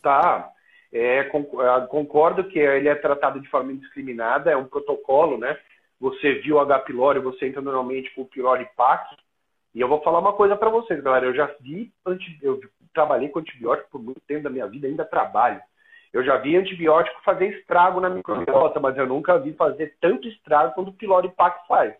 Tá. 0.02 0.52
É, 0.92 1.18
é, 1.18 1.24
concordo 1.88 2.44
que 2.44 2.58
ele 2.58 2.88
é 2.88 2.94
tratado 2.94 3.40
de 3.40 3.48
forma 3.48 3.72
indiscriminada, 3.72 4.50
é 4.50 4.56
um 4.56 4.66
protocolo, 4.66 5.38
né? 5.38 5.56
Você 5.98 6.34
viu 6.34 6.58
H. 6.58 6.80
pylori, 6.80 7.18
você 7.18 7.46
entra 7.46 7.62
normalmente 7.62 8.12
com 8.14 8.22
o 8.22 8.26
pylori 8.26 8.68
PAC. 8.76 9.16
E 9.74 9.80
eu 9.80 9.88
vou 9.88 10.02
falar 10.02 10.18
uma 10.18 10.34
coisa 10.34 10.54
para 10.54 10.68
vocês, 10.68 11.02
galera. 11.02 11.24
Eu 11.24 11.34
já 11.34 11.46
vi, 11.60 11.90
eu 12.42 12.60
trabalhei 12.92 13.28
com 13.28 13.38
antibiótico 13.38 13.88
por 13.90 14.02
muito 14.02 14.20
tempo 14.26 14.42
da 14.42 14.50
minha 14.50 14.66
vida, 14.66 14.86
ainda 14.86 15.04
trabalho. 15.04 15.60
Eu 16.12 16.22
já 16.22 16.36
vi 16.36 16.56
antibiótico 16.56 17.22
fazer 17.24 17.46
estrago 17.46 17.98
na 17.98 18.10
microbiota, 18.10 18.78
mas 18.78 18.98
eu 18.98 19.06
nunca 19.06 19.38
vi 19.38 19.54
fazer 19.54 19.96
tanto 19.98 20.28
estrago 20.28 20.74
quanto 20.74 20.88
o 20.88 20.94
pylori 20.94 21.30
PAC 21.30 21.66
faz 21.66 21.94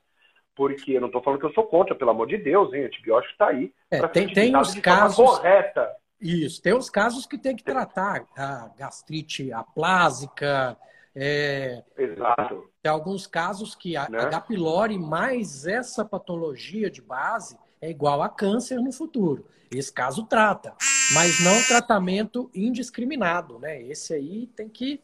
porque 0.55 0.93
eu 0.93 1.01
não 1.01 1.09
estou 1.09 1.23
falando 1.23 1.41
que 1.41 1.47
eu 1.47 1.53
sou 1.53 1.65
contra, 1.65 1.95
pelo 1.95 2.11
amor 2.11 2.27
de 2.27 2.37
Deus, 2.37 2.73
hein? 2.73 2.85
Antibiótico 2.85 3.33
está 3.33 3.49
aí. 3.49 3.73
É, 3.91 4.07
tem, 4.09 4.29
tem 4.29 4.57
os 4.57 4.75
casos 4.81 5.17
correta. 5.17 5.91
Isso, 6.23 6.63
tem 6.63 6.73
os 6.73 6.89
casos 6.89 7.27
que 7.27 7.37
tem 7.37 7.57
que 7.57 7.65
tratar, 7.65 8.25
a 8.37 8.71
gastrite 8.79 9.53
aplásica. 9.53 10.77
É, 11.15 11.83
Exato. 11.99 12.71
Tem 12.81 12.91
alguns 12.91 13.27
casos 13.27 13.75
que 13.75 13.97
a, 13.97 14.09
né? 14.09 14.21
H. 14.21 14.41
pylori 14.43 14.99
mais 14.99 15.67
essa 15.67 16.05
patologia 16.05 16.89
de 16.89 17.03
base 17.03 17.59
é 17.81 17.91
igual 17.91 18.23
a 18.23 18.29
câncer 18.29 18.77
no 18.77 18.93
futuro. 18.93 19.45
Esse 19.71 19.93
caso 19.93 20.25
trata, 20.25 20.75
mas 21.13 21.43
não 21.43 21.61
tratamento 21.65 22.49
indiscriminado, 22.55 23.59
né? 23.59 23.83
Esse 23.83 24.15
aí 24.15 24.47
tem 24.55 24.69
que 24.69 25.01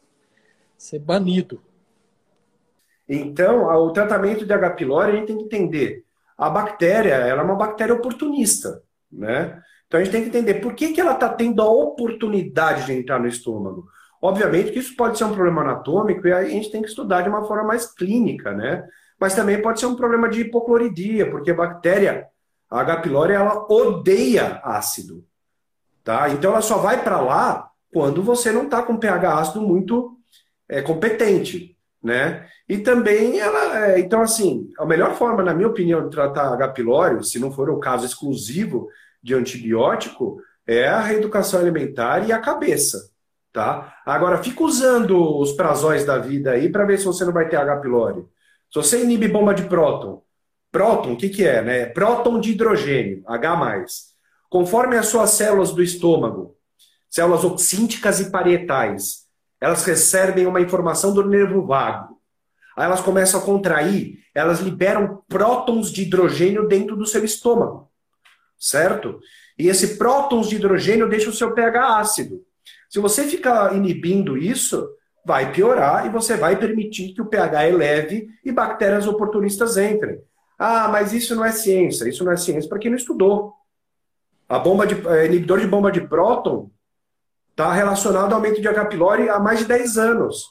ser 0.77 0.99
banido. 0.99 1.61
Então, 3.07 3.65
o 3.65 3.91
tratamento 3.91 4.45
de 4.45 4.53
H. 4.53 4.69
pylori, 4.71 5.11
a 5.11 5.15
gente 5.15 5.27
tem 5.27 5.37
que 5.37 5.43
entender. 5.43 6.05
A 6.37 6.49
bactéria, 6.49 7.15
ela 7.15 7.41
é 7.41 7.45
uma 7.45 7.55
bactéria 7.55 7.93
oportunista, 7.93 8.81
né? 9.11 9.61
Então, 9.89 9.99
a 9.99 10.03
gente 10.03 10.13
tem 10.13 10.21
que 10.21 10.29
entender 10.29 10.53
por 10.61 10.75
que, 10.75 10.93
que 10.93 11.01
ela 11.01 11.13
está 11.13 11.27
tendo 11.27 11.61
a 11.61 11.69
oportunidade 11.69 12.85
de 12.85 12.93
entrar 12.93 13.19
no 13.19 13.27
estômago. 13.27 13.87
Obviamente 14.21 14.71
que 14.71 14.77
isso 14.77 14.95
pode 14.95 15.17
ser 15.17 15.23
um 15.23 15.33
problema 15.33 15.61
anatômico 15.61 16.27
e 16.27 16.31
a 16.31 16.43
gente 16.43 16.71
tem 16.71 16.81
que 16.81 16.89
estudar 16.89 17.23
de 17.23 17.29
uma 17.29 17.45
forma 17.47 17.63
mais 17.63 17.91
clínica, 17.91 18.53
né? 18.53 18.85
Mas 19.19 19.33
também 19.33 19.59
pode 19.59 19.79
ser 19.79 19.87
um 19.87 19.95
problema 19.95 20.29
de 20.29 20.41
hipocloridia, 20.41 21.31
porque 21.31 21.49
a 21.49 21.55
bactéria, 21.55 22.27
a 22.69 22.81
H. 22.81 22.97
pylori, 22.97 23.33
ela 23.33 23.65
odeia 23.67 24.61
ácido, 24.63 25.25
tá? 26.03 26.29
Então, 26.29 26.51
ela 26.51 26.61
só 26.61 26.77
vai 26.77 27.03
para 27.03 27.19
lá 27.19 27.69
quando 27.91 28.21
você 28.21 28.51
não 28.51 28.65
está 28.65 28.83
com 28.83 28.95
pH 28.95 29.39
ácido 29.39 29.61
muito 29.61 30.17
é, 30.69 30.83
competente 30.83 31.75
né? 32.01 32.47
E 32.67 32.77
também 32.77 33.39
ela, 33.39 33.87
é, 33.87 33.99
então 33.99 34.21
assim, 34.21 34.69
a 34.79 34.85
melhor 34.85 35.15
forma, 35.15 35.43
na 35.43 35.53
minha 35.53 35.67
opinião, 35.67 36.03
de 36.03 36.15
tratar 36.15 36.53
H. 36.53 36.69
pylori, 36.69 37.23
se 37.25 37.39
não 37.39 37.51
for 37.51 37.69
o 37.69 37.79
caso 37.79 38.05
exclusivo 38.05 38.87
de 39.21 39.33
antibiótico, 39.35 40.41
é 40.65 40.87
a 40.87 40.99
reeducação 40.99 41.59
alimentar 41.59 42.27
e 42.27 42.31
a 42.31 42.39
cabeça, 42.39 43.09
tá? 43.51 43.95
Agora, 44.05 44.41
fica 44.43 44.63
usando 44.63 45.39
os 45.39 45.53
prazóis 45.53 46.05
da 46.05 46.17
vida 46.17 46.51
aí 46.51 46.69
para 46.69 46.85
ver 46.85 46.99
se 46.99 47.05
você 47.05 47.25
não 47.25 47.33
vai 47.33 47.49
ter 47.49 47.57
H. 47.57 47.77
pylori. 47.77 48.21
Se 48.71 48.75
você 48.75 49.03
inibe 49.03 49.27
bomba 49.27 49.53
de 49.53 49.63
próton, 49.63 50.21
próton, 50.71 51.13
o 51.13 51.17
que 51.17 51.29
que 51.29 51.45
é, 51.45 51.61
né? 51.61 51.85
Próton 51.87 52.39
de 52.39 52.51
hidrogênio, 52.51 53.23
H+. 53.25 53.85
Conforme 54.49 54.95
as 54.95 55.07
suas 55.07 55.31
células 55.31 55.71
do 55.71 55.81
estômago, 55.81 56.55
células 57.09 57.43
oxínticas 57.43 58.19
e 58.19 58.29
parietais, 58.29 59.27
elas 59.59 59.83
recebem 59.83 60.45
uma 60.45 60.61
informação 60.61 61.13
do 61.13 61.27
nervo 61.27 61.65
vago. 61.65 62.19
Aí 62.77 62.85
elas 62.85 63.01
começam 63.01 63.39
a 63.39 63.43
contrair, 63.43 64.19
elas 64.33 64.59
liberam 64.59 65.21
prótons 65.27 65.91
de 65.91 66.03
hidrogênio 66.03 66.67
dentro 66.67 66.95
do 66.95 67.05
seu 67.05 67.25
estômago. 67.25 67.88
Certo? 68.59 69.19
E 69.57 69.67
esse 69.67 69.97
prótons 69.97 70.49
de 70.49 70.57
hidrogênio 70.57 71.09
deixa 71.09 71.29
o 71.29 71.33
seu 71.33 71.53
pH 71.53 71.99
ácido. 71.99 72.43
Se 72.89 72.99
você 72.99 73.23
ficar 73.23 73.75
inibindo 73.75 74.37
isso, 74.37 74.87
vai 75.25 75.51
piorar 75.51 76.05
e 76.05 76.09
você 76.09 76.35
vai 76.35 76.57
permitir 76.57 77.13
que 77.13 77.21
o 77.21 77.25
pH 77.25 77.67
eleve 77.67 78.27
e 78.43 78.51
bactérias 78.51 79.07
oportunistas 79.07 79.77
entrem. 79.77 80.19
Ah, 80.57 80.89
mas 80.89 81.13
isso 81.13 81.35
não 81.35 81.45
é 81.45 81.51
ciência. 81.51 82.09
Isso 82.09 82.23
não 82.25 82.31
é 82.31 82.37
ciência 82.37 82.67
para 82.67 82.79
quem 82.79 82.91
não 82.91 82.97
estudou. 82.97 83.53
A 84.47 84.57
bomba 84.57 84.87
de 84.87 84.95
é, 85.07 85.25
inibidor 85.27 85.59
de 85.59 85.67
bomba 85.67 85.91
de 85.91 86.01
próton 86.01 86.69
está 87.51 87.71
relacionado 87.71 88.31
ao 88.31 88.37
aumento 88.37 88.59
de 88.59 88.67
H. 88.67 88.85
pylori 88.85 89.29
há 89.29 89.39
mais 89.39 89.59
de 89.59 89.65
10 89.65 89.97
anos. 89.97 90.45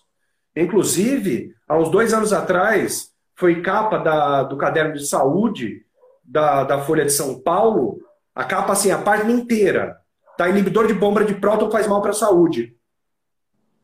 Inclusive, 0.55 1.55
há 1.67 1.77
uns 1.77 1.91
dois 1.91 2.15
anos 2.15 2.33
atrás, 2.33 3.11
foi 3.35 3.61
capa 3.61 3.99
da, 3.99 4.45
do 4.45 4.57
caderno 4.57 4.95
de 4.95 5.07
saúde 5.07 5.85
da, 6.29 6.65
da 6.65 6.81
Folha 6.81 7.05
de 7.05 7.13
São 7.13 7.41
Paulo, 7.41 8.01
a 8.35 8.45
capa 8.45 8.73
assim, 8.73 8.91
a 8.91 8.99
página 8.99 9.33
inteira. 9.33 9.97
Tá, 10.37 10.49
inibidor 10.49 10.87
de 10.87 10.95
bomba 10.95 11.25
de 11.25 11.35
próton 11.35 11.71
faz 11.71 11.87
mal 11.87 12.01
para 12.01 12.11
a 12.11 12.15
saúde. 12.15 12.77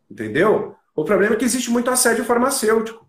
Entendeu? 0.08 0.76
O 0.94 1.04
problema 1.04 1.34
é 1.34 1.36
que 1.36 1.44
existe 1.44 1.70
muito 1.70 1.90
assédio 1.90 2.24
farmacêutico 2.24 3.04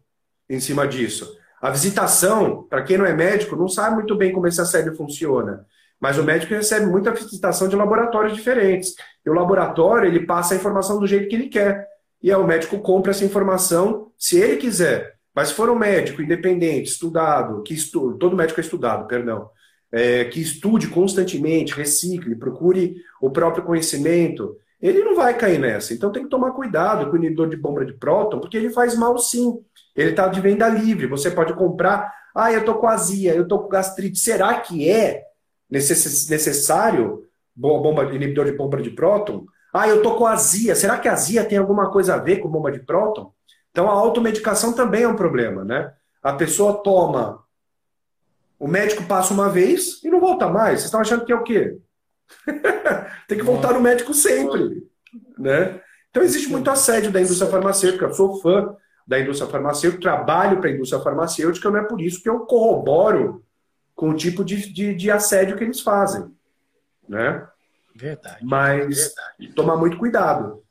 em 0.49 0.59
cima 0.59 0.87
disso. 0.87 1.31
A 1.61 1.69
visitação, 1.69 2.63
para 2.63 2.83
quem 2.83 2.97
não 2.97 3.05
é 3.05 3.13
médico, 3.13 3.55
não 3.55 3.67
sabe 3.67 3.95
muito 3.95 4.15
bem 4.15 4.31
como 4.31 4.47
esse 4.47 4.59
assédio 4.59 4.95
funciona. 4.95 5.65
Mas 5.99 6.17
o 6.17 6.23
médico 6.23 6.53
recebe 6.53 6.85
muita 6.85 7.11
visitação 7.11 7.67
de 7.67 7.75
laboratórios 7.75 8.33
diferentes. 8.35 8.95
E 9.25 9.29
o 9.29 9.33
laboratório, 9.33 10.07
ele 10.07 10.25
passa 10.25 10.53
a 10.53 10.57
informação 10.57 10.99
do 10.99 11.07
jeito 11.07 11.27
que 11.27 11.35
ele 11.35 11.49
quer. 11.49 11.87
E 12.21 12.31
aí 12.31 12.37
o 12.37 12.45
médico 12.45 12.79
compra 12.79 13.11
essa 13.11 13.25
informação 13.25 14.11
se 14.17 14.39
ele 14.39 14.57
quiser. 14.57 15.14
Mas 15.35 15.49
se 15.49 15.53
for 15.53 15.69
um 15.69 15.75
médico 15.75 16.21
independente, 16.21 16.89
estudado, 16.89 17.61
que 17.61 17.73
estuda, 17.73 18.17
todo 18.17 18.37
médico 18.37 18.59
é 18.59 18.63
estudado, 18.63 19.05
perdão, 19.05 19.49
é, 19.91 20.25
que 20.25 20.41
estude 20.41 20.87
constantemente, 20.87 21.73
recicle, 21.73 22.35
procure 22.35 22.95
o 23.21 23.29
próprio 23.29 23.65
conhecimento, 23.65 24.55
ele 24.81 25.03
não 25.03 25.15
vai 25.15 25.37
cair 25.37 25.59
nessa. 25.59 25.93
Então 25.93 26.11
tem 26.11 26.23
que 26.23 26.29
tomar 26.29 26.51
cuidado 26.51 27.07
com 27.07 27.13
o 27.13 27.17
inibidor 27.17 27.49
de 27.49 27.57
bomba 27.57 27.85
de 27.85 27.93
próton, 27.93 28.39
porque 28.39 28.55
ele 28.55 28.69
faz 28.69 28.95
mal 28.95 29.17
sim. 29.17 29.59
Ele 29.95 30.11
está 30.11 30.27
de 30.27 30.39
venda 30.39 30.67
livre. 30.67 31.07
Você 31.07 31.31
pode 31.31 31.53
comprar. 31.53 32.13
Ah, 32.33 32.51
eu 32.51 32.59
estou 32.59 32.75
com 32.75 32.87
azia, 32.87 33.33
eu 33.33 33.43
estou 33.43 33.59
com 33.59 33.69
gastrite. 33.69 34.19
Será 34.19 34.59
que 34.59 34.89
é? 34.89 35.23
necessário 35.69 37.23
bomba, 37.55 38.03
inibidor 38.13 38.45
de 38.45 38.51
bomba 38.51 38.81
de 38.81 38.91
próton? 38.91 39.45
Ah, 39.73 39.87
eu 39.87 40.01
tô 40.01 40.15
com 40.15 40.25
azia. 40.25 40.75
Será 40.75 40.97
que 40.97 41.07
a 41.07 41.13
azia 41.13 41.43
tem 41.43 41.57
alguma 41.57 41.89
coisa 41.89 42.15
a 42.15 42.17
ver 42.17 42.37
com 42.37 42.49
bomba 42.49 42.71
de 42.71 42.79
próton? 42.79 43.33
Então 43.75 43.89
a 43.89 43.93
automedicação 43.93 44.71
também 44.71 45.03
é 45.03 45.07
um 45.07 45.17
problema, 45.17 45.65
né? 45.65 45.91
A 46.23 46.31
pessoa 46.31 46.81
toma, 46.81 47.43
o 48.57 48.69
médico 48.69 49.03
passa 49.03 49.33
uma 49.33 49.49
vez 49.49 50.01
e 50.01 50.09
não 50.09 50.21
volta 50.21 50.47
mais. 50.47 50.79
Vocês 50.79 50.85
estão 50.85 51.01
achando 51.01 51.25
que 51.25 51.33
é 51.33 51.35
o 51.35 51.43
quê? 51.43 51.77
tem 53.27 53.37
que 53.37 53.43
voltar 53.43 53.73
no 53.73 53.81
médico 53.81 54.13
sempre, 54.13 54.87
né? 55.37 55.81
Então 56.09 56.23
existe 56.23 56.49
muito 56.49 56.71
assédio 56.71 57.11
da 57.11 57.19
indústria 57.19 57.51
farmacêutica. 57.51 58.05
Eu 58.05 58.13
sou 58.13 58.39
fã 58.39 58.73
da 59.05 59.19
indústria 59.19 59.51
farmacêutica, 59.51 60.01
trabalho 60.01 60.61
para 60.61 60.69
a 60.69 60.73
indústria 60.73 61.01
farmacêutica, 61.01 61.69
não 61.69 61.79
é 61.79 61.83
por 61.83 61.99
isso 61.99 62.23
que 62.23 62.29
eu 62.29 62.45
corroboro 62.45 63.43
com 63.93 64.11
o 64.11 64.15
tipo 64.15 64.45
de, 64.45 64.71
de, 64.71 64.95
de 64.95 65.11
assédio 65.11 65.57
que 65.57 65.65
eles 65.65 65.81
fazem. 65.81 66.33
Né? 67.09 67.45
Verdade. 67.93 68.39
Mas 68.41 68.95
verdade. 68.95 69.53
tomar 69.53 69.75
muito 69.75 69.97
cuidado. 69.97 70.64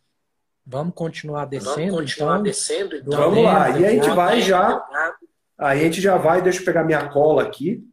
Vamos 0.67 0.95
continuar 0.95 1.45
descendo, 1.45 1.75
Vamos 1.75 2.01
continuar 2.01 2.33
então, 2.33 2.43
descendo, 2.43 2.97
então. 2.97 3.19
Vamos 3.19 3.45
lá. 3.45 3.79
E 3.79 3.85
a 3.85 3.91
gente 3.91 4.09
vai 4.11 4.41
já. 4.41 4.83
Aí 5.59 5.81
a 5.81 5.85
gente 5.85 6.01
já 6.01 6.17
vai, 6.17 6.41
deixa 6.41 6.61
eu 6.61 6.65
pegar 6.65 6.85
minha 6.85 7.09
cola 7.09 7.43
aqui. 7.43 7.85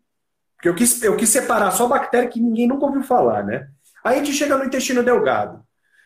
Porque 0.56 0.70
eu 0.70 0.76
quis, 0.76 1.02
eu 1.04 1.16
quis 1.18 1.30
separar 1.30 1.72
só 1.72 1.88
bactéria 1.88 2.30
que 2.30 2.40
ninguém 2.40 2.68
nunca 2.68 2.86
ouviu 2.86 3.04
falar, 3.04 3.44
né? 3.44 3.68
Aí 4.04 4.20
a 4.20 4.24
gente 4.24 4.34
chega 4.34 4.58
no 4.58 4.64
intestino 4.64 5.04
delgado. 5.04 5.62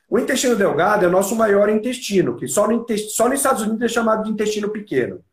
O 0.09 0.19
intestino 0.19 0.55
delgado 0.55 1.03
é 1.03 1.07
o 1.07 1.11
nosso 1.11 1.35
maior 1.35 1.67
intestino, 1.69 2.35
que 2.35 2.47
só 2.47 2.67
no, 2.67 2.73
intestino, 2.73 3.11
só 3.11 3.27
nos 3.27 3.39
Estados 3.39 3.63
Unidos 3.63 3.81
é 3.81 3.87
chamado 3.87 4.23
de 4.23 4.31
intestino 4.31 4.69
pequeno. 4.69 5.23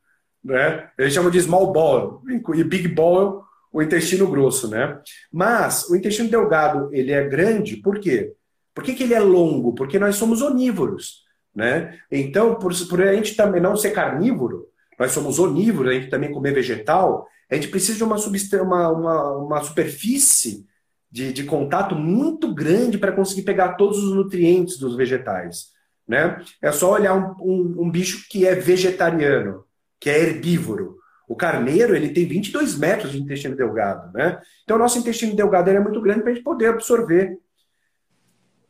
Né? 0.43 0.89
Eles 0.99 1.14
chamam 1.14 1.30
de 1.30 1.41
small 1.41 1.72
bowel 1.72 2.20
e 2.55 2.64
big 2.64 2.89
bowel 2.89 3.45
o 3.72 3.80
intestino 3.80 4.28
grosso, 4.28 4.68
né? 4.68 5.01
Mas 5.33 5.89
o 5.89 5.97
intestino 5.97 6.28
delgado 6.28 6.89
ele 6.93 7.12
é 7.12 7.26
grande, 7.26 7.76
por 7.76 7.99
quê? 7.99 8.35
Por 8.75 8.85
que, 8.85 8.95
que 8.95 9.03
ele 9.03 9.14
é 9.14 9.20
longo? 9.20 9.75
Porque 9.75 9.99
nós 9.99 10.16
somos 10.16 10.43
onívoros, 10.43 11.25
né? 11.55 11.99
Então, 12.11 12.55
por, 12.55 12.73
por 12.89 13.03
a 13.03 13.14
gente 13.14 13.37
também 13.37 13.61
não 13.61 13.77
ser 13.77 13.91
carnívoro, 13.91 14.68
nós 14.99 15.12
somos 15.12 15.39
onívoros, 15.39 15.91
a 15.91 15.95
gente 15.95 16.11
também 16.11 16.33
comer 16.33 16.55
vegetal, 16.55 17.27
a 17.51 17.55
gente 17.55 17.68
precisa 17.68 17.99
de 17.99 18.05
uma, 18.05 18.16
uma, 18.16 18.89
uma, 18.89 19.37
uma 19.37 19.62
superfície 19.62 20.66
de, 21.11 21.33
de 21.33 21.45
contato 21.45 21.95
muito 21.95 22.55
grande 22.55 22.97
para 22.97 23.12
conseguir 23.12 23.43
pegar 23.43 23.75
todos 23.75 24.03
os 24.03 24.14
nutrientes 24.14 24.79
dos 24.79 24.97
vegetais. 24.97 25.66
Né? 26.09 26.43
É 26.62 26.73
só 26.73 26.93
olhar 26.93 27.14
um, 27.14 27.35
um, 27.41 27.83
um, 27.83 27.91
bicho 27.91 28.27
que 28.31 28.47
é 28.47 28.55
vegetariano, 28.55 29.64
que 30.01 30.09
é 30.09 30.18
herbívoro. 30.18 30.97
O 31.29 31.37
carneiro 31.37 31.95
ele 31.95 32.09
tem 32.09 32.27
22 32.27 32.79
metros 32.79 33.12
de 33.12 33.20
intestino 33.20 33.55
delgado. 33.55 34.12
Né? 34.12 34.41
Então, 34.64 34.77
o 34.77 34.81
nosso 34.81 34.99
intestino 34.99 35.37
delgado 35.37 35.68
é 35.70 35.79
muito 35.79 36.01
grande 36.01 36.23
para 36.23 36.33
a 36.33 36.35
gente 36.35 36.43
poder 36.45 36.68
absorver 36.68 37.39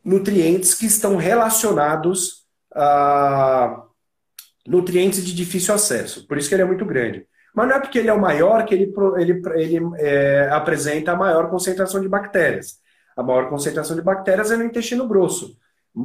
nutrientes 0.03 0.73
que 0.73 0.85
estão 0.85 1.15
relacionados 1.15 2.43
a 2.73 3.83
nutrientes 4.67 5.25
de 5.25 5.33
difícil 5.33 5.73
acesso. 5.73 6.27
Por 6.27 6.37
isso 6.37 6.49
que 6.49 6.55
ele 6.55 6.63
é 6.63 6.65
muito 6.65 6.85
grande. 6.85 7.27
Mas 7.53 7.67
não 7.67 7.75
é 7.75 7.79
porque 7.79 7.99
ele 7.99 8.09
é 8.09 8.13
o 8.13 8.19
maior 8.19 8.65
que 8.65 8.73
ele, 8.73 8.91
ele, 9.17 9.41
ele 9.55 9.79
é, 9.97 10.49
apresenta 10.51 11.11
a 11.11 11.15
maior 11.15 11.49
concentração 11.49 12.01
de 12.01 12.09
bactérias. 12.09 12.79
A 13.15 13.21
maior 13.21 13.49
concentração 13.49 13.95
de 13.95 14.01
bactérias 14.01 14.51
é 14.51 14.57
no 14.57 14.63
intestino 14.63 15.07
grosso. 15.07 15.55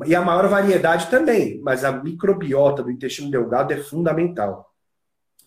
E 0.05 0.15
a 0.15 0.21
maior 0.21 0.47
variedade 0.49 1.09
também, 1.09 1.59
mas 1.63 1.85
a 1.85 1.93
microbiota 1.93 2.83
do 2.83 2.91
intestino 2.91 3.31
delgado 3.31 3.73
é 3.73 3.79
fundamental. 3.79 4.71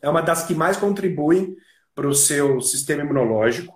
É 0.01 0.09
uma 0.09 0.21
das 0.21 0.43
que 0.43 0.55
mais 0.55 0.77
contribuem 0.77 1.55
para 1.93 2.07
o 2.07 2.15
seu 2.15 2.59
sistema 2.59 3.03
imunológico, 3.03 3.71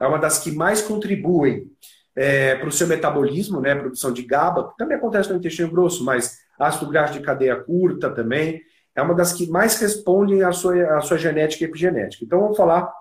é 0.00 0.06
uma 0.06 0.18
das 0.18 0.38
que 0.38 0.52
mais 0.52 0.80
contribuem 0.80 1.68
é, 2.16 2.54
para 2.54 2.68
o 2.68 2.72
seu 2.72 2.86
metabolismo, 2.86 3.60
né, 3.60 3.74
produção 3.74 4.12
de 4.12 4.22
GABA, 4.22 4.70
que 4.70 4.76
também 4.76 4.96
acontece 4.96 5.30
no 5.30 5.36
intestino 5.36 5.70
grosso, 5.70 6.04
mas 6.04 6.38
ácido 6.58 6.90
graxo 6.90 7.14
de 7.14 7.20
cadeia 7.20 7.56
curta 7.56 8.10
também, 8.10 8.62
é 8.94 9.02
uma 9.02 9.14
das 9.14 9.32
que 9.32 9.48
mais 9.48 9.78
respondem 9.80 10.42
à 10.42 10.52
sua, 10.52 10.96
à 10.96 11.00
sua 11.00 11.18
genética 11.18 11.64
e 11.64 11.66
epigenética. 11.66 12.24
Então, 12.24 12.40
vamos 12.40 12.56
falar 12.56 12.92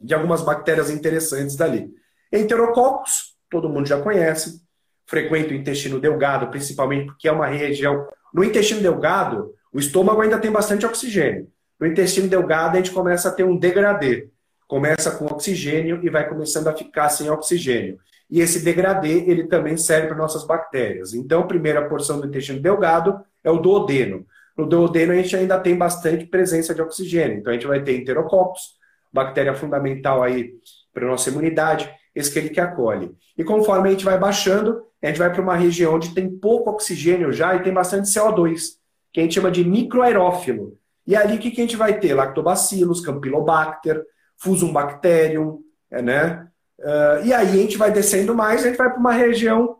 de 0.00 0.12
algumas 0.12 0.42
bactérias 0.42 0.90
interessantes 0.90 1.54
dali. 1.54 1.88
Enterococos, 2.32 3.36
todo 3.48 3.68
mundo 3.68 3.86
já 3.86 4.00
conhece, 4.00 4.60
frequenta 5.06 5.52
o 5.52 5.56
intestino 5.56 6.00
delgado, 6.00 6.48
principalmente 6.48 7.06
porque 7.06 7.28
é 7.28 7.32
uma 7.32 7.46
região. 7.46 8.08
No 8.32 8.42
intestino 8.42 8.80
delgado, 8.80 9.54
o 9.72 9.78
estômago 9.78 10.20
ainda 10.20 10.38
tem 10.38 10.50
bastante 10.50 10.84
oxigênio. 10.84 11.48
No 11.78 11.86
intestino 11.86 12.28
delgado, 12.28 12.74
a 12.74 12.76
gente 12.78 12.90
começa 12.90 13.28
a 13.28 13.32
ter 13.32 13.44
um 13.44 13.56
degradê. 13.56 14.28
Começa 14.66 15.12
com 15.12 15.26
oxigênio 15.26 16.00
e 16.02 16.10
vai 16.10 16.28
começando 16.28 16.66
a 16.68 16.74
ficar 16.74 17.08
sem 17.10 17.30
oxigênio. 17.30 17.98
E 18.34 18.40
esse 18.40 18.64
degradê, 18.64 19.30
ele 19.30 19.46
também 19.46 19.76
serve 19.76 20.08
para 20.08 20.16
nossas 20.16 20.44
bactérias. 20.44 21.14
Então, 21.14 21.42
a 21.42 21.46
primeira 21.46 21.88
porção 21.88 22.20
do 22.20 22.26
intestino 22.26 22.58
delgado 22.58 23.24
é 23.44 23.48
o 23.48 23.58
duodeno. 23.58 24.26
No 24.58 24.66
duodeno 24.66 25.12
a 25.12 25.14
gente 25.14 25.36
ainda 25.36 25.56
tem 25.60 25.78
bastante 25.78 26.26
presença 26.26 26.74
de 26.74 26.82
oxigênio. 26.82 27.38
Então 27.38 27.52
a 27.52 27.54
gente 27.54 27.68
vai 27.68 27.80
ter 27.80 27.96
enterococos, 27.96 28.60
bactéria 29.12 29.54
fundamental 29.54 30.20
aí 30.20 30.50
para 30.92 31.06
nossa 31.06 31.30
imunidade, 31.30 31.88
esse 32.12 32.32
que 32.32 32.40
ele 32.40 32.50
que 32.50 32.60
acolhe. 32.60 33.12
E 33.38 33.44
conforme 33.44 33.88
a 33.88 33.92
gente 33.92 34.04
vai 34.04 34.18
baixando, 34.18 34.82
a 35.00 35.06
gente 35.06 35.18
vai 35.20 35.32
para 35.32 35.40
uma 35.40 35.54
região 35.54 35.94
onde 35.94 36.12
tem 36.12 36.28
pouco 36.28 36.70
oxigênio 36.70 37.32
já 37.32 37.54
e 37.54 37.62
tem 37.62 37.72
bastante 37.72 38.08
CO2, 38.08 38.62
que 39.12 39.20
a 39.20 39.22
gente 39.22 39.36
chama 39.36 39.50
de 39.52 39.64
microaerófilo. 39.64 40.76
E 41.06 41.14
ali 41.14 41.38
que, 41.38 41.52
que 41.52 41.60
a 41.60 41.64
gente 41.64 41.76
vai 41.76 42.00
ter 42.00 42.14
lactobacillus, 42.14 43.00
campylobacter, 43.00 44.02
fusum 44.36 44.72
bacterium, 44.72 45.60
né? 45.88 46.48
Uh, 46.78 47.24
e 47.24 47.32
aí 47.32 47.48
a 47.48 47.62
gente 47.62 47.78
vai 47.78 47.92
descendo 47.92 48.34
mais, 48.34 48.62
a 48.64 48.68
gente 48.68 48.76
vai 48.76 48.90
para 48.90 48.98
uma 48.98 49.12
região 49.12 49.78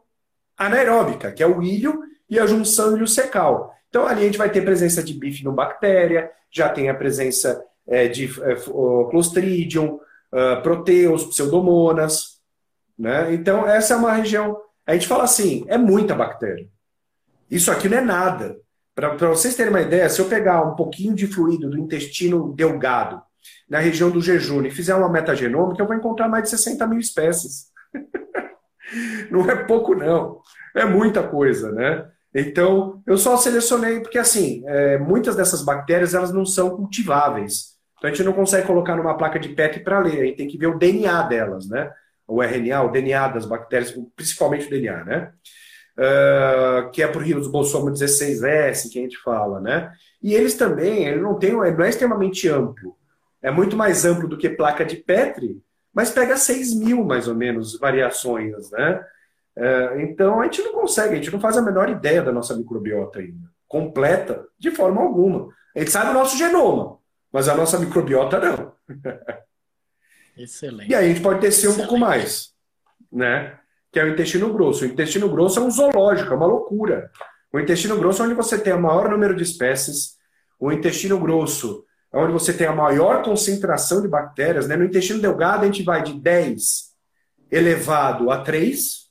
anaeróbica, 0.57 1.32
que 1.32 1.42
é 1.42 1.47
o 1.47 1.62
ilho 1.62 2.01
e 2.28 2.38
a 2.38 2.47
junção 2.47 2.97
ilho-secal. 2.97 3.74
Então, 3.88 4.07
ali 4.07 4.22
a 4.22 4.24
gente 4.24 4.38
vai 4.38 4.51
ter 4.51 4.64
presença 4.64 5.03
de 5.03 5.14
bifidobactéria, 5.14 6.30
já 6.51 6.68
tem 6.68 6.88
a 6.88 6.95
presença 6.95 7.64
é, 7.86 8.09
de 8.09 8.24
é, 8.42 8.57
Clostridium, 9.11 10.01
uh, 10.32 10.62
Proteus, 10.62 11.24
Pseudomonas. 11.24 12.40
Né? 12.99 13.34
Então, 13.34 13.68
essa 13.68 13.95
é 13.95 13.97
uma 13.97 14.12
região. 14.12 14.61
A 14.86 14.95
gente 14.95 15.07
fala 15.07 15.24
assim: 15.24 15.64
é 15.68 15.76
muita 15.76 16.14
bactéria. 16.14 16.68
Isso 17.51 17.70
aqui 17.70 17.88
não 17.88 17.99
é 17.99 18.01
nada. 18.01 18.57
Para 18.95 19.28
vocês 19.28 19.57
terem 19.57 19.70
uma 19.72 19.80
ideia, 19.80 20.09
se 20.09 20.20
eu 20.20 20.28
pegar 20.28 20.62
um 20.62 20.76
pouquinho 20.76 21.14
de 21.14 21.26
fluido 21.26 21.68
do 21.68 21.78
intestino 21.78 22.53
delgado 22.53 23.20
na 23.68 23.78
região 23.78 24.11
do 24.11 24.20
jejum 24.20 24.62
e 24.64 24.70
fizer 24.70 24.95
uma 24.95 25.09
metagenômica, 25.09 25.82
eu 25.82 25.86
vou 25.86 25.97
encontrar 25.97 26.28
mais 26.28 26.45
de 26.45 26.51
60 26.51 26.86
mil 26.86 26.99
espécies. 26.99 27.66
não 29.30 29.49
é 29.51 29.57
pouco, 29.64 29.95
não. 29.95 30.40
É 30.74 30.84
muita 30.84 31.22
coisa, 31.22 31.72
né? 31.72 32.07
Então, 32.34 33.01
eu 33.07 33.16
só 33.16 33.36
selecionei 33.36 34.01
porque, 34.01 34.18
assim, 34.18 34.64
é, 34.66 34.99
muitas 34.99 35.36
dessas 35.36 35.62
bactérias 35.62 36.14
elas 36.14 36.32
não 36.32 36.45
são 36.45 36.70
cultiváveis. 36.76 37.74
Então, 37.97 38.11
a 38.11 38.12
gente 38.12 38.24
não 38.24 38.32
consegue 38.32 38.66
colocar 38.66 38.97
numa 38.97 39.16
placa 39.16 39.38
de 39.38 39.51
PET 39.51 39.80
para 39.80 40.01
ler. 40.01 40.20
A 40.20 40.24
gente 40.24 40.36
tem 40.36 40.49
que 40.49 40.59
ver 40.59 40.66
o 40.66 40.78
DNA 40.78 41.22
delas, 41.22 41.68
né? 41.68 41.90
O 42.26 42.42
RNA, 42.42 42.82
o 42.82 42.90
DNA 42.90 43.28
das 43.28 43.47
bactérias, 43.47 43.95
principalmente 44.16 44.66
o 44.66 44.70
DNA, 44.70 45.05
né? 45.05 45.32
Uh, 45.97 46.90
que 46.90 47.03
é 47.03 47.07
por 47.07 47.22
ribossomo 47.22 47.92
16S, 47.92 48.90
que 48.90 48.99
a 48.99 49.03
gente 49.03 49.16
fala, 49.18 49.61
né? 49.61 49.92
E 50.20 50.34
eles 50.34 50.55
também, 50.55 51.07
ele 51.07 51.20
não, 51.20 51.38
tem, 51.38 51.53
não 51.53 51.62
é 51.62 51.88
extremamente 51.88 52.49
amplo. 52.49 52.97
É 53.45 53.51
muito 53.51 53.76
mais 53.76 54.07
amplo 54.07 54.26
do 54.26 54.38
que 54.38 54.49
placa 54.49 54.86
de 54.86 54.97
Petri, 54.97 55.62
mas 55.92 56.11
pega 56.11 56.34
6 56.34 56.74
mil, 56.76 57.05
mais 57.05 57.28
ou 57.28 57.34
menos, 57.34 57.78
variações, 57.78 58.70
né? 58.70 59.05
É, 59.55 60.03
então 60.03 60.40
a 60.40 60.45
gente 60.45 60.62
não 60.62 60.72
consegue, 60.72 61.12
a 61.12 61.16
gente 61.16 61.30
não 61.30 61.38
faz 61.38 61.59
a 61.59 61.62
menor 61.62 61.90
ideia 61.90 62.22
da 62.22 62.32
nossa 62.32 62.57
microbiota 62.57 63.18
ainda, 63.18 63.47
completa, 63.68 64.47
de 64.59 64.70
forma 64.70 65.03
alguma. 65.03 65.49
A 65.76 65.80
gente 65.80 65.90
sabe 65.90 66.11
o 66.11 66.14
nosso 66.14 66.38
genoma, 66.38 66.99
mas 67.30 67.47
a 67.47 67.55
nossa 67.55 67.78
microbiota 67.78 68.40
não. 68.40 68.72
Excelente. 70.38 70.90
E 70.90 70.95
aí 70.95 71.05
a 71.05 71.09
gente 71.09 71.20
pode 71.20 71.40
descer 71.40 71.68
um 71.68 71.76
pouco 71.76 71.99
mais, 71.99 72.55
né? 73.12 73.59
Que 73.92 74.01
é 74.01 74.05
o 74.05 74.09
intestino 74.09 74.51
grosso. 74.55 74.84
O 74.84 74.88
intestino 74.88 75.28
grosso 75.28 75.61
é 75.61 75.62
um 75.62 75.70
zoológico, 75.70 76.32
é 76.32 76.36
uma 76.36 76.47
loucura. 76.47 77.11
O 77.53 77.61
intestino 77.61 77.99
grosso 77.99 78.22
é 78.22 78.24
onde 78.24 78.34
você 78.34 78.59
tem 78.59 78.72
o 78.72 78.80
maior 78.80 79.11
número 79.11 79.36
de 79.36 79.42
espécies. 79.42 80.16
O 80.59 80.72
intestino 80.72 81.20
grosso 81.20 81.84
onde 82.15 82.33
você 82.33 82.53
tem 82.53 82.67
a 82.67 82.75
maior 82.75 83.23
concentração 83.23 84.01
de 84.01 84.09
bactérias. 84.09 84.69
Né? 84.69 84.77
No 84.77 84.85
intestino 84.85 85.21
delgado, 85.21 85.62
a 85.62 85.67
gente 85.67 85.83
vai 85.83 86.03
de 86.03 86.15
10 86.15 86.95
elevado 87.51 88.31
a 88.31 88.41
3, 88.41 89.05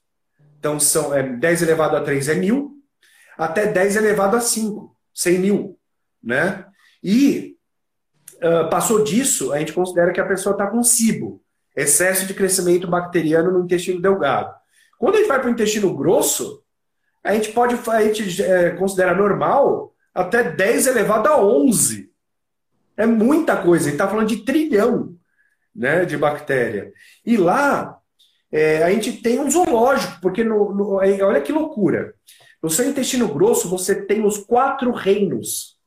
então, 0.60 0.80
são, 0.80 1.14
é, 1.14 1.24
10 1.24 1.62
elevado 1.64 1.98
a 1.98 2.02
3 2.02 2.30
é 2.30 2.36
mil, 2.36 2.72
até 3.38 3.66
10 3.66 3.98
elevado 3.98 4.38
a 4.38 4.40
5, 4.40 4.96
100 5.14 5.40
mil. 5.40 5.80
Né? 6.24 6.66
E 7.04 7.58
uh, 8.38 8.70
passou 8.70 9.04
disso, 9.04 9.52
a 9.52 9.60
gente 9.60 9.74
considera 9.74 10.14
que 10.14 10.22
a 10.22 10.26
pessoa 10.26 10.54
está 10.54 10.68
com 10.68 10.82
SIBO, 10.82 11.42
excesso 11.76 12.26
de 12.26 12.34
crescimento 12.34 12.88
bacteriano 12.88 13.52
no 13.52 13.66
intestino 13.66 14.02
delgado. 14.02 14.54
Quando 14.98 15.16
a 15.16 15.18
gente 15.18 15.28
vai 15.28 15.40
para 15.40 15.50
o 15.50 15.52
intestino 15.52 15.94
grosso, 15.94 16.64
a 17.22 17.34
gente 17.34 17.52
pode 17.52 17.76
a 17.90 18.02
gente, 18.02 18.42
é, 18.42 18.72
considera 18.72 19.14
normal 19.14 19.94
até 20.14 20.50
10 20.50 20.88
elevado 20.88 21.28
a 21.28 21.44
11. 21.44 22.13
É 22.96 23.06
muita 23.06 23.58
coisa, 23.58 23.86
gente 23.86 23.94
está 23.94 24.08
falando 24.08 24.28
de 24.28 24.44
trilhão 24.44 25.18
né, 25.76 26.06
de 26.06 26.18
bactéria. 26.18 26.94
E 27.26 27.38
lá 27.38 28.00
é, 28.52 28.84
a 28.84 28.92
gente 28.92 29.14
tem 29.14 29.40
um 29.40 29.50
zoológico, 29.50 30.20
porque 30.22 30.44
no, 30.44 30.74
no, 30.74 30.94
olha 30.96 31.42
que 31.42 31.52
loucura. 31.52 32.14
No 32.62 32.70
seu 32.70 32.88
intestino 32.88 33.28
grosso 33.28 33.68
você 33.68 34.06
tem 34.06 34.24
os 34.24 34.38
quatro 34.38 34.92
reinos. 34.92 35.78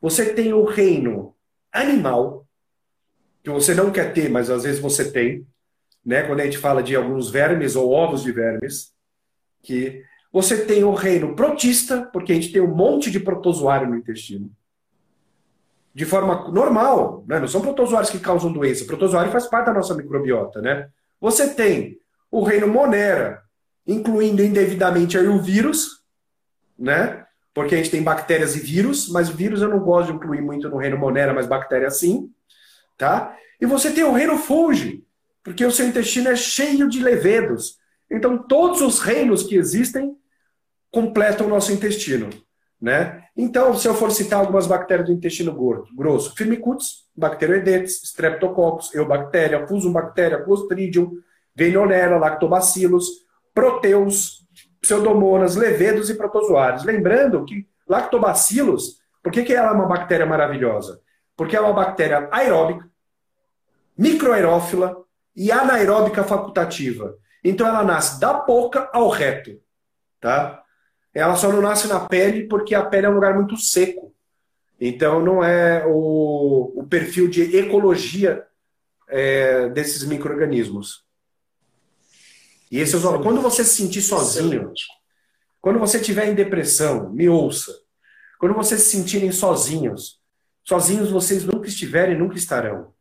Você 0.00 0.34
tem 0.34 0.52
o 0.52 0.64
reino 0.64 1.34
animal, 1.72 2.46
que 3.42 3.50
você 3.50 3.74
não 3.74 3.90
quer 3.90 4.12
ter, 4.12 4.28
mas 4.28 4.50
às 4.50 4.64
vezes 4.64 4.80
você 4.80 5.10
tem, 5.10 5.46
né? 6.04 6.22
Quando 6.24 6.40
a 6.40 6.44
gente 6.44 6.58
fala 6.58 6.82
de 6.82 6.94
alguns 6.94 7.30
vermes 7.30 7.76
ou 7.76 7.90
ovos 7.90 8.22
de 8.22 8.30
vermes, 8.30 8.92
que 9.62 10.04
você 10.32 10.64
tem 10.64 10.84
o 10.84 10.94
reino 10.94 11.34
protista, 11.34 12.02
porque 12.12 12.32
a 12.32 12.34
gente 12.34 12.52
tem 12.52 12.60
um 12.60 12.74
monte 12.74 13.10
de 13.10 13.20
protozoário 13.20 13.88
no 13.88 13.96
intestino. 13.96 14.50
De 15.94 16.04
forma 16.06 16.50
normal, 16.50 17.24
né? 17.28 17.38
não 17.38 17.46
são 17.46 17.60
protozoários 17.60 18.10
que 18.10 18.18
causam 18.18 18.52
doença. 18.52 18.84
Protozoário 18.84 19.30
faz 19.30 19.46
parte 19.46 19.66
da 19.66 19.74
nossa 19.74 19.94
microbiota, 19.94 20.62
né? 20.62 20.88
Você 21.20 21.52
tem 21.54 21.98
o 22.30 22.42
reino 22.42 22.66
Monera, 22.66 23.42
incluindo 23.86 24.42
indevidamente 24.42 25.18
aí 25.18 25.28
o 25.28 25.40
vírus, 25.40 26.02
né? 26.78 27.26
Porque 27.52 27.74
a 27.74 27.78
gente 27.78 27.90
tem 27.90 28.02
bactérias 28.02 28.56
e 28.56 28.60
vírus, 28.60 29.08
mas 29.10 29.28
o 29.28 29.34
vírus 29.34 29.60
eu 29.60 29.68
não 29.68 29.80
gosto 29.80 30.08
de 30.08 30.16
incluir 30.16 30.40
muito 30.40 30.68
no 30.70 30.78
reino 30.78 30.96
Monera, 30.96 31.34
mas 31.34 31.46
bactéria 31.46 31.90
sim, 31.90 32.30
tá? 32.96 33.36
E 33.60 33.66
você 33.66 33.92
tem 33.92 34.02
o 34.02 34.12
reino 34.12 34.38
Fungi, 34.38 35.04
porque 35.44 35.64
o 35.64 35.70
seu 35.70 35.86
intestino 35.86 36.30
é 36.30 36.36
cheio 36.36 36.88
de 36.88 37.02
levedos. 37.02 37.76
Então 38.10 38.38
todos 38.38 38.80
os 38.80 38.98
reinos 38.98 39.42
que 39.42 39.56
existem 39.56 40.16
completam 40.90 41.46
o 41.46 41.50
nosso 41.50 41.72
intestino. 41.72 42.30
Né? 42.80 43.21
Então, 43.36 43.74
se 43.74 43.88
eu 43.88 43.94
for 43.94 44.10
citar 44.10 44.40
algumas 44.40 44.66
bactérias 44.66 45.08
do 45.08 45.14
intestino 45.14 45.54
gordo, 45.54 45.86
grosso, 45.96 46.34
Firmicutes, 46.34 47.06
Bacteroidetes, 47.16 48.02
Streptococcus, 48.02 48.94
Eubactéria, 48.94 49.66
Fusobactéria, 49.66 50.42
Clostridium, 50.42 51.12
Veillonella, 51.54 52.18
Lactobacillus, 52.18 53.06
Proteus, 53.54 54.46
Pseudomonas, 54.80 55.56
Levedos 55.56 56.10
e 56.10 56.14
Protozoários. 56.14 56.84
Lembrando 56.84 57.44
que 57.44 57.66
Lactobacillus, 57.88 58.98
por 59.22 59.32
que, 59.32 59.42
que 59.42 59.54
ela 59.54 59.68
é 59.68 59.72
uma 59.72 59.86
bactéria 59.86 60.26
maravilhosa? 60.26 61.00
Porque 61.36 61.56
é 61.56 61.60
uma 61.60 61.72
bactéria 61.72 62.28
aeróbica, 62.30 62.88
microaerófila 63.96 64.96
e 65.34 65.50
anaeróbica 65.50 66.22
facultativa. 66.24 67.16
Então 67.42 67.66
ela 67.66 67.82
nasce 67.82 68.20
da 68.20 68.34
boca 68.34 68.90
ao 68.92 69.08
reto. 69.08 69.60
Tá? 70.20 70.61
Ela 71.14 71.36
só 71.36 71.52
não 71.52 71.60
nasce 71.60 71.88
na 71.88 72.00
pele 72.00 72.48
porque 72.48 72.74
a 72.74 72.84
pele 72.84 73.06
é 73.06 73.10
um 73.10 73.14
lugar 73.14 73.34
muito 73.34 73.56
seco. 73.56 74.14
Então 74.80 75.20
não 75.24 75.44
é 75.44 75.84
o, 75.86 76.72
o 76.76 76.86
perfil 76.86 77.28
de 77.28 77.56
ecologia 77.56 78.44
é, 79.08 79.68
desses 79.68 80.04
micro-organismos. 80.04 81.04
E 82.70 82.78
esse 82.78 82.96
é 82.96 83.00
quando 83.22 83.42
você 83.42 83.62
se 83.62 83.76
sentir 83.76 84.00
sozinho, 84.00 84.72
quando 85.60 85.78
você 85.78 85.98
estiver 85.98 86.28
em 86.28 86.34
depressão, 86.34 87.10
me 87.10 87.28
ouça. 87.28 87.72
Quando 88.40 88.54
vocês 88.54 88.80
se 88.82 88.96
sentirem 88.96 89.30
sozinhos, 89.30 90.18
sozinhos 90.64 91.10
vocês 91.10 91.44
nunca 91.44 91.68
estiverem 91.68 92.16
e 92.16 92.18
nunca 92.18 92.36
estarão. 92.36 92.92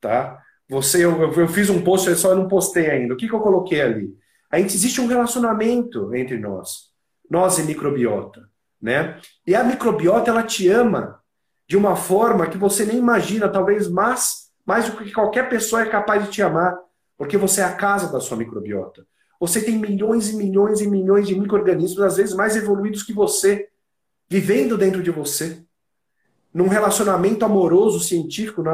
Tá? 0.00 0.42
Você, 0.68 1.04
eu, 1.04 1.32
eu 1.32 1.48
fiz 1.48 1.70
um 1.70 1.82
post, 1.82 2.08
eu 2.08 2.16
só 2.16 2.34
não 2.34 2.48
postei 2.48 2.90
ainda. 2.90 3.14
O 3.14 3.16
que, 3.16 3.28
que 3.28 3.34
eu 3.34 3.40
coloquei 3.40 3.80
ali? 3.80 4.14
A 4.50 4.58
gente, 4.58 4.74
existe 4.74 5.00
um 5.00 5.06
relacionamento 5.06 6.14
entre 6.14 6.38
nós, 6.38 6.90
nós 7.30 7.58
e 7.58 7.62
microbiota, 7.62 8.48
né? 8.80 9.18
E 9.46 9.54
a 9.54 9.64
microbiota 9.64 10.30
ela 10.30 10.42
te 10.42 10.68
ama 10.68 11.20
de 11.66 11.76
uma 11.76 11.96
forma 11.96 12.46
que 12.46 12.58
você 12.58 12.84
nem 12.84 12.98
imagina, 12.98 13.48
talvez 13.48 13.88
mais, 13.88 14.50
mais 14.66 14.88
do 14.88 14.96
que 14.96 15.12
qualquer 15.12 15.48
pessoa 15.48 15.82
é 15.82 15.86
capaz 15.86 16.24
de 16.24 16.30
te 16.30 16.42
amar, 16.42 16.76
porque 17.16 17.36
você 17.36 17.60
é 17.60 17.64
a 17.64 17.74
casa 17.74 18.12
da 18.12 18.20
sua 18.20 18.36
microbiota. 18.36 19.06
Você 19.40 19.60
tem 19.60 19.78
milhões 19.78 20.30
e 20.30 20.36
milhões 20.36 20.80
e 20.80 20.88
milhões 20.88 21.26
de 21.26 21.38
micro-organismos, 21.38 22.00
às 22.00 22.16
vezes 22.16 22.34
mais 22.34 22.56
evoluídos 22.56 23.02
que 23.02 23.12
você, 23.12 23.68
vivendo 24.28 24.76
dentro 24.76 25.02
de 25.02 25.10
você 25.10 25.64
num 26.54 26.68
relacionamento 26.68 27.44
amoroso 27.44 27.98
científico, 27.98 28.62
num 28.62 28.70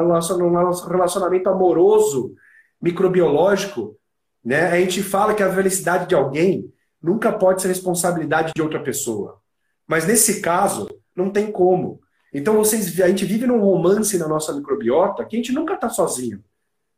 relacionamento 0.91 1.49
amoroso 1.49 2.35
microbiológico, 2.81 3.97
né, 4.45 4.67
a 4.67 4.79
gente 4.79 5.03
fala 5.03 5.33
que 5.33 5.43
a 5.43 5.53
felicidade 5.53 6.07
de 6.07 6.15
alguém 6.15 6.71
nunca 7.03 7.33
pode 7.33 7.63
ser 7.63 7.69
responsabilidade 7.69 8.53
de 8.55 8.63
outra 8.63 8.83
pessoa. 8.83 9.41
Mas 9.87 10.07
nesse 10.07 10.41
caso, 10.41 10.89
não 11.15 11.31
tem 11.31 11.51
como. 11.51 12.01
Então 12.33 12.57
vocês, 12.57 13.01
a 13.01 13.09
gente 13.09 13.25
vive 13.25 13.47
num 13.47 13.61
romance 13.61 14.17
na 14.19 14.29
nossa 14.29 14.53
microbiota 14.53 15.25
que 15.25 15.37
a 15.37 15.39
gente 15.39 15.53
nunca 15.53 15.75
está 15.75 15.89
sozinho. 15.89 16.43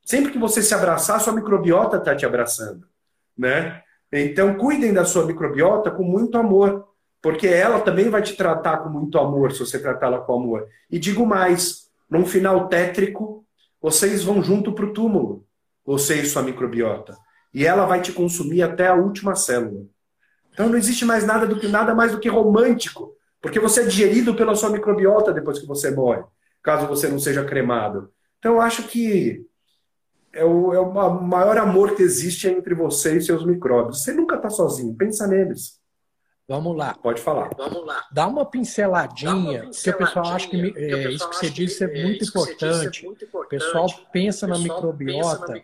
Sempre 0.05 0.33
que 0.33 0.39
você 0.39 0.63
se 0.63 0.75
abraçar, 0.75 1.21
sua 1.21 1.33
microbiota 1.33 1.97
está 1.97 2.15
te 2.15 2.27
abraçando, 2.27 2.87
né? 3.37 3.83
Então 4.13 4.55
cuidem 4.55 4.93
da 4.93 5.05
sua 5.05 5.25
microbiota 5.25 5.91
com 5.91 6.03
muito 6.03 6.37
amor. 6.37 6.89
Porque 7.23 7.47
ela 7.47 7.81
também 7.81 8.11
vai 8.11 8.21
te 8.21 8.35
tratar 8.35 8.79
com 8.79 8.89
muito 8.89 9.17
amor, 9.17 9.53
se 9.53 9.61
você 9.61 9.79
tratá-la 9.79 10.19
com 10.19 10.35
amor. 10.35 10.67
E 10.91 10.99
digo 10.99 11.25
mais, 11.25 11.89
num 12.11 12.27
final 12.27 12.67
tétrico, 12.67 13.47
vocês 13.81 14.25
vão 14.25 14.43
junto 14.43 14.73
para 14.73 14.87
o 14.87 14.93
túmulo, 14.93 15.47
você 15.85 16.21
e 16.21 16.27
sua 16.27 16.43
microbiota. 16.43 17.17
E 17.55 17.65
ela 17.65 17.87
vai 17.87 18.01
te 18.03 18.13
consumir 18.13 18.63
até 18.63 18.89
a 18.89 18.95
última 18.95 19.37
célula. 19.37 19.87
Então 20.53 20.69
não 20.69 20.77
existe 20.77 21.05
mais 21.05 21.27
nada 21.27 21.47
do 21.47 21.59
que 21.59 21.67
nada 21.67 21.95
mais 21.95 22.13
do 22.13 22.21
que 22.21 22.29
romântico, 22.29 23.15
porque 23.41 23.59
você 23.59 23.81
é 23.83 23.87
digerido 23.87 24.35
pela 24.35 24.55
sua 24.55 24.71
microbiota 24.71 25.33
depois 25.33 25.59
que 25.59 25.67
você 25.67 25.91
morre, 25.91 26.23
caso 26.63 26.87
você 26.87 27.09
não 27.09 27.19
seja 27.19 27.45
cremado. 27.45 28.11
Então 28.39 28.55
eu 28.55 28.61
acho 28.61 28.85
que 28.85 29.45
é 30.33 30.45
o, 30.45 30.73
é 30.73 30.81
o 30.81 31.23
maior 31.23 31.59
amor 31.59 31.95
que 31.95 32.03
existe 32.03 32.49
entre 32.49 32.75
você 32.75 33.17
e 33.17 33.23
seus 33.23 33.45
micróbios. 33.45 34.03
Você 34.03 34.13
nunca 34.13 34.37
está 34.37 34.49
sozinho, 34.49 34.95
pensa 34.95 35.27
neles. 35.27 35.81
Vamos 36.49 36.77
lá. 36.77 36.95
Pode 36.95 37.21
falar. 37.21 37.51
Vamos 37.57 37.87
lá. 37.87 38.05
Dá 38.13 38.27
uma 38.27 38.45
pinceladinha, 38.45 39.33
uma 39.33 39.61
pinceladinha 39.61 39.73
porque 39.73 39.91
o 39.91 39.97
pessoal 39.97 40.27
acha 40.27 40.49
que 40.49 40.75
é, 40.77 41.11
isso 41.11 41.31
que 41.31 41.37
você 41.37 41.51
disse 41.51 41.85
é 41.85 42.05
muito 42.05 42.25
importante. 42.25 43.07
O 43.07 43.45
pessoal 43.47 43.87
pensa 44.13 44.47
na 44.47 44.59
microbiota 44.59 45.63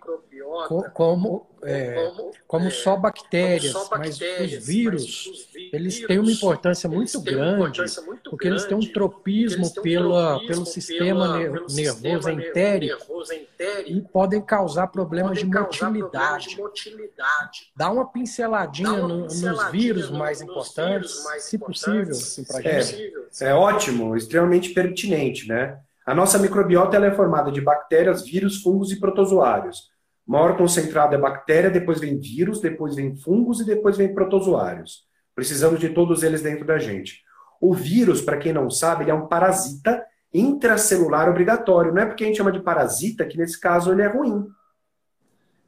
como, 0.92 1.46
é, 1.62 2.10
como 2.46 2.70
só 2.70 2.96
bactérias, 2.96 3.74
mas 3.90 4.20
os 4.20 4.66
vírus, 4.66 5.48
eles 5.72 6.04
têm 6.06 6.18
uma 6.18 6.30
importância 6.30 6.88
muito 6.88 7.20
grande, 7.20 7.82
porque 8.28 8.48
eles 8.48 8.64
têm 8.64 8.76
um 8.76 8.92
tropismo 8.92 9.72
pela, 9.82 10.40
pelo 10.46 10.64
sistema 10.66 11.38
nervoso 11.70 12.30
entérico 12.30 13.22
e 13.86 14.00
podem 14.00 14.40
causar 14.40 14.88
problemas 14.88 15.38
de 15.38 15.46
motilidade. 15.46 16.56
Dá 17.76 17.90
uma 17.90 18.10
pinceladinha 18.10 19.02
nos 19.02 19.42
vírus 19.70 20.10
mais 20.10 20.40
importantes, 20.40 21.24
se 21.40 21.58
possível, 21.58 22.10
assim, 22.10 22.44
para 22.44 22.62
gente. 22.62 23.12
É, 23.40 23.48
é 23.48 23.54
ótimo, 23.54 24.16
extremamente 24.16 24.70
pertinente, 24.70 25.46
né? 25.48 25.78
A 26.04 26.14
nossa 26.14 26.38
microbiota 26.38 26.96
ela 26.96 27.06
é 27.06 27.14
formada 27.14 27.52
de 27.52 27.60
bactérias, 27.60 28.24
vírus, 28.24 28.62
fungos 28.62 28.90
e 28.90 28.98
protozoários 28.98 29.90
maior 30.28 30.58
concentrado 30.58 31.14
é 31.14 31.18
bactéria, 31.18 31.70
depois 31.70 31.98
vem 31.98 32.18
vírus, 32.18 32.60
depois 32.60 32.94
vem 32.94 33.16
fungos 33.16 33.60
e 33.60 33.64
depois 33.64 33.96
vem 33.96 34.12
protozoários. 34.12 35.04
Precisamos 35.34 35.80
de 35.80 35.88
todos 35.88 36.22
eles 36.22 36.42
dentro 36.42 36.66
da 36.66 36.78
gente. 36.78 37.22
O 37.58 37.72
vírus, 37.72 38.20
para 38.20 38.36
quem 38.36 38.52
não 38.52 38.68
sabe, 38.68 39.04
ele 39.04 39.10
é 39.10 39.14
um 39.14 39.26
parasita 39.26 40.04
intracelular 40.32 41.30
obrigatório. 41.30 41.94
Não 41.94 42.02
é 42.02 42.06
porque 42.06 42.24
a 42.24 42.26
gente 42.26 42.36
chama 42.36 42.52
de 42.52 42.60
parasita 42.60 43.24
que 43.24 43.38
nesse 43.38 43.58
caso 43.58 43.90
ele 43.90 44.02
é 44.02 44.06
ruim, 44.06 44.46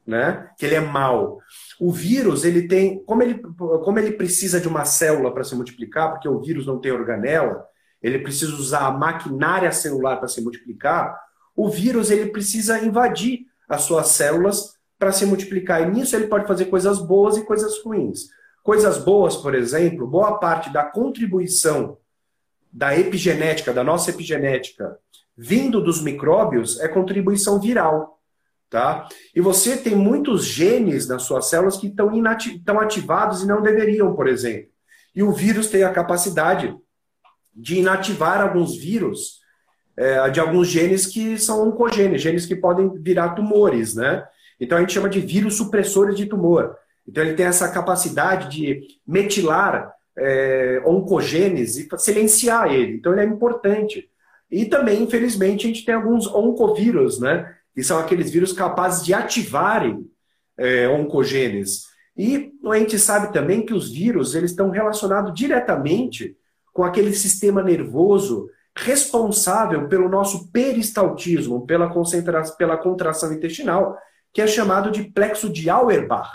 né? 0.05 0.49
Que 0.59 0.67
ele 0.67 0.75
é 0.75 0.79
mau. 0.79 1.39
O 1.79 1.91
vírus, 1.91 2.45
ele 2.45 2.67
tem, 2.67 3.03
como 3.03 3.23
ele, 3.23 3.39
como 3.83 3.97
ele 3.97 4.11
precisa 4.11 4.61
de 4.61 4.67
uma 4.67 4.85
célula 4.85 5.33
para 5.33 5.43
se 5.43 5.55
multiplicar, 5.55 6.11
porque 6.11 6.29
o 6.29 6.39
vírus 6.39 6.67
não 6.67 6.79
tem 6.79 6.91
organela, 6.91 7.65
ele 7.99 8.19
precisa 8.19 8.53
usar 8.53 8.85
a 8.85 8.91
maquinária 8.91 9.71
celular 9.71 10.17
para 10.17 10.27
se 10.27 10.39
multiplicar. 10.39 11.19
O 11.55 11.67
vírus 11.67 12.11
ele 12.11 12.29
precisa 12.29 12.79
invadir 12.79 13.50
as 13.71 13.83
suas 13.83 14.09
células 14.09 14.75
para 14.99 15.13
se 15.13 15.25
multiplicar. 15.25 15.81
E 15.81 15.91
nisso 15.91 16.15
ele 16.15 16.27
pode 16.27 16.45
fazer 16.45 16.65
coisas 16.65 16.99
boas 16.99 17.37
e 17.37 17.45
coisas 17.45 17.81
ruins. 17.83 18.27
Coisas 18.61 18.97
boas, 18.97 19.35
por 19.37 19.55
exemplo, 19.55 20.05
boa 20.05 20.37
parte 20.37 20.69
da 20.69 20.83
contribuição 20.83 21.97
da 22.71 22.97
epigenética, 22.97 23.73
da 23.73 23.83
nossa 23.83 24.11
epigenética, 24.11 24.97
vindo 25.35 25.81
dos 25.81 26.01
micróbios, 26.01 26.79
é 26.79 26.87
contribuição 26.87 27.59
viral. 27.59 28.19
Tá? 28.69 29.07
E 29.35 29.41
você 29.41 29.75
tem 29.75 29.95
muitos 29.95 30.45
genes 30.45 31.07
nas 31.07 31.23
suas 31.23 31.49
células 31.49 31.77
que 31.77 31.87
estão, 31.87 32.11
estão 32.37 32.79
ativados 32.79 33.41
e 33.41 33.47
não 33.47 33.61
deveriam, 33.61 34.13
por 34.15 34.27
exemplo. 34.27 34.69
E 35.15 35.23
o 35.23 35.31
vírus 35.31 35.67
tem 35.67 35.83
a 35.83 35.91
capacidade 35.91 36.77
de 37.53 37.79
inativar 37.79 38.39
alguns 38.41 38.77
vírus 38.77 39.40
é, 39.97 40.29
de 40.29 40.39
alguns 40.39 40.67
genes 40.67 41.05
que 41.05 41.37
são 41.37 41.67
oncogenes, 41.67 42.21
genes 42.21 42.45
que 42.45 42.55
podem 42.55 42.89
virar 43.01 43.29
tumores, 43.29 43.95
né? 43.95 44.25
Então 44.59 44.77
a 44.77 44.81
gente 44.81 44.93
chama 44.93 45.09
de 45.09 45.19
vírus 45.19 45.55
supressores 45.55 46.15
de 46.15 46.25
tumor. 46.25 46.75
Então 47.07 47.23
ele 47.23 47.33
tem 47.33 47.45
essa 47.45 47.69
capacidade 47.69 48.49
de 48.49 48.81
metilar 49.05 49.91
é, 50.17 50.81
oncogenes 50.85 51.77
e 51.77 51.87
silenciar 51.97 52.71
ele. 52.71 52.95
Então 52.95 53.11
ele 53.11 53.21
é 53.21 53.25
importante. 53.25 54.09
E 54.49 54.65
também, 54.65 55.01
infelizmente, 55.01 55.65
a 55.65 55.67
gente 55.67 55.85
tem 55.85 55.95
alguns 55.95 56.27
oncovírus, 56.27 57.19
né? 57.19 57.53
Que 57.73 57.83
são 57.83 57.97
aqueles 57.97 58.29
vírus 58.29 58.53
capazes 58.53 59.05
de 59.05 59.13
ativarem 59.13 60.05
é, 60.57 60.87
oncogenes. 60.89 61.85
E 62.15 62.51
a 62.65 62.77
gente 62.77 62.99
sabe 62.99 63.33
também 63.33 63.65
que 63.65 63.73
os 63.73 63.91
vírus 63.91 64.35
eles 64.35 64.51
estão 64.51 64.69
relacionados 64.69 65.33
diretamente 65.33 66.35
com 66.73 66.83
aquele 66.83 67.13
sistema 67.13 67.63
nervoso 67.63 68.49
responsável 68.77 69.87
pelo 69.87 70.09
nosso 70.09 70.51
peristaltismo, 70.51 71.65
pela, 71.65 71.89
concentração, 71.89 72.55
pela 72.55 72.77
contração 72.77 73.33
intestinal, 73.33 73.97
que 74.33 74.41
é 74.41 74.47
chamado 74.47 74.91
de 74.91 75.03
plexo 75.03 75.49
de 75.49 75.69
Auerbach. 75.69 76.29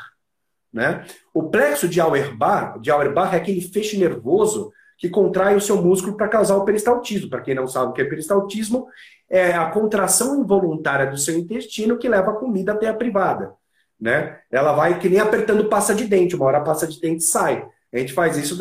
Né? 0.72 1.04
O 1.32 1.44
plexo 1.44 1.88
de 1.88 2.00
Auerbach, 2.00 2.78
de 2.80 2.90
Auerbach 2.90 3.34
é 3.34 3.38
aquele 3.38 3.62
feixe 3.62 3.96
nervoso 3.96 4.70
que 4.98 5.08
contrai 5.08 5.56
o 5.56 5.60
seu 5.60 5.82
músculo 5.82 6.16
para 6.16 6.28
causar 6.28 6.56
o 6.56 6.64
peristaltismo. 6.64 7.30
Para 7.30 7.40
quem 7.40 7.54
não 7.54 7.66
sabe 7.66 7.90
o 7.90 7.92
que 7.92 8.02
é 8.02 8.04
peristaltismo, 8.04 8.86
é 9.28 9.52
a 9.52 9.70
contração 9.70 10.40
involuntária 10.40 11.10
do 11.10 11.18
seu 11.18 11.38
intestino 11.38 11.98
que 11.98 12.08
leva 12.08 12.32
a 12.32 12.36
comida 12.36 12.72
até 12.72 12.88
a 12.88 12.94
privada. 12.94 13.52
Né? 13.98 14.38
Ela 14.50 14.72
vai 14.72 14.98
que 14.98 15.08
nem 15.08 15.18
apertando 15.18 15.68
pasta 15.68 15.94
de 15.94 16.04
dente, 16.04 16.36
uma 16.36 16.46
hora 16.46 16.58
a 16.58 16.62
pasta 16.62 16.86
de 16.86 17.00
dente 17.00 17.24
sai. 17.24 17.66
A 17.92 17.98
gente 17.98 18.12
faz 18.12 18.36
isso 18.36 18.58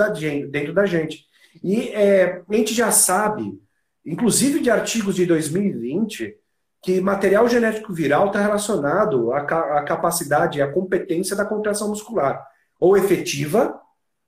dentro 0.50 0.74
da 0.74 0.86
gente. 0.86 1.26
E 1.64 1.90
é, 1.90 2.42
a 2.50 2.56
gente 2.56 2.74
já 2.74 2.92
sabe 2.92 3.60
inclusive 4.06 4.60
de 4.60 4.70
artigos 4.70 5.16
de 5.16 5.26
2020, 5.26 6.36
que 6.82 7.02
material 7.02 7.48
genético 7.50 7.92
viral 7.92 8.28
está 8.28 8.40
relacionado 8.40 9.32
à, 9.32 9.40
à 9.40 9.84
capacidade, 9.84 10.62
à 10.62 10.72
competência 10.72 11.36
da 11.36 11.46
contração 11.46 11.90
muscular, 11.90 12.46
ou 12.80 12.96
efetiva 12.96 13.80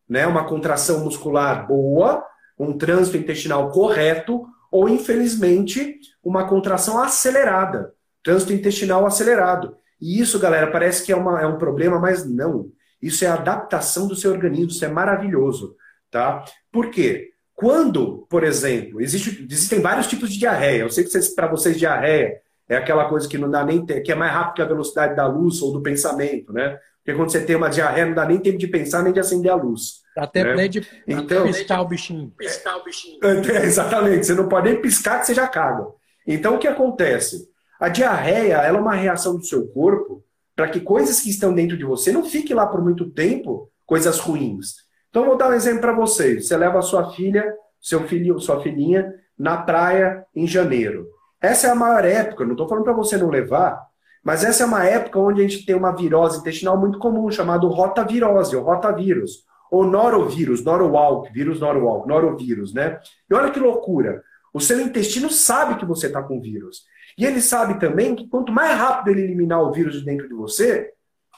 né, 0.09 0.25
uma 0.25 0.45
contração 0.45 1.03
muscular 1.03 1.67
boa, 1.67 2.25
um 2.57 2.77
trânsito 2.77 3.17
intestinal 3.17 3.69
correto, 3.71 4.47
ou, 4.71 4.89
infelizmente, 4.89 5.99
uma 6.23 6.47
contração 6.47 6.99
acelerada, 6.99 7.93
trânsito 8.23 8.53
intestinal 8.53 9.05
acelerado. 9.05 9.77
E 10.01 10.19
isso, 10.19 10.39
galera, 10.39 10.71
parece 10.71 11.05
que 11.05 11.11
é, 11.11 11.15
uma, 11.15 11.41
é 11.41 11.45
um 11.45 11.57
problema, 11.57 11.99
mas 11.99 12.25
não. 12.25 12.71
Isso 13.01 13.23
é 13.23 13.27
adaptação 13.27 14.07
do 14.07 14.15
seu 14.15 14.31
organismo, 14.31 14.71
isso 14.71 14.83
é 14.83 14.87
maravilhoso. 14.87 15.75
Tá? 16.09 16.43
Por 16.71 16.89
quê? 16.89 17.31
Quando, 17.57 18.27
por 18.29 18.43
exemplo, 18.43 19.01
existe, 19.01 19.43
existem 19.49 19.81
vários 19.81 20.05
tipos 20.05 20.31
de 20.31 20.37
diarreia. 20.37 20.83
Eu 20.83 20.91
sei 20.91 21.03
que 21.03 21.35
para 21.35 21.47
vocês 21.47 21.75
diarreia 21.75 22.39
é 22.69 22.77
aquela 22.77 23.09
coisa 23.09 23.27
que 23.27 23.35
não 23.35 23.49
dá 23.49 23.65
nem 23.65 23.83
que 23.83 24.11
é 24.11 24.15
mais 24.15 24.31
rápido 24.31 24.53
que 24.57 24.61
a 24.61 24.65
velocidade 24.65 25.15
da 25.15 25.25
luz 25.25 25.59
ou 25.59 25.73
do 25.73 25.81
pensamento, 25.81 26.53
né? 26.53 26.77
Porque 27.03 27.17
quando 27.17 27.31
você 27.31 27.41
tem 27.41 27.55
uma 27.55 27.67
diarreia, 27.67 28.05
não 28.05 28.13
dá 28.13 28.25
nem 28.27 28.37
tempo 28.37 28.59
de 28.59 28.67
pensar 28.67 29.01
nem 29.01 29.11
de 29.11 29.19
acender 29.19 29.51
a 29.51 29.55
luz. 29.55 30.03
Dá 30.15 30.25
até 30.25 30.43
né? 30.43 30.67
de 30.67 30.87
então, 31.07 31.47
piscar 31.47 31.81
o 31.81 31.87
bichinho. 31.87 32.31
Piscar 32.37 32.77
o 32.77 32.83
bichinho. 32.83 33.17
É, 33.23 33.65
exatamente, 33.65 34.27
você 34.27 34.35
não 34.35 34.47
pode 34.47 34.69
nem 34.69 34.79
piscar 34.79 35.19
que 35.19 35.25
você 35.25 35.33
já 35.33 35.47
caga. 35.47 35.87
Então 36.27 36.57
o 36.57 36.59
que 36.59 36.67
acontece? 36.67 37.49
A 37.79 37.89
diarreia 37.89 38.57
ela 38.57 38.77
é 38.77 38.81
uma 38.81 38.93
reação 38.93 39.35
do 39.35 39.43
seu 39.43 39.67
corpo 39.69 40.23
para 40.55 40.69
que 40.69 40.79
coisas 40.79 41.21
que 41.21 41.31
estão 41.31 41.55
dentro 41.55 41.75
de 41.75 41.85
você 41.85 42.11
não 42.11 42.23
fiquem 42.23 42.55
lá 42.55 42.67
por 42.67 42.83
muito 42.83 43.09
tempo, 43.09 43.71
coisas 43.83 44.19
ruins. 44.19 44.86
Então 45.09 45.25
vou 45.25 45.37
dar 45.37 45.49
um 45.49 45.53
exemplo 45.53 45.81
para 45.81 45.93
vocês. 45.93 46.47
Você 46.47 46.57
leva 46.57 46.79
a 46.79 46.81
sua 46.81 47.11
filha, 47.11 47.53
seu 47.81 48.07
filho, 48.07 48.39
sua 48.39 48.61
filhinha 48.61 49.13
na 49.37 49.57
praia 49.57 50.25
em 50.35 50.47
janeiro. 50.47 51.07
Essa 51.41 51.67
é 51.67 51.69
a 51.69 51.75
maior 51.75 52.03
época, 52.03 52.43
não 52.43 52.53
estou 52.53 52.67
falando 52.67 52.83
para 52.83 52.93
você 52.93 53.15
não 53.15 53.29
levar, 53.29 53.85
mas 54.23 54.43
essa 54.43 54.63
é 54.63 54.65
uma 54.65 54.83
época 54.83 55.19
onde 55.19 55.41
a 55.41 55.47
gente 55.47 55.65
tem 55.65 55.75
uma 55.75 55.95
virose 55.95 56.39
intestinal 56.39 56.77
muito 56.77 56.97
comum, 56.97 57.29
chamado 57.29 57.67
rotavirose, 57.67 58.55
ou 58.55 58.63
rotavírus, 58.63 59.45
ou 59.71 59.85
norovírus, 59.85 60.63
norowalk, 60.63 61.31
vírus 61.31 61.59
norowalk, 61.59 62.07
norovírus, 62.07 62.73
né? 62.73 62.99
E 63.29 63.33
olha 63.33 63.51
que 63.51 63.59
loucura, 63.59 64.23
o 64.53 64.59
seu 64.59 64.81
intestino 64.81 65.29
sabe 65.29 65.75
que 65.75 65.85
você 65.85 66.07
está 66.07 66.23
com 66.23 66.41
vírus. 66.41 66.83
E 67.17 67.25
ele 67.25 67.41
sabe 67.41 67.79
também 67.79 68.15
que 68.15 68.27
quanto 68.27 68.51
mais 68.51 68.77
rápido 68.77 69.11
ele 69.11 69.21
eliminar 69.21 69.61
o 69.61 69.71
vírus 69.71 69.93
de 69.93 70.05
dentro 70.05 70.27
de 70.27 70.33
você, 70.33 70.91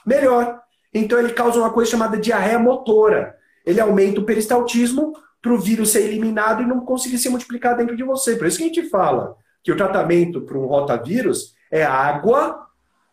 melhor. 0.06 0.60
Então 0.92 1.18
ele 1.18 1.32
causa 1.32 1.58
uma 1.58 1.70
coisa 1.70 1.90
chamada 1.90 2.16
diarreia 2.16 2.58
motora. 2.58 3.36
Ele 3.64 3.80
aumenta 3.80 4.20
o 4.20 4.24
peristaltismo 4.24 5.12
para 5.40 5.52
o 5.52 5.58
vírus 5.58 5.90
ser 5.90 6.02
eliminado 6.02 6.62
e 6.62 6.66
não 6.66 6.80
conseguir 6.80 7.18
se 7.18 7.28
multiplicar 7.28 7.76
dentro 7.76 7.96
de 7.96 8.02
você. 8.02 8.36
Por 8.36 8.46
isso 8.46 8.58
que 8.58 8.64
a 8.64 8.66
gente 8.66 8.88
fala 8.88 9.36
que 9.62 9.72
o 9.72 9.76
tratamento 9.76 10.42
para 10.42 10.58
um 10.58 10.66
rotavírus 10.66 11.54
é 11.70 11.84
água, 11.84 12.66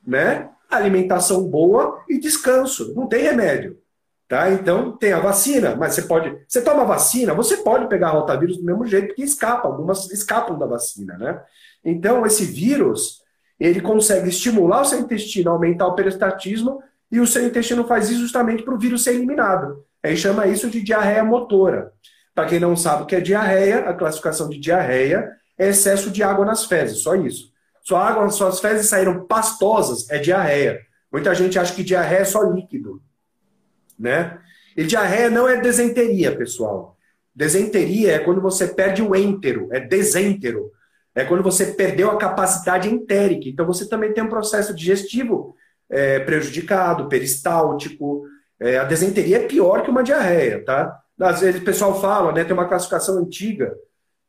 né? 0.06 0.50
Alimentação 0.70 1.44
boa 1.48 2.04
e 2.10 2.20
descanso. 2.20 2.94
Não 2.96 3.08
tem 3.08 3.24
remédio. 3.24 3.78
Tá? 4.28 4.52
Então 4.52 4.92
tem 4.98 5.14
a 5.14 5.22
vacina, 5.22 5.74
mas 5.74 5.94
você 5.94 6.02
pode. 6.02 6.38
Você 6.46 6.62
toma 6.62 6.84
vacina, 6.84 7.34
você 7.34 7.58
pode 7.58 7.88
pegar 7.88 8.10
rotavírus 8.10 8.58
do 8.58 8.66
mesmo 8.66 8.86
jeito, 8.86 9.08
porque 9.08 9.24
escapa, 9.24 9.70
algumas 9.70 10.12
escapam 10.12 10.60
da 10.60 10.66
vacina, 10.66 11.18
né? 11.18 11.42
Então, 11.84 12.26
esse 12.26 12.44
vírus, 12.44 13.22
ele 13.58 13.80
consegue 13.80 14.28
estimular 14.28 14.82
o 14.82 14.86
seu 14.86 15.00
intestino, 15.00 15.50
aumentar 15.50 15.88
o 15.88 15.96
peristaltismo, 15.96 16.84
e 17.10 17.22
o 17.22 17.26
seu 17.26 17.48
intestino 17.48 17.88
faz 17.88 18.10
isso 18.10 18.20
justamente 18.20 18.64
para 18.64 18.74
o 18.74 18.78
vírus 18.78 19.06
ser 19.06 19.16
eliminado. 19.16 19.86
Aí 20.08 20.16
chama 20.16 20.48
isso 20.48 20.70
de 20.70 20.82
diarreia 20.82 21.24
motora. 21.24 21.92
Para 22.34 22.48
quem 22.48 22.60
não 22.60 22.78
sabe 22.78 23.04
o 23.04 23.06
que 23.06 23.16
é 23.16 23.20
diarreia, 23.20 23.80
a 23.80 23.94
classificação 23.94 24.48
de 24.48 24.58
diarreia 24.58 25.30
é 25.58 25.68
excesso 25.68 26.10
de 26.10 26.24
água 26.24 26.46
nas 26.46 26.66
fezes, 26.66 27.00
só 27.00 27.16
isso. 27.16 27.52
Sua 27.84 28.08
água, 28.08 28.30
suas 28.30 28.60
fezes 28.60 28.88
saíram 28.88 29.26
pastosas, 29.26 30.10
é 30.10 30.18
diarreia. 30.18 30.80
Muita 31.12 31.36
gente 31.36 31.60
acha 31.60 31.74
que 31.74 31.84
diarreia 31.84 32.20
é 32.20 32.26
só 32.26 32.42
líquido, 32.44 33.02
né? 34.00 34.40
E 34.78 34.84
diarreia 34.84 35.30
não 35.30 35.48
é 35.48 35.60
desenteria, 35.60 36.36
pessoal. 36.36 36.96
Desenteria 37.36 38.14
é 38.14 38.20
quando 38.20 38.40
você 38.40 38.68
perde 38.68 39.02
o 39.02 39.14
êntero, 39.16 39.68
é 39.72 39.80
desêntero. 39.80 40.72
É 41.14 41.26
quando 41.26 41.44
você 41.44 41.66
perdeu 41.66 42.12
a 42.12 42.18
capacidade 42.18 42.88
entérica. 42.88 43.50
Então 43.50 43.66
você 43.66 43.90
também 43.90 44.14
tem 44.14 44.24
um 44.24 44.30
processo 44.30 44.74
digestivo 44.74 45.56
é, 45.90 46.20
prejudicado, 46.20 47.10
peristáltico. 47.10 48.24
É, 48.60 48.78
a 48.78 48.84
desenteria 48.84 49.38
é 49.38 49.48
pior 49.48 49.84
que 49.84 49.90
uma 49.90 50.04
diarreia, 50.04 50.64
tá? 50.64 51.00
Às 51.20 51.42
vezes 51.42 51.62
o 51.62 51.66
pessoal 51.66 52.00
fala, 52.00 52.32
né? 52.32 52.44
Tem 52.44 52.54
uma 52.54 52.68
classificação 52.68 53.18
antiga 53.18 53.76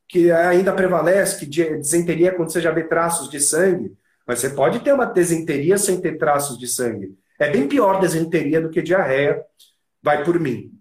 que 0.08 0.30
ainda 0.30 0.72
prevalece, 0.72 1.38
que 1.38 1.46
desenteria 1.46 2.28
é 2.28 2.30
quando 2.32 2.50
você 2.50 2.60
já 2.60 2.70
vê 2.70 2.82
traços 2.82 3.28
de 3.28 3.40
sangue, 3.40 3.94
mas 4.26 4.38
você 4.38 4.50
pode 4.50 4.80
ter 4.80 4.92
uma 4.92 5.04
desenteria 5.04 5.76
sem 5.76 6.00
ter 6.00 6.16
traços 6.16 6.58
de 6.58 6.66
sangue. 6.66 7.14
É 7.38 7.50
bem 7.50 7.68
pior 7.68 8.00
desenteria 8.00 8.60
do 8.60 8.70
que 8.70 8.80
diarreia, 8.80 9.42
vai 10.02 10.24
por 10.24 10.40
mim. 10.40 10.72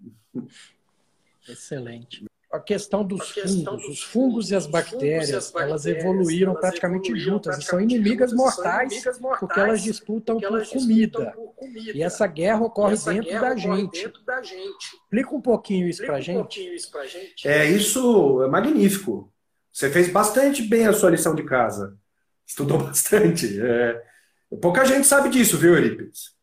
Excelente 1.48 2.26
a 2.52 2.60
questão 2.60 3.04
dos 3.04 3.22
a 3.22 3.34
questão 3.34 3.74
fungos. 3.74 3.88
Dos 3.88 3.98
os 3.98 4.04
fungos 4.04 4.52
e 4.52 4.56
as 4.56 4.66
bactérias, 4.66 5.30
e 5.30 5.36
as 5.36 5.52
bactérias 5.52 5.86
elas 5.86 5.86
evoluíram 5.86 6.52
elas 6.52 6.62
praticamente 6.62 7.10
evoluíram 7.10 7.34
juntas 7.34 7.56
praticamente 7.56 7.68
e 7.68 7.70
são 7.70 7.98
inimigas, 7.98 8.32
juntas, 8.32 8.56
mortais, 8.56 8.64
são 8.64 8.82
inimigas 8.84 9.20
mortais 9.20 9.40
porque 9.40 9.60
elas 9.60 9.84
disputam, 9.84 10.36
porque 10.36 10.46
elas 10.46 10.70
por, 10.70 10.80
comida. 10.80 11.32
por, 11.32 11.54
comida. 11.56 11.92
E 11.94 12.02
essa 12.02 12.26
guerra 12.26 12.62
ocorre, 12.62 12.94
essa 12.94 13.14
dentro, 13.14 13.30
guerra 13.30 13.50
da 13.50 13.56
ocorre 13.56 14.04
dentro, 14.04 14.24
da 14.24 14.42
gente. 14.42 14.96
Explica 15.04 15.36
um 15.36 15.42
pouquinho 15.42 15.88
isso 15.90 16.06
para 16.06 16.16
um 16.16 16.22
gente. 16.22 16.76
Isso 16.76 16.92
gente. 17.06 17.48
É, 17.48 17.66
isso 17.66 18.44
é 18.44 18.48
magnífico. 18.48 19.32
Você 19.72 19.90
fez 19.90 20.10
bastante 20.10 20.64
bem 20.64 20.88
a 20.88 20.94
sua 20.94 21.12
lição 21.12 21.36
de 21.36 21.44
casa. 21.44 21.98
Estudou 22.46 22.80
bastante. 22.82 23.60
É... 23.62 24.02
Pouca 24.62 24.86
gente 24.86 25.06
sabe 25.06 25.30
disso, 25.30 25.58
viu, 25.58 25.76
Eurípides? 25.76 26.37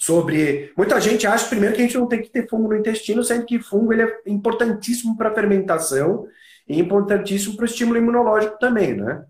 Sobre. 0.00 0.72
Muita 0.76 0.98
gente 0.98 1.26
acha, 1.26 1.46
primeiro, 1.46 1.74
que 1.74 1.82
a 1.82 1.84
gente 1.84 1.98
não 1.98 2.08
tem 2.08 2.22
que 2.22 2.30
ter 2.30 2.48
fungo 2.48 2.68
no 2.68 2.76
intestino, 2.76 3.22
sendo 3.22 3.44
que 3.44 3.60
fungo 3.60 3.92
ele 3.92 4.02
é 4.02 4.20
importantíssimo 4.26 5.14
para 5.14 5.28
a 5.28 5.34
fermentação 5.34 6.26
e 6.66 6.80
importantíssimo 6.80 7.54
para 7.54 7.64
o 7.64 7.66
estímulo 7.66 7.98
imunológico 7.98 8.58
também, 8.58 8.94
né? 8.94 9.22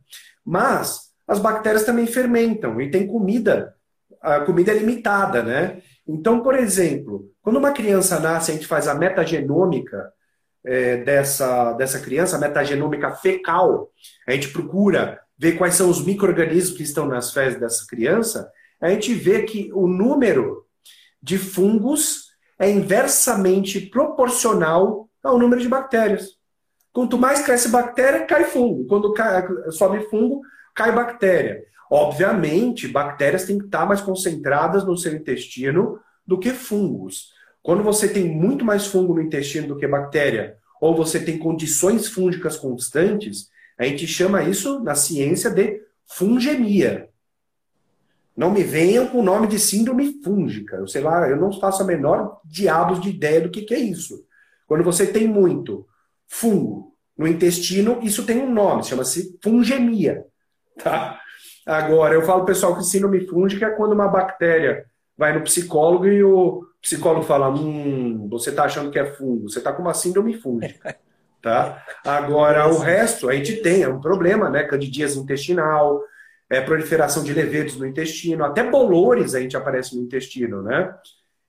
Mas 0.44 1.10
as 1.26 1.40
bactérias 1.40 1.84
também 1.84 2.06
fermentam 2.06 2.80
e 2.80 2.88
tem 2.88 3.06
comida, 3.06 3.74
a 4.22 4.40
comida 4.40 4.70
é 4.70 4.78
limitada, 4.78 5.42
né? 5.42 5.82
Então, 6.06 6.40
por 6.40 6.54
exemplo, 6.54 7.28
quando 7.42 7.56
uma 7.56 7.72
criança 7.72 8.20
nasce, 8.20 8.52
a 8.52 8.54
gente 8.54 8.66
faz 8.66 8.86
a 8.86 8.94
metagenômica 8.94 10.12
é, 10.64 10.98
dessa, 10.98 11.72
dessa 11.72 11.98
criança, 11.98 12.36
a 12.36 12.40
metagenômica 12.40 13.10
fecal, 13.12 13.90
a 14.26 14.32
gente 14.32 14.48
procura 14.50 15.20
ver 15.36 15.52
quais 15.52 15.74
são 15.74 15.88
os 15.90 16.04
micro-organismos 16.04 16.76
que 16.76 16.82
estão 16.82 17.06
nas 17.06 17.32
fezes 17.32 17.58
dessa 17.58 17.86
criança, 17.88 18.50
a 18.80 18.90
gente 18.90 19.12
vê 19.14 19.42
que 19.42 19.70
o 19.72 19.86
número 19.86 20.64
de 21.22 21.36
fungos 21.36 22.30
é 22.58 22.70
inversamente 22.70 23.80
proporcional 23.80 25.08
ao 25.22 25.38
número 25.38 25.60
de 25.60 25.68
bactérias. 25.68 26.38
Quanto 26.92 27.18
mais 27.18 27.42
cresce 27.42 27.68
bactéria, 27.68 28.24
cai 28.24 28.44
fungo. 28.44 28.86
Quando 28.86 29.12
cai, 29.12 29.46
sobe 29.70 30.08
fungo, 30.08 30.40
cai 30.74 30.92
bactéria. 30.92 31.62
Obviamente, 31.90 32.88
bactérias 32.88 33.44
têm 33.44 33.58
que 33.58 33.66
estar 33.66 33.86
mais 33.86 34.00
concentradas 34.00 34.84
no 34.84 34.96
seu 34.96 35.14
intestino 35.14 35.98
do 36.26 36.38
que 36.38 36.50
fungos. 36.50 37.32
Quando 37.62 37.82
você 37.82 38.08
tem 38.08 38.24
muito 38.24 38.64
mais 38.64 38.86
fungo 38.86 39.14
no 39.14 39.20
intestino 39.20 39.68
do 39.68 39.76
que 39.76 39.86
bactéria, 39.86 40.56
ou 40.80 40.96
você 40.96 41.20
tem 41.20 41.38
condições 41.38 42.08
fúngicas 42.08 42.56
constantes, 42.56 43.50
a 43.78 43.84
gente 43.84 44.06
chama 44.06 44.42
isso 44.42 44.80
na 44.80 44.94
ciência 44.94 45.50
de 45.50 45.82
fungemia. 46.06 47.09
Não 48.40 48.50
me 48.50 48.62
venham 48.62 49.06
com 49.06 49.18
o 49.18 49.22
nome 49.22 49.46
de 49.46 49.58
síndrome 49.58 50.14
fúngica. 50.24 50.76
Eu 50.76 50.86
sei 50.86 51.02
lá, 51.02 51.28
eu 51.28 51.36
não 51.36 51.52
faço 51.52 51.82
a 51.82 51.86
menor 51.86 52.40
diabos 52.42 52.98
de 52.98 53.10
ideia 53.10 53.42
do 53.42 53.50
que, 53.50 53.60
que 53.60 53.74
é 53.74 53.78
isso. 53.78 54.24
Quando 54.66 54.82
você 54.82 55.06
tem 55.06 55.28
muito 55.28 55.86
fungo 56.26 56.94
no 57.18 57.28
intestino, 57.28 57.98
isso 58.02 58.24
tem 58.24 58.38
um 58.38 58.50
nome, 58.50 58.82
chama-se 58.82 59.38
fungemia. 59.44 60.24
Tá? 60.82 61.20
Agora, 61.66 62.14
eu 62.14 62.22
falo 62.22 62.46
pessoal 62.46 62.74
que 62.74 62.82
síndrome 62.82 63.26
fúngica 63.26 63.66
é 63.66 63.70
quando 63.72 63.92
uma 63.92 64.08
bactéria 64.08 64.86
vai 65.18 65.34
no 65.34 65.44
psicólogo 65.44 66.06
e 66.06 66.24
o 66.24 66.64
psicólogo 66.80 67.26
fala: 67.26 67.50
Hum, 67.50 68.26
você 68.30 68.48
está 68.48 68.64
achando 68.64 68.90
que 68.90 68.98
é 68.98 69.04
fungo, 69.04 69.50
você 69.50 69.58
está 69.58 69.70
com 69.70 69.82
uma 69.82 69.92
síndrome 69.92 70.32
fúngica. 70.32 70.96
Tá? 71.42 71.84
Agora, 72.04 72.68
o 72.68 72.78
resto, 72.78 73.28
a 73.28 73.34
gente 73.34 73.56
tem, 73.56 73.82
é 73.82 73.88
um 73.88 74.00
problema, 74.00 74.48
né? 74.48 74.62
Candidíase 74.64 75.18
intestinal, 75.18 76.02
é, 76.50 76.60
proliferação 76.60 77.22
de 77.22 77.32
levedos 77.32 77.76
no 77.76 77.86
intestino, 77.86 78.44
até 78.44 78.68
bolores 78.68 79.34
a 79.34 79.40
gente 79.40 79.56
aparece 79.56 79.96
no 79.96 80.02
intestino, 80.02 80.62
né? 80.62 80.92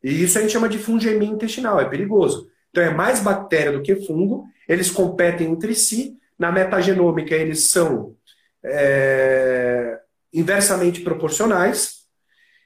E 0.03 0.23
isso 0.23 0.37
a 0.37 0.41
gente 0.41 0.53
chama 0.53 0.69
de 0.69 0.77
fungemia 0.77 1.27
intestinal, 1.27 1.79
é 1.81 1.85
perigoso. 1.85 2.49
Então 2.69 2.83
é 2.83 2.93
mais 2.93 3.19
bactéria 3.19 3.71
do 3.71 3.81
que 3.81 3.95
fungo, 3.95 4.45
eles 4.67 4.91
competem 4.91 5.51
entre 5.51 5.73
si, 5.73 6.17
na 6.37 6.51
metagenômica 6.51 7.35
eles 7.35 7.67
são 7.67 8.15
é, 8.63 9.99
inversamente 10.31 11.01
proporcionais, 11.01 12.01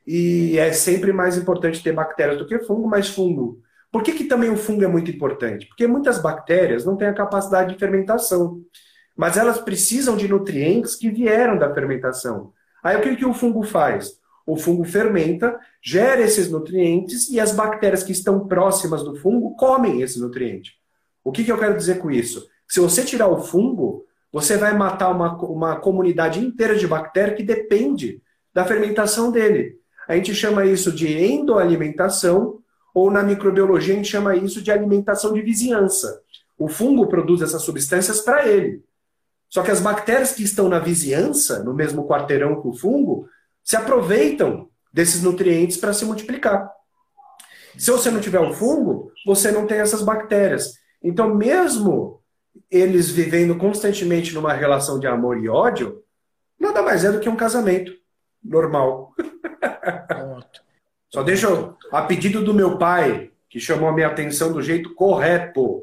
e 0.05 0.59
é 0.59 0.71
sempre 0.71 1.11
mais 1.11 1.38
importante 1.38 1.81
ter 1.81 1.93
bactérias 1.93 2.38
do 2.38 2.45
que 2.45 2.59
fungo, 2.59 2.88
mas 2.88 3.09
fungo. 3.09 3.61
Por 3.91 4.03
que, 4.03 4.11
que 4.11 4.25
também 4.25 4.49
o 4.49 4.57
fungo 4.57 4.83
é 4.83 4.88
muito 4.88 5.09
importante? 5.09 5.65
Porque 5.67 5.88
muitas 5.88 6.21
bactérias 6.21 6.86
não 6.86 6.97
têm 6.97 7.07
a 7.07 7.13
capacidade 7.13 7.73
de 7.73 7.79
fermentação 7.79 8.61
mas 9.16 9.38
elas 9.38 9.59
precisam 9.59 10.18
de 10.18 10.28
nutrientes 10.28 10.95
que 10.95 11.09
vieram 11.09 11.57
da 11.57 11.74
fermentação. 11.74 12.51
Aí 12.84 12.97
o 12.97 13.01
que, 13.01 13.16
que 13.16 13.26
o 13.26 13.34
fungo 13.34 13.63
faz? 13.63 14.20
o 14.45 14.55
fungo 14.55 14.84
fermenta, 14.84 15.59
gera 15.82 16.22
esses 16.22 16.49
nutrientes 16.51 17.30
e 17.30 17.39
as 17.39 17.51
bactérias 17.51 18.03
que 18.03 18.11
estão 18.11 18.47
próximas 18.47 19.03
do 19.03 19.16
fungo 19.16 19.55
comem 19.55 20.01
esse 20.01 20.20
nutriente. 20.20 20.74
O 21.24 21.32
que, 21.32 21.43
que 21.43 21.51
eu 21.51 21.57
quero 21.57 21.76
dizer 21.76 21.97
com 21.97 22.11
isso? 22.11 22.47
Se 22.68 22.80
você 22.80 23.03
tirar 23.03 23.28
o 23.28 23.41
fungo, 23.41 24.05
você 24.32 24.57
vai 24.57 24.78
matar 24.78 25.09
uma, 25.09 25.36
uma 25.45 25.76
comunidade 25.78 26.39
inteira 26.39 26.76
de 26.76 26.88
bactérias 26.88 27.38
que 27.38 27.43
depende 27.43 28.22
da 28.53 28.66
fermentação 28.66 29.32
dele. 29.32 29.80
A 30.07 30.16
gente 30.16 30.36
chama 30.36 30.66
isso 30.66 30.91
de 30.91 31.11
endoalimentação, 31.11 32.59
ou 32.93 33.09
na 33.09 33.24
microbiologia 33.24 33.95
a 33.95 33.97
gente 33.97 34.09
chama 34.09 34.36
isso 34.36 34.61
de 34.61 34.72
alimentação 34.72 35.34
de 35.34 35.41
vizinhança. 35.41 36.22
O 36.57 36.68
fungo 36.68 37.07
produz 37.07 37.41
essas 37.41 37.63
substâncias 37.63 38.22
para 38.22 38.47
ele. 38.47 38.84
Só 39.55 39.63
que 39.63 39.71
as 39.71 39.79
bactérias 39.79 40.33
que 40.33 40.43
estão 40.43 40.67
na 40.67 40.79
vizinhança, 40.79 41.63
no 41.63 41.73
mesmo 41.73 42.05
quarteirão 42.05 42.61
que 42.61 42.67
o 42.67 42.73
fungo, 42.73 43.29
se 43.63 43.77
aproveitam 43.77 44.69
desses 44.91 45.23
nutrientes 45.23 45.77
para 45.77 45.93
se 45.93 46.03
multiplicar. 46.03 46.69
Se 47.77 47.89
você 47.89 48.11
não 48.11 48.19
tiver 48.19 48.41
o 48.41 48.53
fungo, 48.53 49.13
você 49.25 49.53
não 49.53 49.65
tem 49.65 49.77
essas 49.77 50.01
bactérias. 50.01 50.73
Então, 51.01 51.33
mesmo 51.33 52.21
eles 52.69 53.09
vivendo 53.09 53.55
constantemente 53.55 54.33
numa 54.33 54.51
relação 54.51 54.99
de 54.99 55.07
amor 55.07 55.41
e 55.41 55.47
ódio, 55.47 56.03
nada 56.59 56.81
mais 56.81 57.05
é 57.05 57.11
do 57.13 57.21
que 57.21 57.29
um 57.29 57.37
casamento 57.37 57.93
normal. 58.43 59.13
Só 61.09 61.23
deixa 61.23 61.47
eu, 61.47 61.77
a 61.93 62.01
pedido 62.01 62.43
do 62.43 62.53
meu 62.53 62.77
pai, 62.77 63.31
que 63.49 63.61
chamou 63.61 63.87
a 63.87 63.93
minha 63.93 64.07
atenção 64.07 64.51
do 64.51 64.61
jeito 64.61 64.93
correto, 64.93 65.81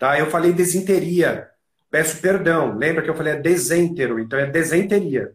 tá? 0.00 0.18
Eu 0.18 0.26
falei 0.26 0.52
desinteria. 0.52 1.53
Peço 1.94 2.20
perdão. 2.20 2.76
Lembra 2.76 3.04
que 3.04 3.08
eu 3.08 3.14
falei 3.14 3.34
é 3.34 3.40
desêntero, 3.40 4.18
então 4.18 4.36
é 4.36 4.46
desenteria. 4.46 5.30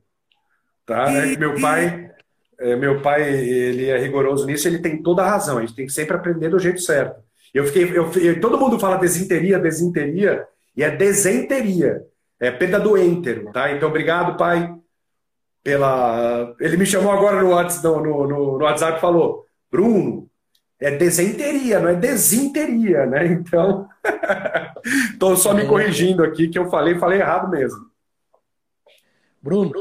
Tá? 0.85 1.09
É 1.09 1.37
meu 1.37 1.55
pai, 1.55 2.11
é, 2.59 2.75
meu 2.75 3.01
pai, 3.01 3.33
ele 3.33 3.85
é 3.85 3.97
rigoroso 3.97 4.45
nisso, 4.45 4.67
ele 4.67 4.79
tem 4.79 5.01
toda 5.01 5.21
a 5.21 5.29
razão. 5.29 5.57
A 5.57 5.61
gente 5.61 5.73
tem 5.73 5.85
que 5.85 5.93
sempre 5.93 6.17
aprender 6.17 6.49
do 6.49 6.59
jeito 6.59 6.81
certo. 6.81 7.23
Eu 7.53 7.65
fiquei, 7.65 7.97
eu, 7.97 8.11
eu 8.11 8.41
todo 8.41 8.57
mundo 8.59 8.77
fala 8.77 8.97
desinteria, 8.97 9.57
desinteria, 9.57 10.45
e 10.75 10.83
é 10.83 10.93
desenteria. 10.93 12.01
É 12.37 12.51
perda 12.51 12.77
do 12.77 12.97
enter, 12.97 13.49
tá? 13.53 13.71
Então, 13.71 13.87
obrigado, 13.87 14.35
pai, 14.35 14.69
pela. 15.63 16.53
Ele 16.59 16.75
me 16.75 16.85
chamou 16.85 17.13
agora 17.13 17.41
no, 17.41 17.51
no, 17.53 18.27
no, 18.27 18.57
no 18.57 18.65
WhatsApp 18.65 18.97
e 18.97 19.01
falou: 19.01 19.45
Bruno, 19.71 20.29
é 20.77 20.91
desenteria, 20.91 21.79
não 21.79 21.87
é 21.87 21.95
desinteria, 21.95 23.05
né? 23.05 23.27
Então, 23.31 23.87
estou 25.13 25.35
só 25.35 25.53
me 25.53 25.65
corrigindo 25.65 26.23
aqui 26.23 26.47
que 26.47 26.57
eu 26.57 26.69
falei, 26.69 26.97
falei 26.97 27.19
errado 27.19 27.49
mesmo. 27.49 27.89
Bruno, 29.41 29.71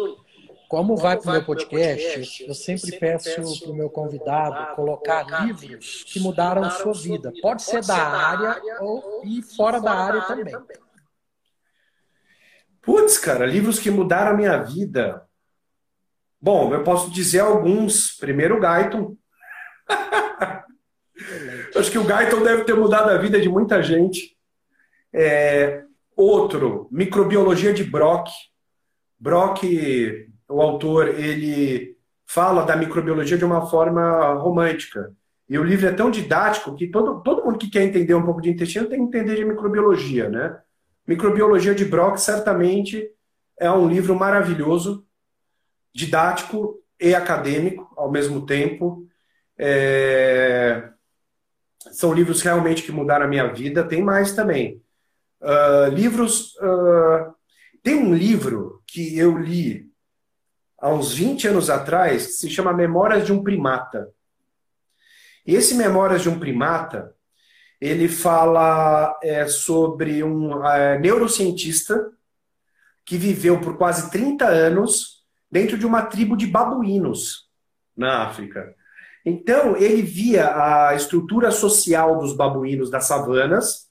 como 0.68 0.96
vai 0.96 1.16
para 1.16 1.30
o 1.30 1.32
meu 1.32 1.44
podcast, 1.44 2.44
eu 2.46 2.54
sempre 2.54 2.98
peço 2.98 3.60
para 3.60 3.70
o 3.70 3.74
meu 3.74 3.88
convidado 3.88 4.76
colocar 4.76 5.24
livros 5.44 6.04
que 6.04 6.20
mudaram 6.20 6.70
sua 6.70 6.92
vida. 6.92 7.32
Pode 7.40 7.62
ser 7.62 7.84
da 7.84 7.96
área 7.96 8.60
ou 8.80 9.22
e 9.24 9.42
fora 9.42 9.80
da 9.80 9.92
área 9.92 10.22
também. 10.22 10.54
Putz, 12.82 13.18
cara, 13.18 13.46
livros 13.46 13.78
que 13.78 13.90
mudaram 13.90 14.32
a 14.32 14.36
minha 14.36 14.58
vida. 14.58 15.26
Bom, 16.40 16.72
eu 16.72 16.84
posso 16.84 17.10
dizer 17.10 17.40
alguns. 17.40 18.12
Primeiro, 18.16 18.56
o 18.56 18.60
Gaiton. 18.60 19.16
Acho 21.78 21.92
que 21.92 21.98
o 21.98 22.04
Gaiton 22.04 22.42
deve 22.42 22.64
ter 22.64 22.74
mudado 22.74 23.10
a 23.10 23.18
vida 23.18 23.40
de 23.40 23.48
muita 23.48 23.82
gente. 23.82 24.36
É, 25.12 25.84
outro, 26.16 26.88
Microbiologia 26.90 27.72
de 27.72 27.84
Brock. 27.84 28.28
Brock, 29.18 29.62
o 30.48 30.60
autor, 30.60 31.08
ele 31.08 31.96
fala 32.26 32.64
da 32.64 32.76
microbiologia 32.76 33.38
de 33.38 33.44
uma 33.44 33.66
forma 33.66 34.34
romântica. 34.34 35.12
E 35.48 35.58
o 35.58 35.62
livro 35.62 35.86
é 35.86 35.92
tão 35.92 36.10
didático 36.10 36.74
que 36.74 36.88
todo, 36.88 37.22
todo 37.22 37.44
mundo 37.44 37.58
que 37.58 37.70
quer 37.70 37.84
entender 37.84 38.14
um 38.14 38.24
pouco 38.24 38.42
de 38.42 38.50
intestino 38.50 38.88
tem 38.88 38.98
que 38.98 39.04
entender 39.04 39.36
de 39.36 39.44
microbiologia, 39.44 40.28
né? 40.28 40.58
Microbiologia 41.06 41.74
de 41.74 41.84
Brock 41.84 42.18
certamente 42.18 43.08
é 43.58 43.70
um 43.70 43.88
livro 43.88 44.14
maravilhoso, 44.14 45.06
didático 45.94 46.82
e 47.00 47.14
acadêmico 47.14 47.90
ao 47.96 48.10
mesmo 48.10 48.44
tempo. 48.44 49.06
É... 49.56 50.90
São 51.92 52.12
livros 52.12 52.42
realmente 52.42 52.82
que 52.82 52.92
mudaram 52.92 53.26
a 53.26 53.28
minha 53.28 53.52
vida. 53.52 53.84
Tem 53.84 54.02
mais 54.02 54.32
também. 54.32 54.82
Uh, 55.40 55.92
livros. 55.92 56.54
Uh... 56.56 57.34
Tem 57.82 57.94
um 57.94 58.14
livro 58.14 58.82
que 58.86 59.16
eu 59.18 59.38
li 59.38 59.88
há 60.78 60.90
uns 60.90 61.14
20 61.14 61.48
anos 61.48 61.70
atrás 61.70 62.26
que 62.26 62.32
se 62.32 62.50
chama 62.50 62.72
Memórias 62.72 63.24
de 63.24 63.32
um 63.32 63.42
Primata. 63.42 64.08
E 65.46 65.54
esse 65.54 65.74
Memórias 65.74 66.22
de 66.22 66.28
um 66.28 66.38
Primata 66.38 67.14
ele 67.80 68.08
fala 68.08 69.18
é, 69.22 69.46
sobre 69.46 70.22
um 70.22 70.64
é, 70.66 70.98
neurocientista 70.98 72.10
que 73.04 73.16
viveu 73.16 73.60
por 73.60 73.76
quase 73.78 74.10
30 74.10 74.46
anos 74.46 75.24
dentro 75.50 75.78
de 75.78 75.86
uma 75.86 76.02
tribo 76.02 76.36
de 76.36 76.46
babuínos 76.46 77.48
na 77.96 78.24
África. 78.24 78.74
Então, 79.24 79.76
ele 79.76 80.02
via 80.02 80.54
a 80.54 80.94
estrutura 80.94 81.50
social 81.50 82.18
dos 82.18 82.34
babuínos 82.34 82.90
das 82.90 83.04
savanas, 83.06 83.88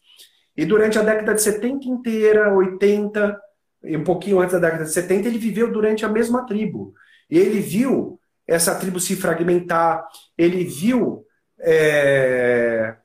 e 0.55 0.65
durante 0.65 0.97
a 0.97 1.03
década 1.03 1.35
de 1.35 1.41
70 1.41 1.87
inteira, 1.87 2.53
80, 2.53 3.39
e 3.83 3.95
um 3.95 4.03
pouquinho 4.03 4.39
antes 4.39 4.53
da 4.53 4.59
década 4.59 4.85
de 4.85 4.91
70, 4.91 5.27
ele 5.27 5.37
viveu 5.37 5.71
durante 5.71 6.03
a 6.03 6.09
mesma 6.09 6.45
tribo. 6.45 6.93
E 7.29 7.37
ele 7.37 7.59
viu 7.59 8.19
essa 8.47 8.73
tribo 8.75 8.99
se 8.99 9.15
fragmentar, 9.15 10.07
ele 10.37 10.63
viu 10.63 11.25
é, 11.59 12.95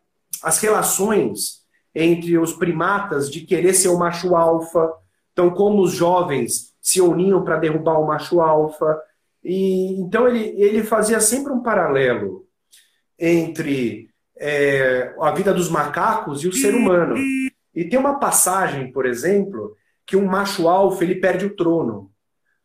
as 0.43 0.59
relações 0.61 1.62
entre 1.95 2.39
os 2.39 2.53
primatas 2.53 3.31
de 3.31 3.43
querer 3.43 3.75
ser 3.75 3.89
o 3.89 3.99
macho 3.99 4.35
alfa, 4.35 4.91
então 5.33 5.51
como 5.51 5.83
os 5.83 5.93
jovens 5.93 6.73
se 6.81 7.01
uniam 7.01 7.45
para 7.45 7.59
derrubar 7.59 7.99
o 7.99 8.07
macho 8.07 8.41
alfa. 8.41 9.01
E 9.45 10.01
então 10.01 10.28
ele, 10.28 10.55
ele 10.61 10.82
fazia 10.82 11.20
sempre 11.20 11.53
um 11.53 11.62
paralelo 11.62 12.47
entre 13.18 14.09
é, 14.38 15.14
a 15.20 15.30
vida 15.32 15.53
dos 15.53 15.68
macacos 15.68 16.43
e 16.43 16.49
o 16.49 16.53
ser 16.53 16.74
humano. 16.74 17.16
E 17.74 17.84
tem 17.84 17.99
uma 17.99 18.18
passagem, 18.18 18.93
por 18.93 19.07
exemplo, 19.07 19.76
que 20.07 20.16
um 20.16 20.26
macho 20.26 20.68
alfa 20.68 21.05
ele 21.05 21.16
perde 21.16 21.47
o 21.47 21.57
trono. 21.57 22.11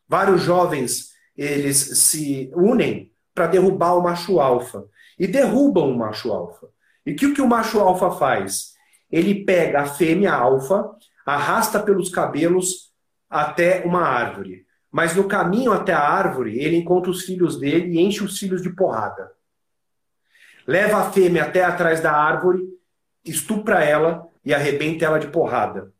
Vários 0.07 0.41
jovens 0.41 1.11
eles 1.35 1.77
se 1.99 2.51
unem 2.55 3.11
para 3.33 3.47
derrubar 3.47 3.93
o 3.93 4.01
macho 4.01 4.39
alfa 4.39 4.85
e 5.19 5.27
derrubam 5.27 5.91
o 5.91 5.97
macho 5.97 6.31
alfa. 6.31 6.67
E 7.05 7.11
o 7.11 7.15
que, 7.15 7.33
que 7.33 7.41
o 7.41 7.47
macho 7.47 7.79
alfa 7.79 8.11
faz? 8.11 8.73
Ele 9.11 9.45
pega 9.45 9.81
a 9.81 9.85
fêmea 9.85 10.33
alfa, 10.33 10.89
arrasta 11.25 11.79
pelos 11.79 12.09
cabelos 12.09 12.91
até 13.29 13.83
uma 13.85 14.01
árvore. 14.01 14.65
Mas 14.91 15.15
no 15.15 15.27
caminho 15.27 15.71
até 15.71 15.93
a 15.93 15.99
árvore, 15.99 16.57
ele 16.59 16.77
encontra 16.77 17.11
os 17.11 17.23
filhos 17.23 17.59
dele 17.59 17.93
e 17.93 17.99
enche 17.99 18.23
os 18.23 18.37
filhos 18.37 18.61
de 18.61 18.69
porrada. 18.69 19.31
Leva 20.65 20.97
a 20.97 21.11
fêmea 21.11 21.43
até 21.43 21.63
atrás 21.63 22.01
da 22.01 22.11
árvore, 22.11 22.63
estupra 23.23 23.83
ela 23.83 24.27
e 24.43 24.53
arrebenta 24.53 25.05
ela 25.05 25.19
de 25.19 25.27
porrada. 25.27 25.91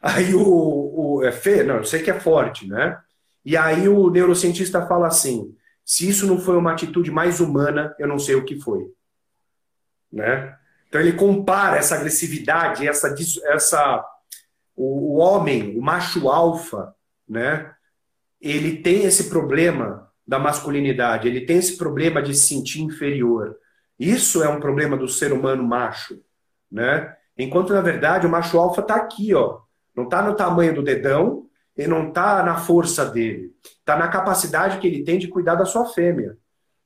Aí 0.00 0.34
o, 0.34 1.18
o 1.18 1.24
é 1.24 1.32
fê, 1.32 1.62
não, 1.62 1.76
eu 1.76 1.84
sei 1.84 2.02
que 2.02 2.10
é 2.10 2.18
forte, 2.18 2.66
né? 2.66 2.98
E 3.44 3.56
aí 3.56 3.88
o 3.88 4.10
neurocientista 4.10 4.86
fala 4.86 5.06
assim: 5.06 5.54
se 5.84 6.08
isso 6.08 6.26
não 6.26 6.38
foi 6.38 6.56
uma 6.56 6.72
atitude 6.72 7.10
mais 7.10 7.40
humana, 7.40 7.94
eu 7.98 8.08
não 8.08 8.18
sei 8.18 8.34
o 8.34 8.44
que 8.44 8.58
foi 8.60 8.90
né? 10.12 10.54
Então 10.88 11.00
ele 11.00 11.14
compara 11.14 11.78
essa 11.78 11.94
agressividade, 11.94 12.86
essa, 12.86 13.14
essa 13.46 14.04
o, 14.76 15.14
o 15.14 15.16
homem, 15.16 15.78
o 15.78 15.82
macho 15.82 16.28
alfa, 16.28 16.94
né? 17.26 17.72
Ele 18.42 18.82
tem 18.82 19.04
esse 19.04 19.30
problema 19.30 20.10
da 20.26 20.38
masculinidade, 20.38 21.28
ele 21.28 21.46
tem 21.46 21.58
esse 21.58 21.76
problema 21.76 22.20
de 22.20 22.34
se 22.34 22.48
sentir 22.48 22.82
inferior. 22.82 23.56
Isso 23.98 24.42
é 24.42 24.48
um 24.48 24.58
problema 24.58 24.96
do 24.96 25.06
ser 25.06 25.32
humano 25.32 25.62
macho, 25.62 26.20
né? 26.70 27.14
Enquanto 27.38 27.72
na 27.72 27.80
verdade 27.80 28.26
o 28.26 28.30
macho 28.30 28.58
alfa 28.58 28.80
está 28.80 28.96
aqui, 28.96 29.32
ó, 29.34 29.60
não 29.96 30.04
está 30.04 30.22
no 30.22 30.34
tamanho 30.34 30.74
do 30.74 30.82
dedão 30.82 31.46
e 31.76 31.86
não 31.86 32.08
está 32.08 32.42
na 32.42 32.56
força 32.56 33.06
dele, 33.06 33.54
está 33.62 33.96
na 33.96 34.08
capacidade 34.08 34.78
que 34.78 34.86
ele 34.86 35.04
tem 35.04 35.18
de 35.18 35.28
cuidar 35.28 35.54
da 35.54 35.64
sua 35.64 35.86
fêmea, 35.86 36.36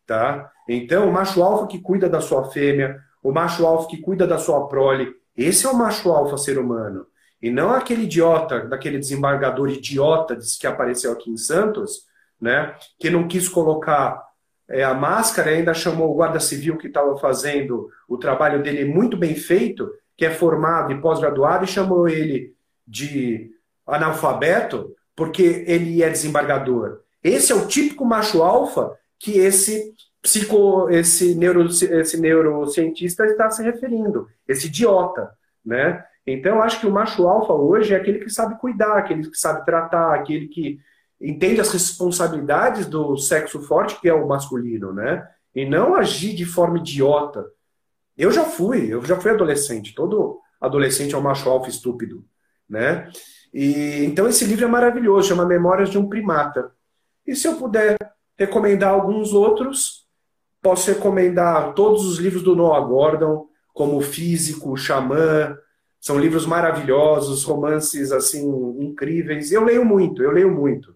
tá? 0.06 0.50
Então 0.68 1.08
o 1.08 1.12
macho 1.12 1.42
alfa 1.42 1.66
que 1.66 1.80
cuida 1.80 2.08
da 2.08 2.20
sua 2.20 2.50
fêmea, 2.50 3.00
o 3.22 3.32
macho 3.32 3.66
alfa 3.66 3.88
que 3.88 3.96
cuida 3.96 4.26
da 4.26 4.38
sua 4.38 4.68
prole. 4.68 5.12
Esse 5.36 5.66
é 5.66 5.68
o 5.68 5.76
macho 5.76 6.10
alfa 6.10 6.36
ser 6.36 6.58
humano. 6.58 7.06
E 7.40 7.50
não 7.50 7.70
aquele 7.70 8.04
idiota, 8.04 8.60
daquele 8.60 8.98
desembargador 8.98 9.68
idiota 9.70 10.38
que 10.58 10.66
apareceu 10.66 11.12
aqui 11.12 11.30
em 11.30 11.36
Santos, 11.36 12.06
né, 12.40 12.74
que 12.98 13.10
não 13.10 13.28
quis 13.28 13.48
colocar 13.48 14.22
é, 14.68 14.82
a 14.82 14.94
máscara 14.94 15.52
e 15.52 15.56
ainda 15.56 15.74
chamou 15.74 16.10
o 16.10 16.14
guarda 16.14 16.40
civil 16.40 16.76
que 16.76 16.88
estava 16.88 17.16
fazendo 17.18 17.88
o 18.08 18.16
trabalho 18.18 18.62
dele 18.62 18.84
muito 18.84 19.16
bem 19.16 19.34
feito, 19.34 19.90
que 20.16 20.24
é 20.24 20.30
formado 20.30 20.92
e 20.92 21.00
pós-graduado, 21.00 21.64
e 21.64 21.68
chamou 21.68 22.08
ele 22.08 22.54
de 22.86 23.50
analfabeto 23.86 24.94
porque 25.14 25.64
ele 25.66 26.02
é 26.02 26.10
desembargador. 26.10 27.00
Esse 27.22 27.52
é 27.52 27.54
o 27.54 27.66
típico 27.66 28.04
macho 28.04 28.42
alfa 28.42 28.96
que 29.18 29.38
esse 29.38 29.94
psico, 30.20 30.90
esse, 30.90 31.34
neuro, 31.34 31.66
esse 31.66 32.20
neurocientista 32.20 33.24
está 33.24 33.50
se 33.50 33.62
referindo, 33.62 34.28
esse 34.46 34.66
idiota, 34.66 35.30
né? 35.64 36.04
Então, 36.26 36.56
eu 36.56 36.62
acho 36.62 36.80
que 36.80 36.86
o 36.86 36.92
macho 36.92 37.28
alfa 37.28 37.52
hoje 37.52 37.94
é 37.94 37.96
aquele 37.96 38.18
que 38.18 38.30
sabe 38.30 38.58
cuidar, 38.58 38.98
aquele 38.98 39.30
que 39.30 39.38
sabe 39.38 39.64
tratar, 39.64 40.14
aquele 40.14 40.48
que 40.48 40.78
entende 41.20 41.60
as 41.60 41.72
responsabilidades 41.72 42.86
do 42.86 43.16
sexo 43.16 43.60
forte, 43.62 44.00
que 44.00 44.08
é 44.08 44.14
o 44.14 44.26
masculino, 44.26 44.92
né? 44.92 45.26
E 45.54 45.64
não 45.64 45.94
agir 45.94 46.34
de 46.34 46.44
forma 46.44 46.78
idiota. 46.78 47.46
Eu 48.16 48.32
já 48.32 48.44
fui, 48.44 48.92
eu 48.92 49.04
já 49.04 49.18
fui 49.18 49.30
adolescente. 49.30 49.94
Todo 49.94 50.40
adolescente 50.60 51.14
é 51.14 51.18
um 51.18 51.22
macho 51.22 51.48
alfa 51.48 51.68
estúpido, 51.68 52.24
né? 52.68 53.10
E 53.52 54.04
então 54.04 54.28
esse 54.28 54.44
livro 54.44 54.64
é 54.64 54.68
maravilhoso, 54.68 55.28
chama 55.28 55.46
Memórias 55.46 55.90
de 55.90 55.98
um 55.98 56.08
Primata. 56.08 56.72
E 57.26 57.34
se 57.34 57.46
eu 57.46 57.56
puder 57.56 57.96
recomendar 58.38 58.90
alguns 58.90 59.32
outros, 59.32 60.06
posso 60.60 60.90
recomendar 60.90 61.72
todos 61.74 62.04
os 62.04 62.18
livros 62.18 62.42
do 62.42 62.54
Noah 62.54 62.80
Gordon, 62.86 63.46
como 63.72 64.00
Físico, 64.00 64.76
Xamã, 64.76 65.56
são 66.06 66.20
livros 66.20 66.46
maravilhosos, 66.46 67.42
romances 67.42 68.12
assim 68.12 68.48
incríveis. 68.78 69.50
Eu 69.50 69.64
leio 69.64 69.84
muito, 69.84 70.22
eu 70.22 70.30
leio 70.30 70.48
muito. 70.48 70.94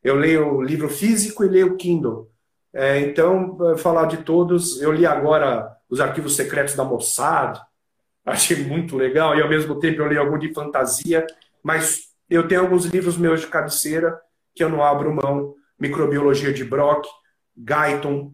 Eu 0.00 0.14
leio 0.14 0.62
livro 0.62 0.88
físico 0.88 1.42
e 1.42 1.48
leio 1.48 1.76
Kindle. 1.76 2.30
É, 2.72 3.00
então, 3.00 3.58
falar 3.76 4.06
de 4.06 4.18
todos, 4.18 4.80
eu 4.80 4.92
li 4.92 5.04
agora 5.04 5.76
os 5.90 6.00
arquivos 6.00 6.36
secretos 6.36 6.76
da 6.76 6.84
Mossad, 6.84 7.60
achei 8.24 8.56
muito 8.64 8.96
legal, 8.96 9.36
e 9.36 9.42
ao 9.42 9.48
mesmo 9.48 9.76
tempo 9.80 10.00
eu 10.00 10.06
li 10.06 10.16
algum 10.16 10.38
de 10.38 10.54
fantasia, 10.54 11.26
mas 11.60 12.10
eu 12.30 12.46
tenho 12.46 12.60
alguns 12.60 12.84
livros 12.84 13.16
meus 13.16 13.40
de 13.40 13.48
cabeceira 13.48 14.16
que 14.54 14.62
eu 14.62 14.68
não 14.68 14.84
abro 14.84 15.12
mão, 15.12 15.52
Microbiologia 15.76 16.52
de 16.52 16.62
Brock, 16.62 17.08
Guyton, 17.56 18.32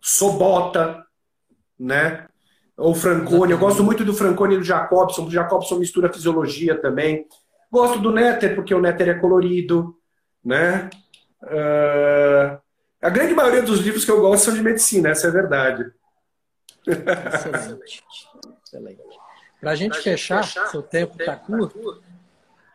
Sobota, 0.00 1.04
né? 1.76 2.28
Ou 2.76 2.94
Francone, 2.94 3.52
eu 3.52 3.58
gosto 3.58 3.84
muito 3.84 4.04
do 4.04 4.14
Francone 4.14 4.54
e 4.54 4.58
do 4.58 4.64
Jacobson, 4.64 5.26
o 5.26 5.30
Jacobson 5.30 5.76
mistura 5.76 6.12
fisiologia 6.12 6.76
também. 6.76 7.26
Gosto 7.70 7.98
do 7.98 8.10
Netter, 8.10 8.54
porque 8.54 8.74
o 8.74 8.80
Netter 8.80 9.08
é 9.08 9.14
colorido 9.14 9.96
né? 10.44 10.90
Uh, 11.42 12.60
a 13.00 13.10
grande 13.10 13.34
maioria 13.34 13.62
dos 13.62 13.80
livros 13.80 14.04
que 14.04 14.10
eu 14.10 14.20
gosto 14.20 14.44
são 14.44 14.54
de 14.54 14.62
medicina, 14.62 15.10
essa 15.10 15.26
é 15.26 15.30
a 15.30 15.32
verdade. 15.32 15.90
Excelente. 16.86 18.04
Excelente. 18.66 19.02
Para 19.60 19.70
a 19.70 19.74
gente 19.74 19.98
fechar, 20.00 20.44
fechar, 20.44 20.66
seu 20.66 20.82
tempo 20.82 21.16
está 21.18 21.36
curto, 21.36 22.02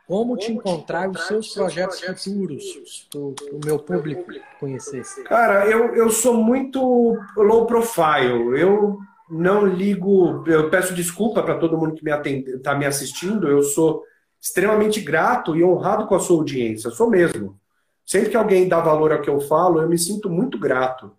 como 0.08 0.36
te 0.36 0.52
encontrar 0.52 1.08
os 1.08 1.28
seus 1.28 1.54
projetos 1.54 2.00
futuros 2.00 3.08
para 3.12 3.20
o 3.20 3.36
meu 3.64 3.78
público 3.78 4.26
conhecer? 4.60 5.04
Cara, 5.26 5.68
eu, 5.68 5.95
eu 5.95 6.10
sou 6.10 6.34
muito 6.34 7.16
low 7.38 7.68
profile. 7.68 8.60
Eu 8.60 9.00
não 9.30 9.65
ligo. 9.65 10.43
Eu 10.47 10.69
peço 10.69 10.93
desculpa 10.93 11.43
para 11.43 11.57
todo 11.57 11.77
mundo 11.77 11.95
que 11.95 12.07
está 12.09 12.75
me 12.75 12.86
assistindo. 12.86 13.47
Eu 13.47 13.63
sou 13.63 14.03
extremamente 14.41 15.01
grato 15.01 15.55
e 15.55 15.63
honrado 15.63 16.07
com 16.07 16.15
a 16.15 16.19
sua 16.19 16.38
audiência. 16.38 16.89
Sou 16.89 17.09
mesmo. 17.09 17.59
Sempre 18.05 18.30
que 18.32 18.38
alguém 18.38 18.67
dá 18.67 18.80
valor 18.80 19.11
ao 19.11 19.21
que 19.21 19.30
eu 19.30 19.39
falo, 19.39 19.82
eu 19.82 19.88
me 19.88 19.97
sinto 19.97 20.32
muito 20.32 20.57
grato, 20.57 21.11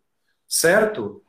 certo? 0.49 1.23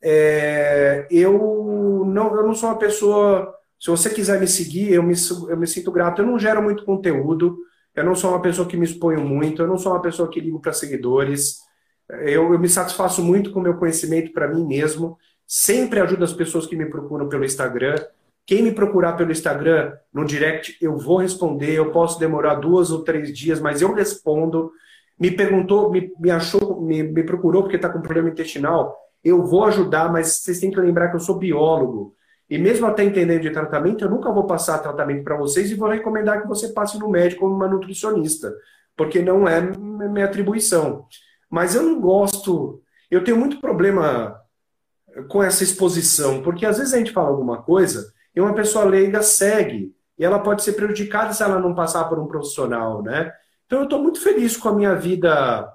É, 0.00 1.08
eu, 1.10 2.04
não, 2.06 2.36
eu 2.36 2.46
não 2.46 2.54
sou 2.54 2.68
uma 2.68 2.78
pessoa. 2.78 3.52
Se 3.80 3.90
você 3.90 4.10
quiser 4.10 4.38
me 4.38 4.46
seguir, 4.46 4.92
eu 4.92 5.02
me, 5.02 5.14
eu 5.48 5.56
me 5.56 5.66
sinto 5.66 5.90
grato. 5.90 6.22
Eu 6.22 6.26
não 6.26 6.38
gero 6.38 6.62
muito 6.62 6.84
conteúdo, 6.84 7.58
eu 7.96 8.04
não 8.04 8.14
sou 8.14 8.30
uma 8.30 8.40
pessoa 8.40 8.68
que 8.68 8.76
me 8.76 8.84
exponho 8.84 9.20
muito, 9.20 9.60
eu 9.60 9.66
não 9.66 9.76
sou 9.76 9.90
uma 9.90 10.00
pessoa 10.02 10.30
que 10.30 10.38
ligo 10.40 10.60
para 10.60 10.72
seguidores. 10.72 11.56
Eu, 12.08 12.52
eu 12.52 12.58
me 12.58 12.68
satisfaço 12.68 13.20
muito 13.20 13.50
com 13.50 13.58
o 13.58 13.62
meu 13.62 13.76
conhecimento 13.76 14.32
para 14.32 14.46
mim 14.46 14.64
mesmo. 14.64 15.18
Sempre 15.48 15.98
ajudo 16.00 16.24
as 16.24 16.32
pessoas 16.32 16.66
que 16.66 16.76
me 16.76 16.86
procuram 16.86 17.28
pelo 17.28 17.44
Instagram. 17.44 17.96
Quem 18.46 18.62
me 18.62 18.70
procurar 18.72 19.14
pelo 19.14 19.32
Instagram, 19.32 19.94
no 20.12 20.24
direct, 20.24 20.76
eu 20.80 20.96
vou 20.96 21.16
responder. 21.16 21.72
Eu 21.72 21.90
posso 21.90 22.20
demorar 22.20 22.56
duas 22.56 22.90
ou 22.90 23.02
três 23.02 23.36
dias, 23.36 23.58
mas 23.58 23.82
eu 23.82 23.92
respondo 23.92 24.70
me 25.18 25.30
perguntou, 25.30 25.90
me, 25.90 26.12
me 26.18 26.30
achou, 26.30 26.80
me, 26.80 27.02
me 27.02 27.22
procurou 27.24 27.62
porque 27.62 27.76
está 27.76 27.88
com 27.88 28.00
problema 28.00 28.28
intestinal, 28.28 28.96
eu 29.24 29.44
vou 29.44 29.64
ajudar, 29.64 30.12
mas 30.12 30.28
vocês 30.28 30.60
têm 30.60 30.70
que 30.70 30.78
lembrar 30.78 31.08
que 31.08 31.16
eu 31.16 31.20
sou 31.20 31.38
biólogo. 31.38 32.14
E 32.48 32.56
mesmo 32.56 32.86
até 32.86 33.04
entendendo 33.04 33.42
de 33.42 33.50
tratamento, 33.50 34.04
eu 34.04 34.10
nunca 34.10 34.30
vou 34.30 34.46
passar 34.46 34.78
tratamento 34.78 35.24
para 35.24 35.36
vocês 35.36 35.70
e 35.70 35.74
vou 35.74 35.88
recomendar 35.88 36.40
que 36.40 36.48
você 36.48 36.68
passe 36.68 36.98
no 36.98 37.10
médico 37.10 37.44
ou 37.44 37.50
numa 37.50 37.68
nutricionista, 37.68 38.54
porque 38.96 39.20
não 39.20 39.46
é 39.46 39.60
minha 39.60 40.24
atribuição. 40.24 41.04
Mas 41.50 41.74
eu 41.74 41.82
não 41.82 42.00
gosto, 42.00 42.80
eu 43.10 43.24
tenho 43.24 43.36
muito 43.36 43.60
problema 43.60 44.37
com 45.28 45.42
essa 45.42 45.64
exposição, 45.64 46.42
porque 46.42 46.66
às 46.66 46.78
vezes 46.78 46.94
a 46.94 46.98
gente 46.98 47.12
fala 47.12 47.28
alguma 47.28 47.62
coisa 47.62 48.12
e 48.34 48.40
uma 48.40 48.54
pessoa 48.54 48.84
leiga 48.84 49.22
segue, 49.22 49.94
e 50.18 50.24
ela 50.24 50.38
pode 50.38 50.62
ser 50.62 50.72
prejudicada 50.72 51.32
se 51.32 51.42
ela 51.42 51.58
não 51.58 51.74
passar 51.74 52.04
por 52.04 52.18
um 52.18 52.26
profissional, 52.26 53.02
né? 53.02 53.32
Então 53.66 53.80
eu 53.80 53.84
estou 53.84 54.02
muito 54.02 54.20
feliz 54.20 54.56
com 54.56 54.68
a 54.68 54.74
minha 54.74 54.94
vida 54.94 55.72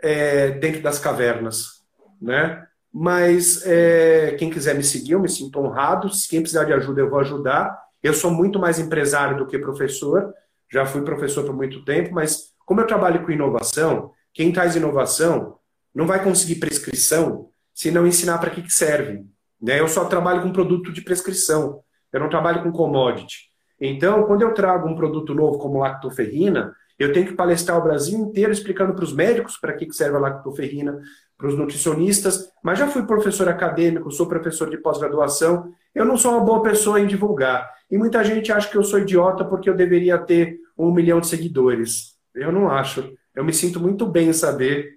é, 0.00 0.50
dentro 0.52 0.82
das 0.82 0.98
cavernas, 0.98 1.82
né? 2.20 2.66
Mas 2.92 3.64
é, 3.66 4.34
quem 4.38 4.50
quiser 4.50 4.74
me 4.74 4.82
seguir, 4.82 5.12
eu 5.12 5.20
me 5.20 5.28
sinto 5.28 5.60
honrado. 5.60 6.12
Se 6.12 6.28
quem 6.28 6.40
precisar 6.40 6.64
de 6.64 6.72
ajuda, 6.72 7.00
eu 7.00 7.10
vou 7.10 7.20
ajudar. 7.20 7.78
Eu 8.02 8.14
sou 8.14 8.30
muito 8.30 8.58
mais 8.58 8.78
empresário 8.78 9.36
do 9.36 9.46
que 9.46 9.58
professor. 9.58 10.32
Já 10.72 10.86
fui 10.86 11.02
professor 11.02 11.44
por 11.44 11.54
muito 11.54 11.84
tempo, 11.84 12.14
mas 12.14 12.54
como 12.64 12.80
eu 12.80 12.86
trabalho 12.86 13.24
com 13.24 13.30
inovação, 13.30 14.12
quem 14.32 14.52
traz 14.52 14.74
inovação 14.74 15.58
não 15.94 16.06
vai 16.06 16.22
conseguir 16.22 16.56
prescrição 16.56 17.50
se 17.78 17.92
não 17.92 18.04
ensinar 18.04 18.38
para 18.38 18.50
que, 18.50 18.60
que 18.60 18.72
serve. 18.72 19.24
Né? 19.62 19.78
Eu 19.78 19.86
só 19.86 20.04
trabalho 20.06 20.42
com 20.42 20.50
produto 20.50 20.92
de 20.92 21.00
prescrição. 21.00 21.80
Eu 22.12 22.18
não 22.18 22.28
trabalho 22.28 22.60
com 22.64 22.72
commodity. 22.72 23.52
Então, 23.80 24.24
quando 24.24 24.42
eu 24.42 24.52
trago 24.52 24.88
um 24.88 24.96
produto 24.96 25.32
novo 25.32 25.58
como 25.58 25.78
lactoferrina, 25.78 26.74
eu 26.98 27.12
tenho 27.12 27.28
que 27.28 27.34
palestrar 27.34 27.78
o 27.78 27.82
Brasil 27.84 28.18
inteiro 28.18 28.50
explicando 28.50 28.94
para 28.94 29.04
os 29.04 29.12
médicos 29.12 29.56
para 29.56 29.74
que 29.74 29.92
serve 29.92 30.16
a 30.16 30.18
lactoferrina, 30.18 31.00
para 31.36 31.46
os 31.46 31.56
nutricionistas, 31.56 32.50
mas 32.64 32.80
já 32.80 32.88
fui 32.88 33.06
professor 33.06 33.48
acadêmico, 33.48 34.10
sou 34.10 34.26
professor 34.26 34.68
de 34.68 34.78
pós-graduação, 34.78 35.72
eu 35.94 36.04
não 36.04 36.16
sou 36.16 36.32
uma 36.32 36.44
boa 36.44 36.60
pessoa 36.60 37.00
em 37.00 37.06
divulgar. 37.06 37.70
E 37.88 37.96
muita 37.96 38.24
gente 38.24 38.50
acha 38.50 38.68
que 38.68 38.76
eu 38.76 38.82
sou 38.82 38.98
idiota 38.98 39.44
porque 39.44 39.70
eu 39.70 39.76
deveria 39.76 40.18
ter 40.18 40.58
um 40.76 40.90
milhão 40.90 41.20
de 41.20 41.28
seguidores. 41.28 42.16
Eu 42.34 42.50
não 42.50 42.68
acho. 42.68 43.14
Eu 43.36 43.44
me 43.44 43.52
sinto 43.52 43.78
muito 43.78 44.04
bem 44.04 44.30
em 44.30 44.32
saber 44.32 44.94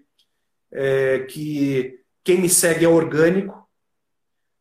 é, 0.72 1.20
que 1.20 2.01
quem 2.24 2.40
me 2.40 2.50
segue 2.50 2.86
é 2.86 2.90
orgânico, 2.90 3.68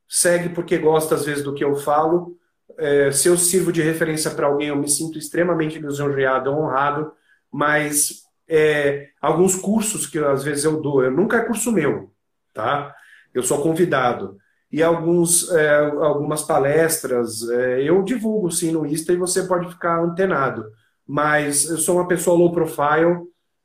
segue 0.09 0.49
porque 0.51 0.79
gosta 0.79 1.15
às 1.15 1.25
vezes 1.25 1.45
do 1.45 1.55
que 1.55 1.65
eu 1.65 1.77
falo, 1.77 2.37
é, 2.79 3.13
se 3.13 3.29
eu 3.29 3.37
sirvo 3.37 3.73
de 3.73 3.83
referência 3.83 4.31
para 4.31 4.47
alguém, 4.47 4.69
eu 4.69 4.77
me 4.77 4.89
sinto 4.89 5.19
extremamente 5.19 5.79
lisonjeado, 5.79 6.51
honrado, 6.51 7.13
mas 7.53 8.23
é, 8.49 9.09
alguns 9.21 9.55
cursos 9.55 10.07
que 10.07 10.19
às 10.19 10.43
vezes 10.43 10.65
eu 10.65 10.81
dou, 10.81 11.05
eu 11.05 11.11
nunca 11.11 11.37
é 11.37 11.45
curso 11.45 11.71
meu, 11.71 12.13
tá? 12.53 12.95
Eu 13.33 13.43
sou 13.43 13.63
convidado. 13.63 14.37
E 14.73 14.83
alguns, 14.83 15.51
é, 15.51 15.79
algumas 15.79 16.43
palestras 16.43 17.49
é, 17.49 17.83
eu 17.83 18.03
divulgo 18.03 18.51
sim 18.51 18.71
no 18.71 18.87
Insta 18.87 19.13
e 19.13 19.17
você 19.17 19.43
pode 19.45 19.69
ficar 19.69 20.01
antenado. 20.01 20.65
Mas 21.07 21.69
eu 21.69 21.77
sou 21.77 21.97
uma 21.97 22.07
pessoa 22.07 22.39
low 22.39 22.53
profile. 22.53 23.21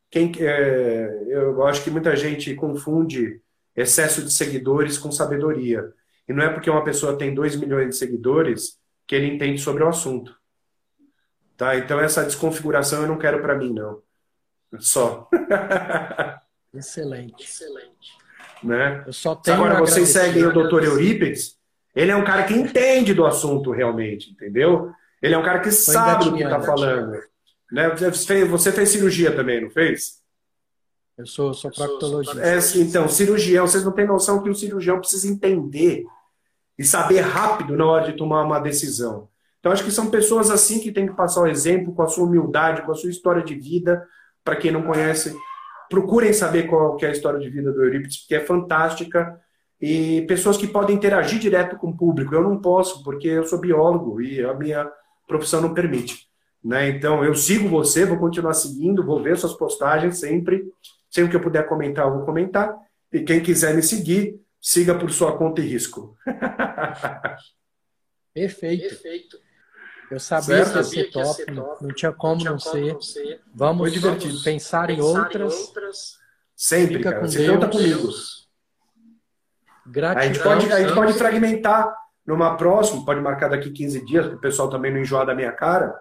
Quem, 0.09 0.31
é, 0.39 1.25
eu 1.27 1.63
acho 1.65 1.83
que 1.83 1.91
muita 1.91 2.15
gente 2.15 2.55
confunde 2.55 3.39
excesso 3.75 4.23
de 4.23 4.31
seguidores 4.31 4.97
com 4.97 5.11
sabedoria. 5.11 5.91
E 6.27 6.33
não 6.33 6.43
é 6.43 6.49
porque 6.49 6.69
uma 6.69 6.83
pessoa 6.83 7.17
tem 7.17 7.33
2 7.33 7.55
milhões 7.57 7.89
de 7.89 7.95
seguidores 7.95 8.79
que 9.07 9.15
ele 9.15 9.27
entende 9.27 9.61
sobre 9.61 9.83
o 9.83 9.87
assunto. 9.87 10.35
Tá? 11.57 11.77
Então 11.77 11.99
essa 11.99 12.23
desconfiguração 12.23 13.01
eu 13.01 13.07
não 13.07 13.17
quero 13.17 13.41
para 13.41 13.55
mim 13.55 13.73
não. 13.73 14.01
Só. 14.79 15.29
Excelente. 16.73 17.43
Excelente. 17.43 18.17
Né? 18.63 19.03
Eu 19.05 19.13
só 19.13 19.35
tenho 19.35 19.57
Agora 19.57 19.79
vocês 19.79 20.09
seguem 20.09 20.45
o 20.45 20.51
Dr. 20.51 20.83
Eurípides, 20.83 21.57
ele 21.95 22.11
é 22.11 22.15
um 22.15 22.23
cara 22.23 22.43
que 22.43 22.53
entende 22.53 23.13
do 23.13 23.25
assunto 23.25 23.71
realmente, 23.71 24.31
entendeu? 24.31 24.91
Ele 25.21 25.33
é 25.33 25.37
um 25.37 25.43
cara 25.43 25.59
que 25.59 25.71
Foi 25.71 25.93
sabe 25.93 26.25
do 26.25 26.35
que 26.35 26.43
está 26.43 26.61
falando. 26.61 27.21
Né? 27.71 27.89
Você, 27.89 28.11
fez, 28.11 28.49
você 28.49 28.71
fez 28.71 28.89
cirurgia 28.89 29.35
também, 29.35 29.61
não 29.61 29.69
fez? 29.69 30.21
Eu 31.17 31.25
sou, 31.25 31.53
sou 31.53 31.71
proctologista. 31.71 32.41
É, 32.41 32.59
então, 32.75 33.07
cirurgião, 33.07 33.65
vocês 33.65 33.85
não 33.85 33.91
têm 33.91 34.05
noção 34.05 34.43
que 34.43 34.49
o 34.49 34.55
cirurgião 34.55 34.99
precisa 34.99 35.27
entender 35.27 36.05
e 36.77 36.83
saber 36.83 37.21
rápido 37.21 37.77
na 37.77 37.85
hora 37.85 38.11
de 38.11 38.17
tomar 38.17 38.43
uma 38.43 38.59
decisão. 38.59 39.29
Então, 39.59 39.71
acho 39.71 39.83
que 39.83 39.91
são 39.91 40.11
pessoas 40.11 40.51
assim 40.51 40.79
que 40.79 40.91
têm 40.91 41.07
que 41.07 41.15
passar 41.15 41.41
o 41.41 41.47
exemplo 41.47 41.93
com 41.93 42.01
a 42.01 42.07
sua 42.07 42.25
humildade, 42.25 42.81
com 42.83 42.91
a 42.91 42.95
sua 42.95 43.09
história 43.09 43.41
de 43.41 43.55
vida. 43.55 44.05
Para 44.43 44.57
quem 44.57 44.71
não 44.71 44.83
conhece, 44.83 45.35
procurem 45.89 46.33
saber 46.33 46.67
qual 46.67 46.97
é 47.01 47.07
a 47.07 47.11
história 47.11 47.39
de 47.39 47.49
vida 47.49 47.71
do 47.71 47.83
Eurípides, 47.83 48.19
porque 48.19 48.35
é 48.35 48.45
fantástica. 48.45 49.39
E 49.81 50.21
pessoas 50.27 50.57
que 50.57 50.67
podem 50.67 50.95
interagir 50.95 51.39
direto 51.39 51.77
com 51.77 51.89
o 51.89 51.97
público. 51.97 52.35
Eu 52.35 52.43
não 52.43 52.59
posso, 52.59 53.03
porque 53.03 53.27
eu 53.27 53.45
sou 53.45 53.59
biólogo 53.59 54.21
e 54.21 54.43
a 54.43 54.53
minha 54.53 54.87
profissão 55.27 55.61
não 55.61 55.73
permite. 55.73 56.27
Né? 56.63 56.89
Então, 56.89 57.23
eu 57.23 57.33
sigo 57.33 57.69
você, 57.69 58.05
vou 58.05 58.17
continuar 58.17 58.53
seguindo, 58.53 59.05
vou 59.05 59.21
ver 59.21 59.37
suas 59.37 59.53
postagens 59.53 60.19
sempre. 60.19 60.63
Sempre 61.15 61.31
que 61.31 61.37
eu 61.37 61.41
puder 61.41 61.65
comentar, 61.65 62.05
eu 62.05 62.11
vou 62.11 62.25
comentar. 62.25 62.77
E 63.09 63.21
quem 63.21 63.41
quiser 63.41 63.73
me 63.73 63.81
seguir, 63.81 64.37
siga 64.59 64.99
por 64.99 65.09
sua 65.09 65.37
conta 65.37 65.61
e 65.61 65.65
risco. 65.65 66.13
Perfeito. 68.35 68.89
Perfeito. 68.89 69.37
Eu 70.11 70.19
sabia, 70.19 70.65
que 70.65 70.75
ia, 70.75 70.83
ser 70.83 71.09
top, 71.11 71.35
ser 71.35 71.55
top, 71.55 71.81
não 71.81 71.93
tinha 71.93 72.11
como, 72.11 72.33
não, 72.33 72.39
tinha 72.39 72.51
não, 72.51 72.59
como 72.59 72.73
ser. 72.73 72.93
não, 72.93 73.01
ser. 73.01 73.41
Vamos 73.53 73.93
divertido. 73.93 74.43
Pensar, 74.43 74.89
em 74.89 74.99
outras. 74.99 75.53
Em 75.53 75.61
outras. 75.61 76.17
Sempre, 76.53 76.97
Fica 76.97 77.11
cara. 77.11 77.21
Com 77.21 77.29
Você 77.29 77.37
Deus. 77.37 77.53
conta 77.53 77.69
comigo. 77.69 78.09
Gratidão. 79.87 80.21
A 80.21 80.27
gente, 80.27 80.43
pode, 80.43 80.73
a 80.73 80.81
gente 80.81 80.93
pode 80.93 81.13
fragmentar 81.13 81.95
numa 82.25 82.57
próxima, 82.57 83.05
pode 83.05 83.21
marcar 83.21 83.47
daqui 83.47 83.71
15 83.71 84.03
dias, 84.03 84.27
para 84.27 84.35
o 84.35 84.41
pessoal 84.41 84.69
também 84.69 84.91
não 84.91 84.99
enjoar 84.99 85.25
da 85.25 85.33
minha 85.33 85.53
cara. 85.53 85.97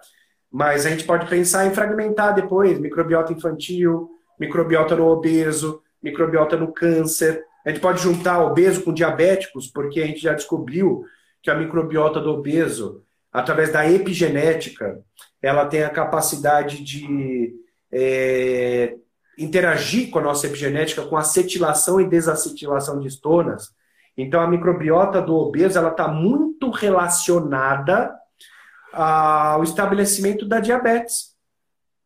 Mas 0.51 0.85
a 0.85 0.91
gente 0.91 1.05
pode 1.05 1.31
pensar 1.31 1.67
em 1.67 1.73
fragmentar 1.73 2.35
depois 2.35 2.81
microbiota 2.81 3.33
infantil, 3.33 4.11
microbiota 4.39 4.97
no 4.97 5.07
obeso, 5.07 5.82
microbiota 6.03 6.57
no 6.57 6.72
câncer. 6.72 7.45
A 7.64 7.70
gente 7.70 7.80
pode 7.80 8.03
juntar 8.03 8.45
obeso 8.45 8.82
com 8.82 8.93
diabéticos, 8.93 9.66
porque 9.66 10.01
a 10.01 10.07
gente 10.07 10.20
já 10.20 10.32
descobriu 10.35 11.05
que 11.43 11.51
a 11.51 11.55
microbiota 11.55 12.20
do 12.20 12.30
obeso, 12.30 13.03
através 13.32 13.72
da 13.72 13.89
epigenética, 13.91 15.01
ela 15.43 15.66
tem 15.66 15.82
a 15.82 15.91
capacidade 15.91 16.82
de 16.82 17.55
é, 17.93 18.97
interagir 19.39 20.11
com 20.11 20.18
a 20.18 20.22
nossa 20.22 20.47
epigenética 20.47 21.03
com 21.03 21.16
acetilação 21.16 22.01
e 22.01 22.09
desacetilação 22.09 22.99
de 22.99 23.09
estonas. 23.09 23.72
Então, 24.16 24.41
a 24.41 24.47
microbiota 24.47 25.20
do 25.20 25.35
obeso 25.35 25.78
ela 25.78 25.91
está 25.91 26.09
muito 26.09 26.70
relacionada 26.70 28.14
ao 28.93 29.64
estabelecimento 29.64 30.47
da 30.47 30.61
diabetes 30.61 31.35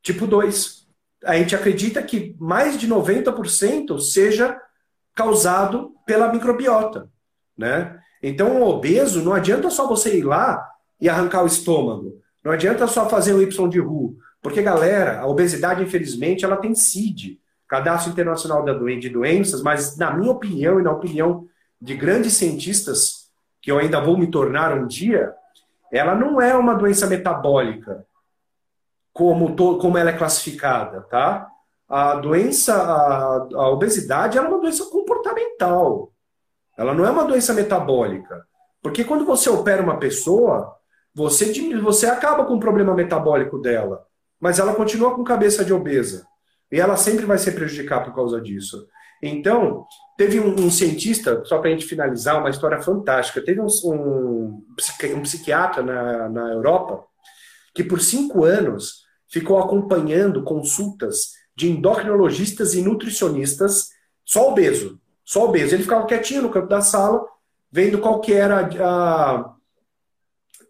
tipo 0.02 0.26
2. 0.26 0.87
A 1.24 1.36
gente 1.36 1.54
acredita 1.54 2.02
que 2.02 2.34
mais 2.38 2.78
de 2.78 2.88
90% 2.88 3.98
seja 4.00 4.60
causado 5.14 5.94
pela 6.06 6.32
microbiota, 6.32 7.08
né? 7.56 7.98
Então, 8.22 8.62
obeso, 8.62 9.22
não 9.22 9.32
adianta 9.32 9.70
só 9.70 9.86
você 9.86 10.18
ir 10.18 10.22
lá 10.22 10.66
e 11.00 11.08
arrancar 11.08 11.42
o 11.42 11.46
estômago. 11.46 12.20
Não 12.44 12.52
adianta 12.52 12.86
só 12.86 13.08
fazer 13.08 13.32
o 13.32 13.42
Y 13.42 13.68
de 13.68 13.80
Ru. 13.80 14.16
Porque, 14.42 14.62
galera, 14.62 15.20
a 15.20 15.26
obesidade, 15.26 15.82
infelizmente, 15.82 16.44
ela 16.44 16.56
tem 16.56 16.74
CID, 16.74 17.40
Cadastro 17.68 18.12
Internacional 18.12 18.64
de 18.64 19.08
Doenças, 19.08 19.62
mas, 19.62 19.96
na 19.96 20.12
minha 20.12 20.30
opinião 20.30 20.80
e 20.80 20.82
na 20.82 20.92
opinião 20.92 21.46
de 21.80 21.94
grandes 21.94 22.34
cientistas, 22.34 23.28
que 23.60 23.70
eu 23.70 23.78
ainda 23.78 24.00
vou 24.00 24.16
me 24.16 24.30
tornar 24.30 24.76
um 24.76 24.86
dia, 24.86 25.32
ela 25.92 26.14
não 26.14 26.40
é 26.40 26.54
uma 26.54 26.74
doença 26.74 27.06
metabólica, 27.06 28.04
como, 29.18 29.56
como 29.56 29.98
ela 29.98 30.10
é 30.10 30.16
classificada, 30.16 31.00
tá? 31.10 31.48
A 31.88 32.14
doença, 32.14 32.72
a, 32.72 33.48
a 33.52 33.68
obesidade, 33.68 34.38
é 34.38 34.40
uma 34.40 34.60
doença 34.60 34.84
comportamental. 34.84 36.12
Ela 36.78 36.94
não 36.94 37.04
é 37.04 37.10
uma 37.10 37.24
doença 37.24 37.52
metabólica. 37.52 38.46
Porque 38.80 39.02
quando 39.02 39.24
você 39.24 39.50
opera 39.50 39.82
uma 39.82 39.98
pessoa, 39.98 40.72
você, 41.12 41.52
você 41.80 42.06
acaba 42.06 42.44
com 42.44 42.54
o 42.54 42.60
problema 42.60 42.94
metabólico 42.94 43.58
dela. 43.58 44.06
Mas 44.38 44.60
ela 44.60 44.72
continua 44.72 45.12
com 45.16 45.24
cabeça 45.24 45.64
de 45.64 45.72
obesa. 45.72 46.24
E 46.70 46.78
ela 46.78 46.96
sempre 46.96 47.26
vai 47.26 47.38
se 47.38 47.50
prejudicar 47.50 48.04
por 48.04 48.14
causa 48.14 48.40
disso. 48.40 48.86
Então, 49.20 49.84
teve 50.16 50.38
um, 50.38 50.54
um 50.54 50.70
cientista, 50.70 51.44
só 51.44 51.58
para 51.58 51.70
a 51.70 51.72
gente 51.72 51.86
finalizar, 51.86 52.38
uma 52.38 52.50
história 52.50 52.80
fantástica. 52.80 53.44
Teve 53.44 53.60
um, 53.60 53.66
um, 53.84 54.64
um 55.16 55.22
psiquiatra 55.22 55.82
na, 55.82 56.28
na 56.28 56.52
Europa 56.52 57.02
que, 57.74 57.82
por 57.82 58.00
cinco 58.00 58.44
anos, 58.44 59.07
ficou 59.28 59.58
acompanhando 59.58 60.42
consultas 60.42 61.32
de 61.54 61.70
endocrinologistas 61.70 62.74
e 62.74 62.82
nutricionistas 62.82 63.90
só 64.24 64.48
obeso. 64.48 65.00
Só 65.24 65.44
obeso. 65.44 65.74
Ele 65.74 65.82
ficava 65.82 66.06
quietinho 66.06 66.42
no 66.42 66.50
canto 66.50 66.68
da 66.68 66.80
sala, 66.80 67.24
vendo 67.70 67.98
qual 67.98 68.20
que 68.20 68.32
era 68.32 68.60
a, 68.60 69.54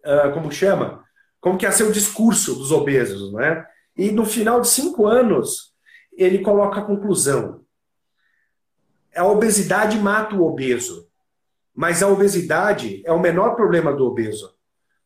a, 0.03 0.23
a 0.25 0.31
como 0.31 0.51
chama? 0.51 1.03
Como 1.39 1.57
que 1.57 1.65
ia 1.65 1.71
ser 1.71 1.83
o 1.83 1.91
discurso 1.91 2.55
dos 2.55 2.71
obesos, 2.71 3.31
né? 3.33 3.65
E 3.95 4.11
no 4.11 4.25
final 4.25 4.61
de 4.61 4.67
cinco 4.67 5.05
anos, 5.05 5.73
ele 6.11 6.39
coloca 6.39 6.79
a 6.79 6.85
conclusão. 6.85 7.61
A 9.15 9.25
obesidade 9.25 9.97
mata 9.97 10.35
o 10.35 10.45
obeso. 10.45 11.07
Mas 11.73 12.03
a 12.03 12.07
obesidade 12.07 13.01
é 13.05 13.11
o 13.11 13.19
menor 13.19 13.55
problema 13.55 13.93
do 13.93 14.05
obeso. 14.05 14.53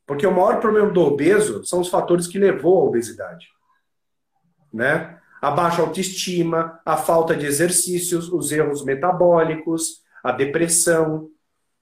Porque 0.06 0.28
o 0.28 0.32
maior 0.32 0.60
problema 0.60 0.90
do 0.92 1.02
obeso 1.02 1.64
são 1.64 1.80
os 1.80 1.90
fatores 1.90 2.28
que 2.28 2.38
levou 2.38 2.82
à 2.82 2.84
obesidade. 2.84 3.48
Né? 4.72 5.20
a 5.44 5.52
baixa 5.52 5.82
autoestima, 5.82 6.80
a 6.86 6.96
falta 6.96 7.36
de 7.36 7.46
exercícios, 7.46 8.32
os 8.32 8.50
erros 8.50 8.86
metabólicos, 8.86 10.02
a 10.24 10.32
depressão, 10.32 11.28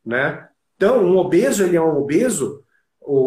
né? 0.04 0.48
Então, 0.76 1.04
um 1.04 1.16
obeso, 1.16 1.64
ele 1.64 1.78
é 1.78 1.82
um 1.82 1.96
obeso, 1.96 2.64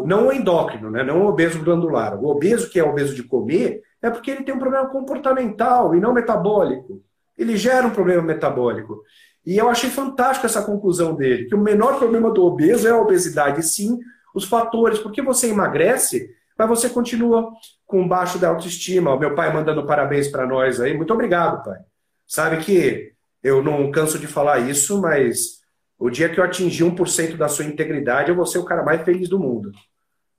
não 0.05 0.26
o 0.26 0.32
endócrino, 0.32 0.90
né? 0.90 1.05
não 1.05 1.22
o 1.22 1.28
obeso 1.28 1.62
glandular. 1.62 2.18
O 2.20 2.26
obeso 2.26 2.68
que 2.68 2.80
é 2.80 2.82
obeso 2.82 3.14
de 3.14 3.22
comer 3.22 3.80
é 4.03 4.11
porque 4.11 4.32
ele 4.32 4.42
tem 4.42 4.53
um 4.53 4.59
problema 4.59 4.88
comportamental 4.88 5.95
e 5.95 6.01
não 6.01 6.12
metabólico. 6.12 7.01
Ele 7.38 7.57
gera 7.57 7.86
um 7.86 7.90
problema 7.90 8.22
metabólico. 8.22 9.05
E 9.47 9.57
eu 9.57 9.68
achei 9.68 9.88
fantástico 9.88 10.47
essa 10.47 10.64
conclusão 10.64 11.14
dele, 11.14 11.45
que 11.45 11.55
o 11.55 11.61
menor 11.61 11.97
problema 11.97 12.32
do 12.32 12.45
obeso 12.45 12.88
é 12.88 12.90
a 12.90 13.01
obesidade, 13.01 13.62
sim 13.62 14.01
os 14.35 14.45
fatores, 14.45 14.99
porque 14.99 15.22
você 15.22 15.49
emagrece, 15.49 16.28
mas 16.59 16.68
você 16.68 16.91
continua 16.91 17.53
com 17.87 18.07
baixo 18.07 18.39
da 18.39 18.49
autoestima. 18.49 19.14
O 19.14 19.18
meu 19.18 19.35
pai 19.35 19.53
mandando 19.53 19.87
parabéns 19.87 20.28
para 20.28 20.47
nós 20.47 20.80
aí. 20.80 20.95
Muito 20.95 21.14
obrigado, 21.14 21.64
pai. 21.64 21.78
Sabe 22.26 22.59
que 22.64 23.12
eu 23.43 23.62
não 23.62 23.91
canso 23.91 24.18
de 24.18 24.26
falar 24.26 24.59
isso, 24.59 25.01
mas 25.01 25.61
o 25.99 26.11
dia 26.11 26.28
que 26.28 26.41
eu 26.41 26.45
atingir 26.45 26.85
1% 26.85 27.37
da 27.37 27.49
sua 27.49 27.64
integridade, 27.64 28.30
eu 28.30 28.35
vou 28.35 28.47
ser 28.47 28.59
o 28.59 28.64
cara 28.64 28.82
mais 28.82 29.03
feliz 29.03 29.28
do 29.28 29.39
mundo. 29.39 29.70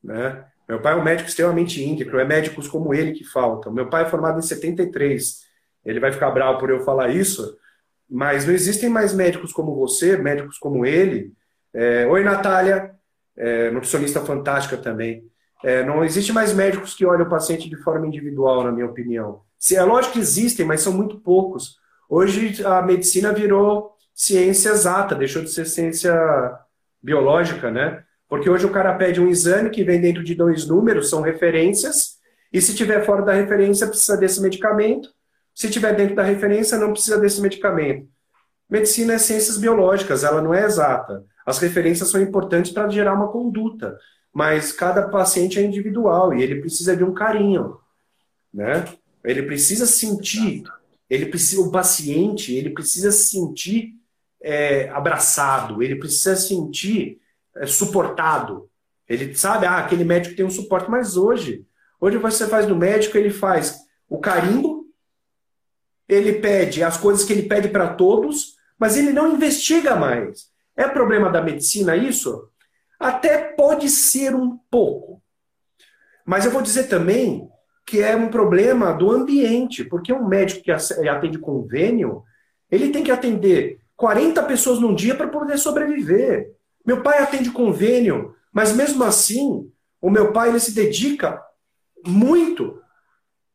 Né? 0.03 0.43
Meu 0.67 0.81
pai 0.81 0.93
é 0.93 0.95
um 0.95 1.03
médico 1.03 1.29
extremamente 1.29 1.83
íntegro, 1.83 2.19
é 2.19 2.25
médicos 2.25 2.67
como 2.67 2.93
ele 2.93 3.13
que 3.13 3.23
faltam. 3.23 3.71
Meu 3.71 3.87
pai 3.87 4.03
é 4.03 4.09
formado 4.09 4.39
em 4.39 4.41
73. 4.41 5.45
Ele 5.85 5.99
vai 5.99 6.11
ficar 6.11 6.31
bravo 6.31 6.59
por 6.59 6.69
eu 6.69 6.79
falar 6.81 7.09
isso, 7.09 7.57
mas 8.09 8.45
não 8.45 8.53
existem 8.53 8.89
mais 8.89 9.13
médicos 9.13 9.53
como 9.53 9.75
você, 9.75 10.17
médicos 10.17 10.57
como 10.57 10.85
ele. 10.85 11.31
É... 11.73 12.07
Oi, 12.07 12.23
Natália, 12.23 12.94
é, 13.37 13.71
nutricionista 13.71 14.21
fantástica 14.21 14.77
também. 14.77 15.23
É, 15.63 15.83
não 15.83 16.03
existe 16.03 16.31
mais 16.31 16.53
médicos 16.53 16.93
que 16.93 17.05
olham 17.05 17.25
o 17.25 17.29
paciente 17.29 17.69
de 17.69 17.75
forma 17.77 18.07
individual, 18.07 18.63
na 18.63 18.71
minha 18.71 18.85
opinião. 18.85 19.41
É 19.73 19.83
lógico 19.83 20.13
que 20.13 20.19
existem, 20.19 20.65
mas 20.65 20.81
são 20.81 20.93
muito 20.93 21.19
poucos. 21.19 21.77
Hoje 22.09 22.63
a 22.63 22.81
medicina 22.81 23.33
virou 23.33 23.95
ciência 24.13 24.69
exata, 24.69 25.15
deixou 25.15 25.41
de 25.41 25.49
ser 25.49 25.65
ciência 25.65 26.13
biológica, 27.01 27.71
né? 27.71 28.03
Porque 28.27 28.49
hoje 28.49 28.65
o 28.65 28.71
cara 28.71 28.93
pede 28.95 29.19
um 29.19 29.27
exame 29.27 29.69
que 29.69 29.83
vem 29.83 29.99
dentro 29.99 30.23
de 30.23 30.35
dois 30.35 30.67
números, 30.67 31.09
são 31.09 31.21
referências, 31.21 32.15
e 32.51 32.61
se 32.61 32.75
tiver 32.75 33.05
fora 33.05 33.21
da 33.21 33.33
referência, 33.33 33.87
precisa 33.87 34.17
desse 34.17 34.41
medicamento. 34.41 35.09
Se 35.53 35.69
tiver 35.69 35.95
dentro 35.95 36.15
da 36.15 36.23
referência, 36.23 36.77
não 36.77 36.91
precisa 36.91 37.19
desse 37.19 37.41
medicamento. 37.41 38.07
Medicina 38.69 39.13
é 39.13 39.17
ciências 39.17 39.57
biológicas, 39.57 40.23
ela 40.23 40.41
não 40.41 40.53
é 40.53 40.63
exata. 40.63 41.23
As 41.45 41.59
referências 41.59 42.09
são 42.09 42.21
importantes 42.21 42.71
para 42.71 42.89
gerar 42.89 43.13
uma 43.13 43.31
conduta 43.31 43.97
mas 44.35 44.73
cada 44.73 45.07
paciente 45.07 45.57
é 45.57 45.63
individual 45.63 46.33
e 46.33 46.43
ele 46.43 46.59
precisa 46.59 46.93
de 46.93 47.05
um 47.05 47.13
carinho, 47.13 47.79
né? 48.53 48.83
Ele 49.23 49.43
precisa 49.43 49.85
sentir, 49.85 50.61
ele 51.09 51.27
precisa, 51.27 51.61
o 51.61 51.71
paciente, 51.71 52.53
ele 52.53 52.71
precisa 52.71 53.13
se 53.13 53.29
sentir 53.29 53.93
é, 54.41 54.89
abraçado, 54.89 55.81
ele 55.81 55.95
precisa 55.95 56.35
sentir 56.35 57.21
é, 57.55 57.65
suportado. 57.65 58.69
Ele 59.07 59.33
sabe, 59.33 59.65
ah, 59.65 59.77
aquele 59.77 60.03
médico 60.03 60.35
tem 60.35 60.45
um 60.45 60.49
suporte, 60.49 60.91
mas 60.91 61.15
hoje, 61.15 61.65
hoje 62.01 62.17
você 62.17 62.45
faz 62.45 62.67
no 62.67 62.75
médico, 62.75 63.17
ele 63.17 63.29
faz 63.29 63.85
o 64.09 64.19
carimbo, 64.19 64.85
ele 66.09 66.33
pede 66.33 66.83
as 66.83 66.97
coisas 66.97 67.23
que 67.23 67.31
ele 67.31 67.43
pede 67.43 67.69
para 67.69 67.93
todos, 67.93 68.57
mas 68.77 68.97
ele 68.97 69.13
não 69.13 69.33
investiga 69.33 69.95
mais. 69.95 70.53
É 70.75 70.87
problema 70.87 71.29
da 71.29 71.41
medicina 71.41 71.95
isso? 71.95 72.49
Até 72.99 73.37
pode 73.37 73.89
ser 73.89 74.35
um 74.35 74.57
pouco. 74.69 75.21
Mas 76.25 76.45
eu 76.45 76.51
vou 76.51 76.61
dizer 76.61 76.85
também 76.85 77.47
que 77.85 78.01
é 78.01 78.15
um 78.15 78.29
problema 78.29 78.91
do 78.91 79.11
ambiente, 79.11 79.83
porque 79.83 80.11
um 80.11 80.27
médico 80.27 80.63
que 80.63 80.71
atende 80.71 81.37
convênio, 81.37 82.23
ele 82.71 82.89
tem 82.89 83.03
que 83.03 83.11
atender 83.11 83.79
40 83.95 84.41
pessoas 84.43 84.79
num 84.79 84.95
dia 84.95 85.15
para 85.15 85.27
poder 85.27 85.57
sobreviver. 85.57 86.51
Meu 86.85 87.03
pai 87.03 87.19
atende 87.19 87.51
convênio, 87.51 88.35
mas 88.51 88.75
mesmo 88.75 89.03
assim, 89.03 89.71
o 90.01 90.09
meu 90.09 90.33
pai 90.33 90.49
ele 90.49 90.59
se 90.59 90.73
dedica 90.73 91.41
muito 92.05 92.81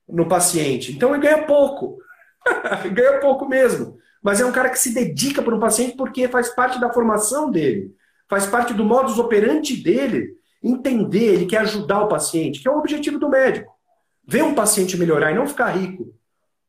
no 0.09 0.29
paciente. 0.29 0.93
Então 0.93 1.11
ele 1.11 1.23
ganha 1.23 1.45
pouco. 1.45 1.99
ganha 2.93 3.21
pouco 3.21 3.49
mesmo. 3.49 3.99
Mas 4.23 4.41
é 4.41 4.45
um 4.45 4.53
cara 4.53 4.69
que 4.69 4.79
se 4.79 4.93
dedica 4.93 5.43
para 5.43 5.55
um 5.55 5.61
paciente 5.61 5.97
porque 5.97 6.29
faz 6.29 6.55
parte 6.55 6.81
da 6.81 6.93
formação 6.93 7.51
dele 7.51 7.95
faz 8.31 8.47
parte 8.47 8.73
do 8.73 8.85
modus 8.85 9.19
operandi 9.19 9.77
dele 9.77 10.37
entender, 10.63 11.35
ele 11.35 11.47
quer 11.47 11.63
ajudar 11.63 12.05
o 12.05 12.09
paciente, 12.09 12.61
que 12.61 12.69
é 12.69 12.71
o 12.71 12.79
objetivo 12.79 13.19
do 13.19 13.29
médico. 13.29 13.75
Ver 14.25 14.45
um 14.45 14.55
paciente 14.55 14.97
melhorar 14.97 15.33
e 15.33 15.35
não 15.35 15.49
ficar 15.49 15.71
rico. 15.71 16.15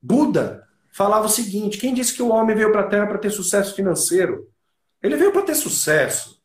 Buda, 0.01 0.67
falava 0.91 1.27
o 1.27 1.29
seguinte: 1.29 1.77
quem 1.77 1.93
disse 1.93 2.15
que 2.15 2.23
o 2.23 2.29
homem 2.29 2.55
veio 2.55 2.71
para 2.71 2.81
a 2.81 2.87
Terra 2.87 3.05
para 3.05 3.19
ter 3.19 3.29
sucesso 3.29 3.75
financeiro? 3.75 4.49
Ele 5.03 5.15
veio 5.15 5.31
para 5.31 5.43
ter 5.43 5.55
sucesso, 5.55 6.41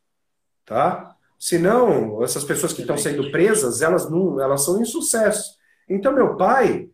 tá? 0.63 1.15
Senão, 1.39 2.23
essas 2.23 2.43
pessoas 2.43 2.73
que 2.73 2.81
estão 2.81 2.97
sendo 2.97 3.31
presas, 3.31 3.81
elas 3.81 4.09
não, 4.09 4.39
elas 4.39 4.63
são 4.63 4.81
insucesso. 4.81 5.55
Então, 5.89 6.13
meu 6.13 6.35
pai 6.35 6.89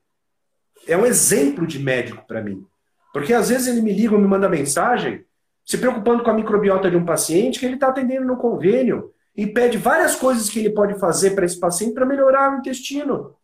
é 0.87 0.95
um 0.95 1.05
exemplo 1.05 1.65
de 1.65 1.79
médico 1.79 2.25
para 2.27 2.41
mim. 2.41 2.65
Porque 3.13 3.31
às 3.31 3.49
vezes 3.49 3.67
ele 3.67 3.81
me 3.81 3.93
liga 3.93 4.15
ou 4.15 4.19
me 4.19 4.27
manda 4.27 4.49
mensagem, 4.49 5.23
se 5.63 5.77
preocupando 5.77 6.23
com 6.23 6.31
a 6.31 6.33
microbiota 6.33 6.89
de 6.89 6.97
um 6.97 7.05
paciente 7.05 7.59
que 7.59 7.65
ele 7.65 7.75
está 7.75 7.89
atendendo 7.89 8.25
no 8.25 8.35
convênio 8.35 9.13
e 9.35 9.45
pede 9.45 9.77
várias 9.77 10.15
coisas 10.15 10.49
que 10.49 10.59
ele 10.59 10.71
pode 10.71 10.99
fazer 10.99 11.31
para 11.31 11.45
esse 11.45 11.59
paciente 11.59 11.93
para 11.93 12.07
melhorar 12.07 12.51
o 12.51 12.57
intestino. 12.57 13.35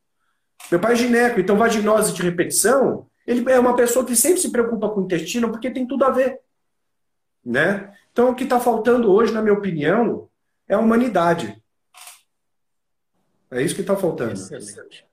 Meu 0.69 0.79
pai 0.79 0.93
é 0.93 0.95
gineco, 0.95 1.39
então 1.39 1.55
vaginose 1.55 2.13
de 2.13 2.21
repetição, 2.21 3.07
ele 3.25 3.49
é 3.49 3.59
uma 3.59 3.75
pessoa 3.75 4.03
que 4.03 4.15
sempre 4.15 4.41
se 4.41 4.51
preocupa 4.51 4.89
com 4.89 5.01
o 5.01 5.03
intestino 5.05 5.49
porque 5.51 5.71
tem 5.71 5.87
tudo 5.87 6.03
a 6.03 6.09
ver. 6.09 6.39
Né? 7.45 7.93
Então 8.11 8.31
o 8.31 8.35
que 8.35 8.43
está 8.43 8.59
faltando 8.59 9.11
hoje, 9.11 9.31
na 9.31 9.41
minha 9.41 9.53
opinião, 9.53 10.27
é 10.67 10.73
a 10.73 10.79
humanidade. 10.79 11.61
É 13.51 13.61
isso 13.61 13.75
que 13.75 13.81
está 13.81 13.95
faltando. 13.95 14.33
Excelente. 14.33 15.07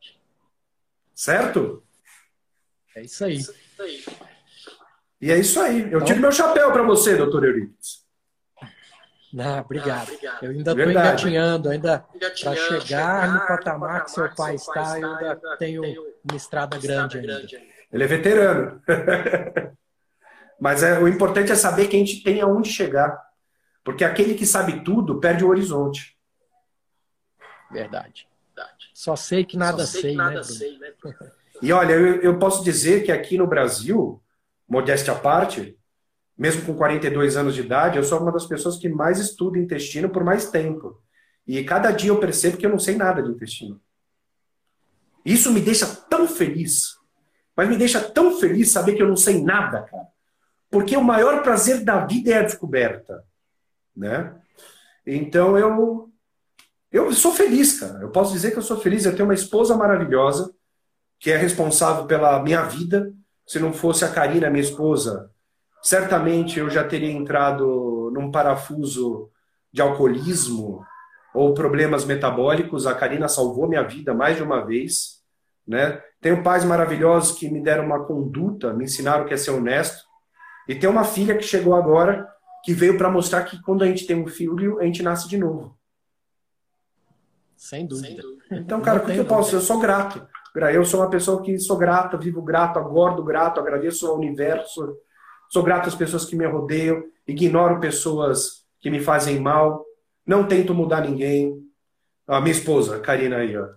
Certo? 1.14 1.82
É 2.94 3.02
isso 3.02 3.24
aí. 3.24 3.38
E 5.20 5.32
é 5.32 5.38
isso 5.38 5.60
aí. 5.60 5.80
Eu 5.80 5.86
então... 5.86 6.04
tiro 6.04 6.20
meu 6.20 6.32
chapéu 6.32 6.70
para 6.72 6.82
você, 6.82 7.16
doutor 7.16 7.44
Euripides. 7.44 8.04
Não, 9.32 9.60
obrigado. 9.60 10.12
Eu 10.40 10.50
ainda 10.50 10.70
estou 10.70 10.90
engatinhando, 10.90 11.68
ainda 11.68 12.04
para 12.42 12.56
chegar 12.56 13.32
no 13.32 13.46
patamar 13.46 14.04
que 14.04 14.10
seu 14.10 14.34
pai 14.34 14.54
está, 14.54 14.98
eu 14.98 15.14
ainda 15.14 15.56
tenho 15.58 15.82
uma 15.82 16.36
estrada 16.36 16.78
grande 16.78 17.18
ainda. 17.18 17.42
Ele 17.92 18.04
é 18.04 18.06
veterano. 18.06 18.82
Mas 20.58 20.82
é, 20.82 20.98
o 20.98 21.06
importante 21.06 21.52
é 21.52 21.54
saber 21.54 21.86
que 21.88 21.96
a 21.96 21.98
gente 21.98 22.22
tem 22.22 22.40
aonde 22.40 22.70
chegar. 22.70 23.22
Porque 23.84 24.04
aquele 24.04 24.34
que 24.34 24.46
sabe 24.46 24.82
tudo 24.82 25.20
perde 25.20 25.44
o 25.44 25.48
horizonte. 25.48 26.16
Verdade. 27.70 28.26
Só 28.94 29.14
sei 29.14 29.44
que 29.44 29.58
nada, 29.58 29.84
sei, 29.84 30.00
sei, 30.00 30.10
que 30.12 30.16
nada 30.16 30.36
né, 30.36 30.42
sei, 30.42 30.78
né? 30.78 30.92
E 31.62 31.72
olha, 31.72 31.92
eu, 31.92 32.20
eu 32.20 32.38
posso 32.38 32.62
dizer 32.62 33.02
que 33.04 33.12
aqui 33.12 33.38
no 33.38 33.46
Brasil, 33.46 34.22
modéstia 34.68 35.12
à 35.12 35.16
parte, 35.16 35.78
mesmo 36.36 36.64
com 36.66 36.74
42 36.74 37.36
anos 37.36 37.54
de 37.54 37.62
idade, 37.62 37.96
eu 37.96 38.04
sou 38.04 38.20
uma 38.20 38.32
das 38.32 38.46
pessoas 38.46 38.76
que 38.76 38.88
mais 38.88 39.18
estuda 39.18 39.58
intestino 39.58 40.10
por 40.10 40.22
mais 40.22 40.50
tempo. 40.50 41.02
E 41.46 41.62
cada 41.64 41.90
dia 41.92 42.10
eu 42.10 42.18
percebo 42.18 42.56
que 42.56 42.66
eu 42.66 42.70
não 42.70 42.78
sei 42.78 42.96
nada 42.96 43.22
de 43.22 43.30
intestino. 43.30 43.80
Isso 45.24 45.52
me 45.52 45.60
deixa 45.60 45.86
tão 45.86 46.28
feliz. 46.28 46.96
Mas 47.56 47.68
me 47.68 47.76
deixa 47.76 48.00
tão 48.00 48.38
feliz 48.38 48.70
saber 48.70 48.94
que 48.94 49.02
eu 49.02 49.08
não 49.08 49.16
sei 49.16 49.42
nada, 49.42 49.82
cara. 49.82 50.06
Porque 50.70 50.96
o 50.96 51.02
maior 51.02 51.42
prazer 51.42 51.82
da 51.82 52.04
vida 52.04 52.30
é 52.32 52.38
a 52.38 52.42
descoberta, 52.42 53.24
né? 53.96 54.34
Então 55.06 55.56
eu 55.56 56.12
eu 56.92 57.12
sou 57.12 57.32
feliz, 57.32 57.80
cara. 57.80 58.00
Eu 58.00 58.10
posso 58.10 58.32
dizer 58.32 58.52
que 58.52 58.58
eu 58.58 58.62
sou 58.62 58.78
feliz. 58.78 59.04
Eu 59.04 59.14
tenho 59.14 59.28
uma 59.28 59.34
esposa 59.34 59.76
maravilhosa 59.76 60.54
que 61.18 61.30
é 61.30 61.36
responsável 61.36 62.06
pela 62.06 62.42
minha 62.42 62.62
vida. 62.62 63.12
Se 63.46 63.58
não 63.60 63.72
fosse 63.72 64.04
a 64.04 64.08
Karina, 64.08 64.50
minha 64.50 64.62
esposa, 64.62 65.30
certamente 65.82 66.58
eu 66.58 66.68
já 66.68 66.82
teria 66.82 67.12
entrado 67.12 68.10
num 68.12 68.30
parafuso 68.30 69.30
de 69.72 69.80
alcoolismo 69.80 70.84
ou 71.32 71.54
problemas 71.54 72.04
metabólicos. 72.04 72.86
A 72.86 72.94
Karina 72.94 73.28
salvou 73.28 73.68
minha 73.68 73.82
vida 73.82 74.12
mais 74.12 74.36
de 74.36 74.42
uma 74.42 74.64
vez, 74.64 75.22
né? 75.66 76.02
Tenho 76.20 76.42
pais 76.42 76.64
maravilhosos 76.64 77.38
que 77.38 77.48
me 77.48 77.62
deram 77.62 77.84
uma 77.84 78.04
conduta, 78.04 78.72
me 78.72 78.84
ensinaram 78.84 79.26
que 79.26 79.34
é 79.34 79.36
ser 79.36 79.50
honesto. 79.50 80.04
E 80.68 80.74
tem 80.74 80.90
uma 80.90 81.04
filha 81.04 81.36
que 81.36 81.44
chegou 81.44 81.74
agora 81.74 82.26
que 82.64 82.72
veio 82.72 82.98
para 82.98 83.10
mostrar 83.10 83.44
que 83.44 83.62
quando 83.62 83.84
a 83.84 83.86
gente 83.86 84.06
tem 84.06 84.20
um 84.20 84.26
filho, 84.26 84.80
a 84.80 84.84
gente 84.84 85.02
nasce 85.02 85.28
de 85.28 85.38
novo. 85.38 85.78
Sem 87.56 87.86
dúvida. 87.86 88.22
Então, 88.50 88.80
cara, 88.80 88.98
o 88.98 89.06
que 89.06 89.16
eu 89.16 89.24
posso? 89.24 89.54
Eu 89.54 89.60
sou 89.60 89.78
grato. 89.78 90.26
Eu 90.72 90.84
sou 90.84 91.00
uma 91.00 91.10
pessoa 91.10 91.42
que 91.42 91.58
sou 91.58 91.76
grata, 91.76 92.16
vivo 92.16 92.40
grato, 92.40 92.78
acordo 92.78 93.22
grato, 93.22 93.60
agradeço 93.60 94.06
ao 94.06 94.16
universo, 94.16 94.96
sou 95.50 95.62
grato 95.62 95.88
às 95.88 95.94
pessoas 95.94 96.24
que 96.24 96.34
me 96.34 96.46
rodeiam, 96.46 97.02
ignoro 97.26 97.78
pessoas 97.78 98.64
que 98.80 98.90
me 98.90 99.00
fazem 99.00 99.38
mal, 99.38 99.84
não 100.26 100.46
tento 100.46 100.74
mudar 100.74 101.02
ninguém. 101.02 101.62
A 102.26 102.40
minha 102.40 102.52
esposa, 102.52 102.98
Karina 103.00 103.36
aí, 103.36 103.56
ó. 103.56 103.68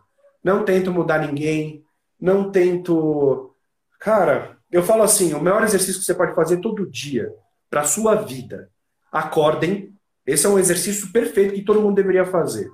Não 0.43 0.63
tento 0.63 0.91
mudar 0.91 1.19
ninguém, 1.19 1.83
não 2.19 2.49
tento. 2.49 3.53
Cara, 3.99 4.57
eu 4.71 4.81
falo 4.81 5.03
assim: 5.03 5.33
o 5.33 5.43
maior 5.43 5.63
exercício 5.63 5.99
que 5.99 6.05
você 6.05 6.15
pode 6.15 6.33
fazer 6.33 6.57
todo 6.57 6.89
dia 6.89 7.31
para 7.69 7.83
sua 7.83 8.15
vida. 8.15 8.69
Acordem. 9.11 9.93
Esse 10.25 10.45
é 10.45 10.49
um 10.49 10.59
exercício 10.59 11.11
perfeito 11.11 11.55
que 11.55 11.63
todo 11.63 11.81
mundo 11.81 11.95
deveria 11.95 12.25
fazer. 12.25 12.69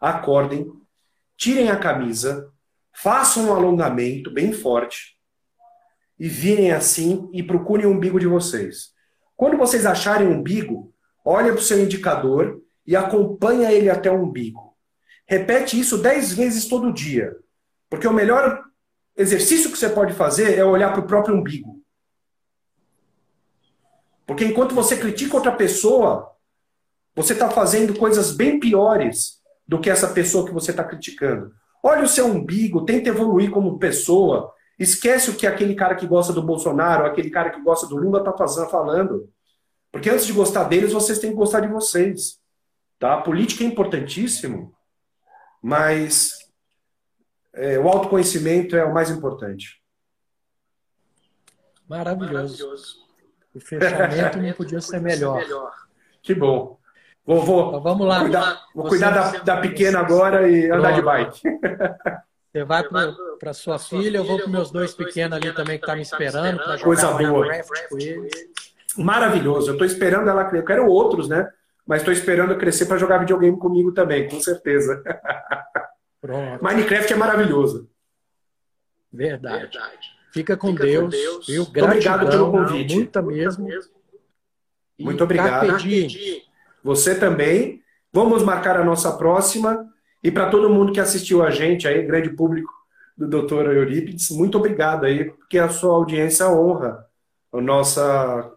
Acordem, 0.00 0.70
tirem 1.36 1.70
a 1.70 1.76
camisa, 1.78 2.50
façam 3.02 3.46
um 3.46 3.54
alongamento 3.54 4.30
bem 4.30 4.52
forte 4.52 5.16
e 6.18 6.28
virem 6.28 6.72
assim 6.72 7.30
e 7.32 7.42
procurem 7.42 7.86
o 7.86 7.90
umbigo 7.90 8.18
de 8.18 8.26
vocês. 8.26 8.92
Quando 9.36 9.56
vocês 9.56 9.86
acharem 9.86 10.26
o 10.26 10.32
umbigo, 10.32 10.92
olhem 11.24 11.52
para 11.52 11.60
o 11.60 11.62
seu 11.62 11.78
indicador 11.78 12.60
e 12.84 12.96
acompanha 12.96 13.70
ele 13.70 13.88
até 13.88 14.10
o 14.10 14.20
umbigo. 14.20 14.76
Repete 15.28 15.78
isso 15.78 15.98
dez 15.98 16.32
vezes 16.32 16.66
todo 16.66 16.92
dia, 16.92 17.36
porque 17.88 18.08
o 18.08 18.12
melhor 18.12 18.64
exercício 19.16 19.70
que 19.70 19.78
você 19.78 19.88
pode 19.88 20.12
fazer 20.14 20.58
é 20.58 20.64
olhar 20.64 20.92
para 20.92 21.00
o 21.00 21.06
próprio 21.06 21.36
umbigo. 21.36 21.80
Porque 24.26 24.44
enquanto 24.44 24.74
você 24.74 24.96
critica 24.96 25.36
outra 25.36 25.52
pessoa, 25.52 26.32
você 27.14 27.32
está 27.32 27.48
fazendo 27.48 27.96
coisas 27.96 28.32
bem 28.32 28.58
piores 28.58 29.40
do 29.66 29.80
que 29.80 29.88
essa 29.88 30.08
pessoa 30.08 30.44
que 30.44 30.52
você 30.52 30.72
está 30.72 30.82
criticando. 30.82 31.52
Olha 31.82 32.02
o 32.02 32.08
seu 32.08 32.26
umbigo, 32.26 32.84
tenta 32.84 33.08
evoluir 33.08 33.50
como 33.50 33.78
pessoa. 33.78 34.52
Esquece 34.78 35.30
o 35.30 35.34
que 35.34 35.46
aquele 35.46 35.74
cara 35.74 35.94
que 35.94 36.06
gosta 36.06 36.32
do 36.32 36.42
Bolsonaro, 36.42 37.06
aquele 37.06 37.30
cara 37.30 37.50
que 37.50 37.62
gosta 37.62 37.86
do 37.86 37.96
Lula 37.96 38.20
está 38.20 38.66
falando. 38.66 39.28
Porque 39.90 40.10
antes 40.10 40.26
de 40.26 40.32
gostar 40.32 40.64
deles, 40.64 40.92
vocês 40.92 41.18
têm 41.18 41.30
que 41.30 41.36
gostar 41.36 41.60
de 41.60 41.68
vocês. 41.68 42.40
Tá? 42.98 43.14
A 43.14 43.22
política 43.22 43.64
é 43.64 43.66
importantíssimo, 43.66 44.74
mas 45.62 46.30
é, 47.54 47.78
o 47.78 47.88
autoconhecimento 47.88 48.76
é 48.76 48.84
o 48.84 48.92
mais 48.92 49.10
importante. 49.10 49.80
Maravilhoso. 51.88 52.34
Maravilhoso. 52.34 53.08
O 53.54 53.60
fechamento 53.60 54.38
não 54.38 54.52
podia 54.52 54.80
ser 54.80 55.00
melhor. 55.02 55.42
Que 56.22 56.34
bom. 56.34 56.77
Vou, 57.28 57.42
vou, 57.42 57.68
então 57.68 57.82
vamos 57.82 58.06
lá. 58.06 58.20
Cuidar, 58.20 58.66
vou 58.74 58.88
cuidar 58.88 59.10
da, 59.10 59.38
da 59.40 59.56
pequena 59.58 59.98
agora 59.98 60.48
e 60.48 60.70
andar 60.70 60.92
de 60.92 61.02
bike. 61.02 61.42
Você 62.50 62.64
vai 62.64 62.82
para 63.38 63.52
sua 63.52 63.78
filha, 63.78 64.16
eu 64.16 64.24
vou 64.24 64.38
para 64.38 64.48
meus 64.48 64.70
dois 64.70 64.94
pequenos 64.94 65.36
ali 65.36 65.52
também 65.52 65.78
que 65.78 65.86
tá 65.86 65.94
me 65.94 66.00
esperando 66.00 66.58
Coisa 66.82 67.12
boa. 67.12 67.46
Maravilhoso. 68.96 69.68
Eu 69.68 69.72
estou 69.74 69.86
esperando 69.86 70.30
ela 70.30 70.42
crescer. 70.44 70.62
Eu 70.62 70.66
quero 70.66 70.86
outros, 70.86 71.28
né? 71.28 71.46
Mas 71.86 72.00
estou 72.00 72.14
esperando 72.14 72.56
crescer 72.56 72.86
para 72.86 72.96
jogar 72.96 73.18
videogame 73.18 73.58
comigo 73.58 73.92
também, 73.92 74.26
com 74.26 74.40
certeza. 74.40 75.02
Pronto. 76.22 76.64
Minecraft 76.64 77.12
é 77.12 77.16
maravilhoso. 77.16 77.90
Verdade. 79.12 79.64
Verdade. 79.64 80.08
Fica 80.32 80.56
com 80.56 80.68
Fica 80.68 80.84
Deus. 80.84 81.04
Com 81.04 81.10
Deus. 81.10 81.46
Viu? 81.46 81.62
obrigado 81.62 82.30
pelo 82.30 82.50
convite. 82.50 82.94
Muita 82.94 83.20
mesmo. 83.20 83.68
Muito 84.98 85.22
obrigado. 85.22 85.76
Você 86.88 87.14
também. 87.14 87.82
Vamos 88.10 88.42
marcar 88.42 88.80
a 88.80 88.84
nossa 88.84 89.12
próxima. 89.12 89.86
E 90.24 90.30
para 90.30 90.48
todo 90.48 90.70
mundo 90.70 90.90
que 90.90 90.98
assistiu 90.98 91.42
a 91.42 91.50
gente 91.50 91.86
aí, 91.86 92.02
grande 92.02 92.30
público 92.30 92.72
do 93.14 93.28
Dr. 93.28 93.72
Eurípides, 93.72 94.30
muito 94.30 94.56
obrigado 94.56 95.04
aí, 95.04 95.26
porque 95.26 95.58
a 95.58 95.68
sua 95.68 95.94
audiência 95.94 96.48
honra 96.48 97.04
a 97.52 97.60
nossa, 97.60 98.54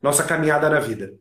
nossa 0.00 0.24
caminhada 0.24 0.70
na 0.70 0.80
vida. 0.80 1.12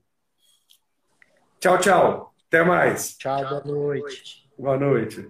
Tchau, 1.59 1.77
tchau. 1.77 2.33
Até 2.47 2.63
mais. 2.63 3.17
Tchau, 3.17 3.49
boa 3.49 3.63
noite. 3.65 4.49
Boa 4.57 4.77
noite. 4.77 5.29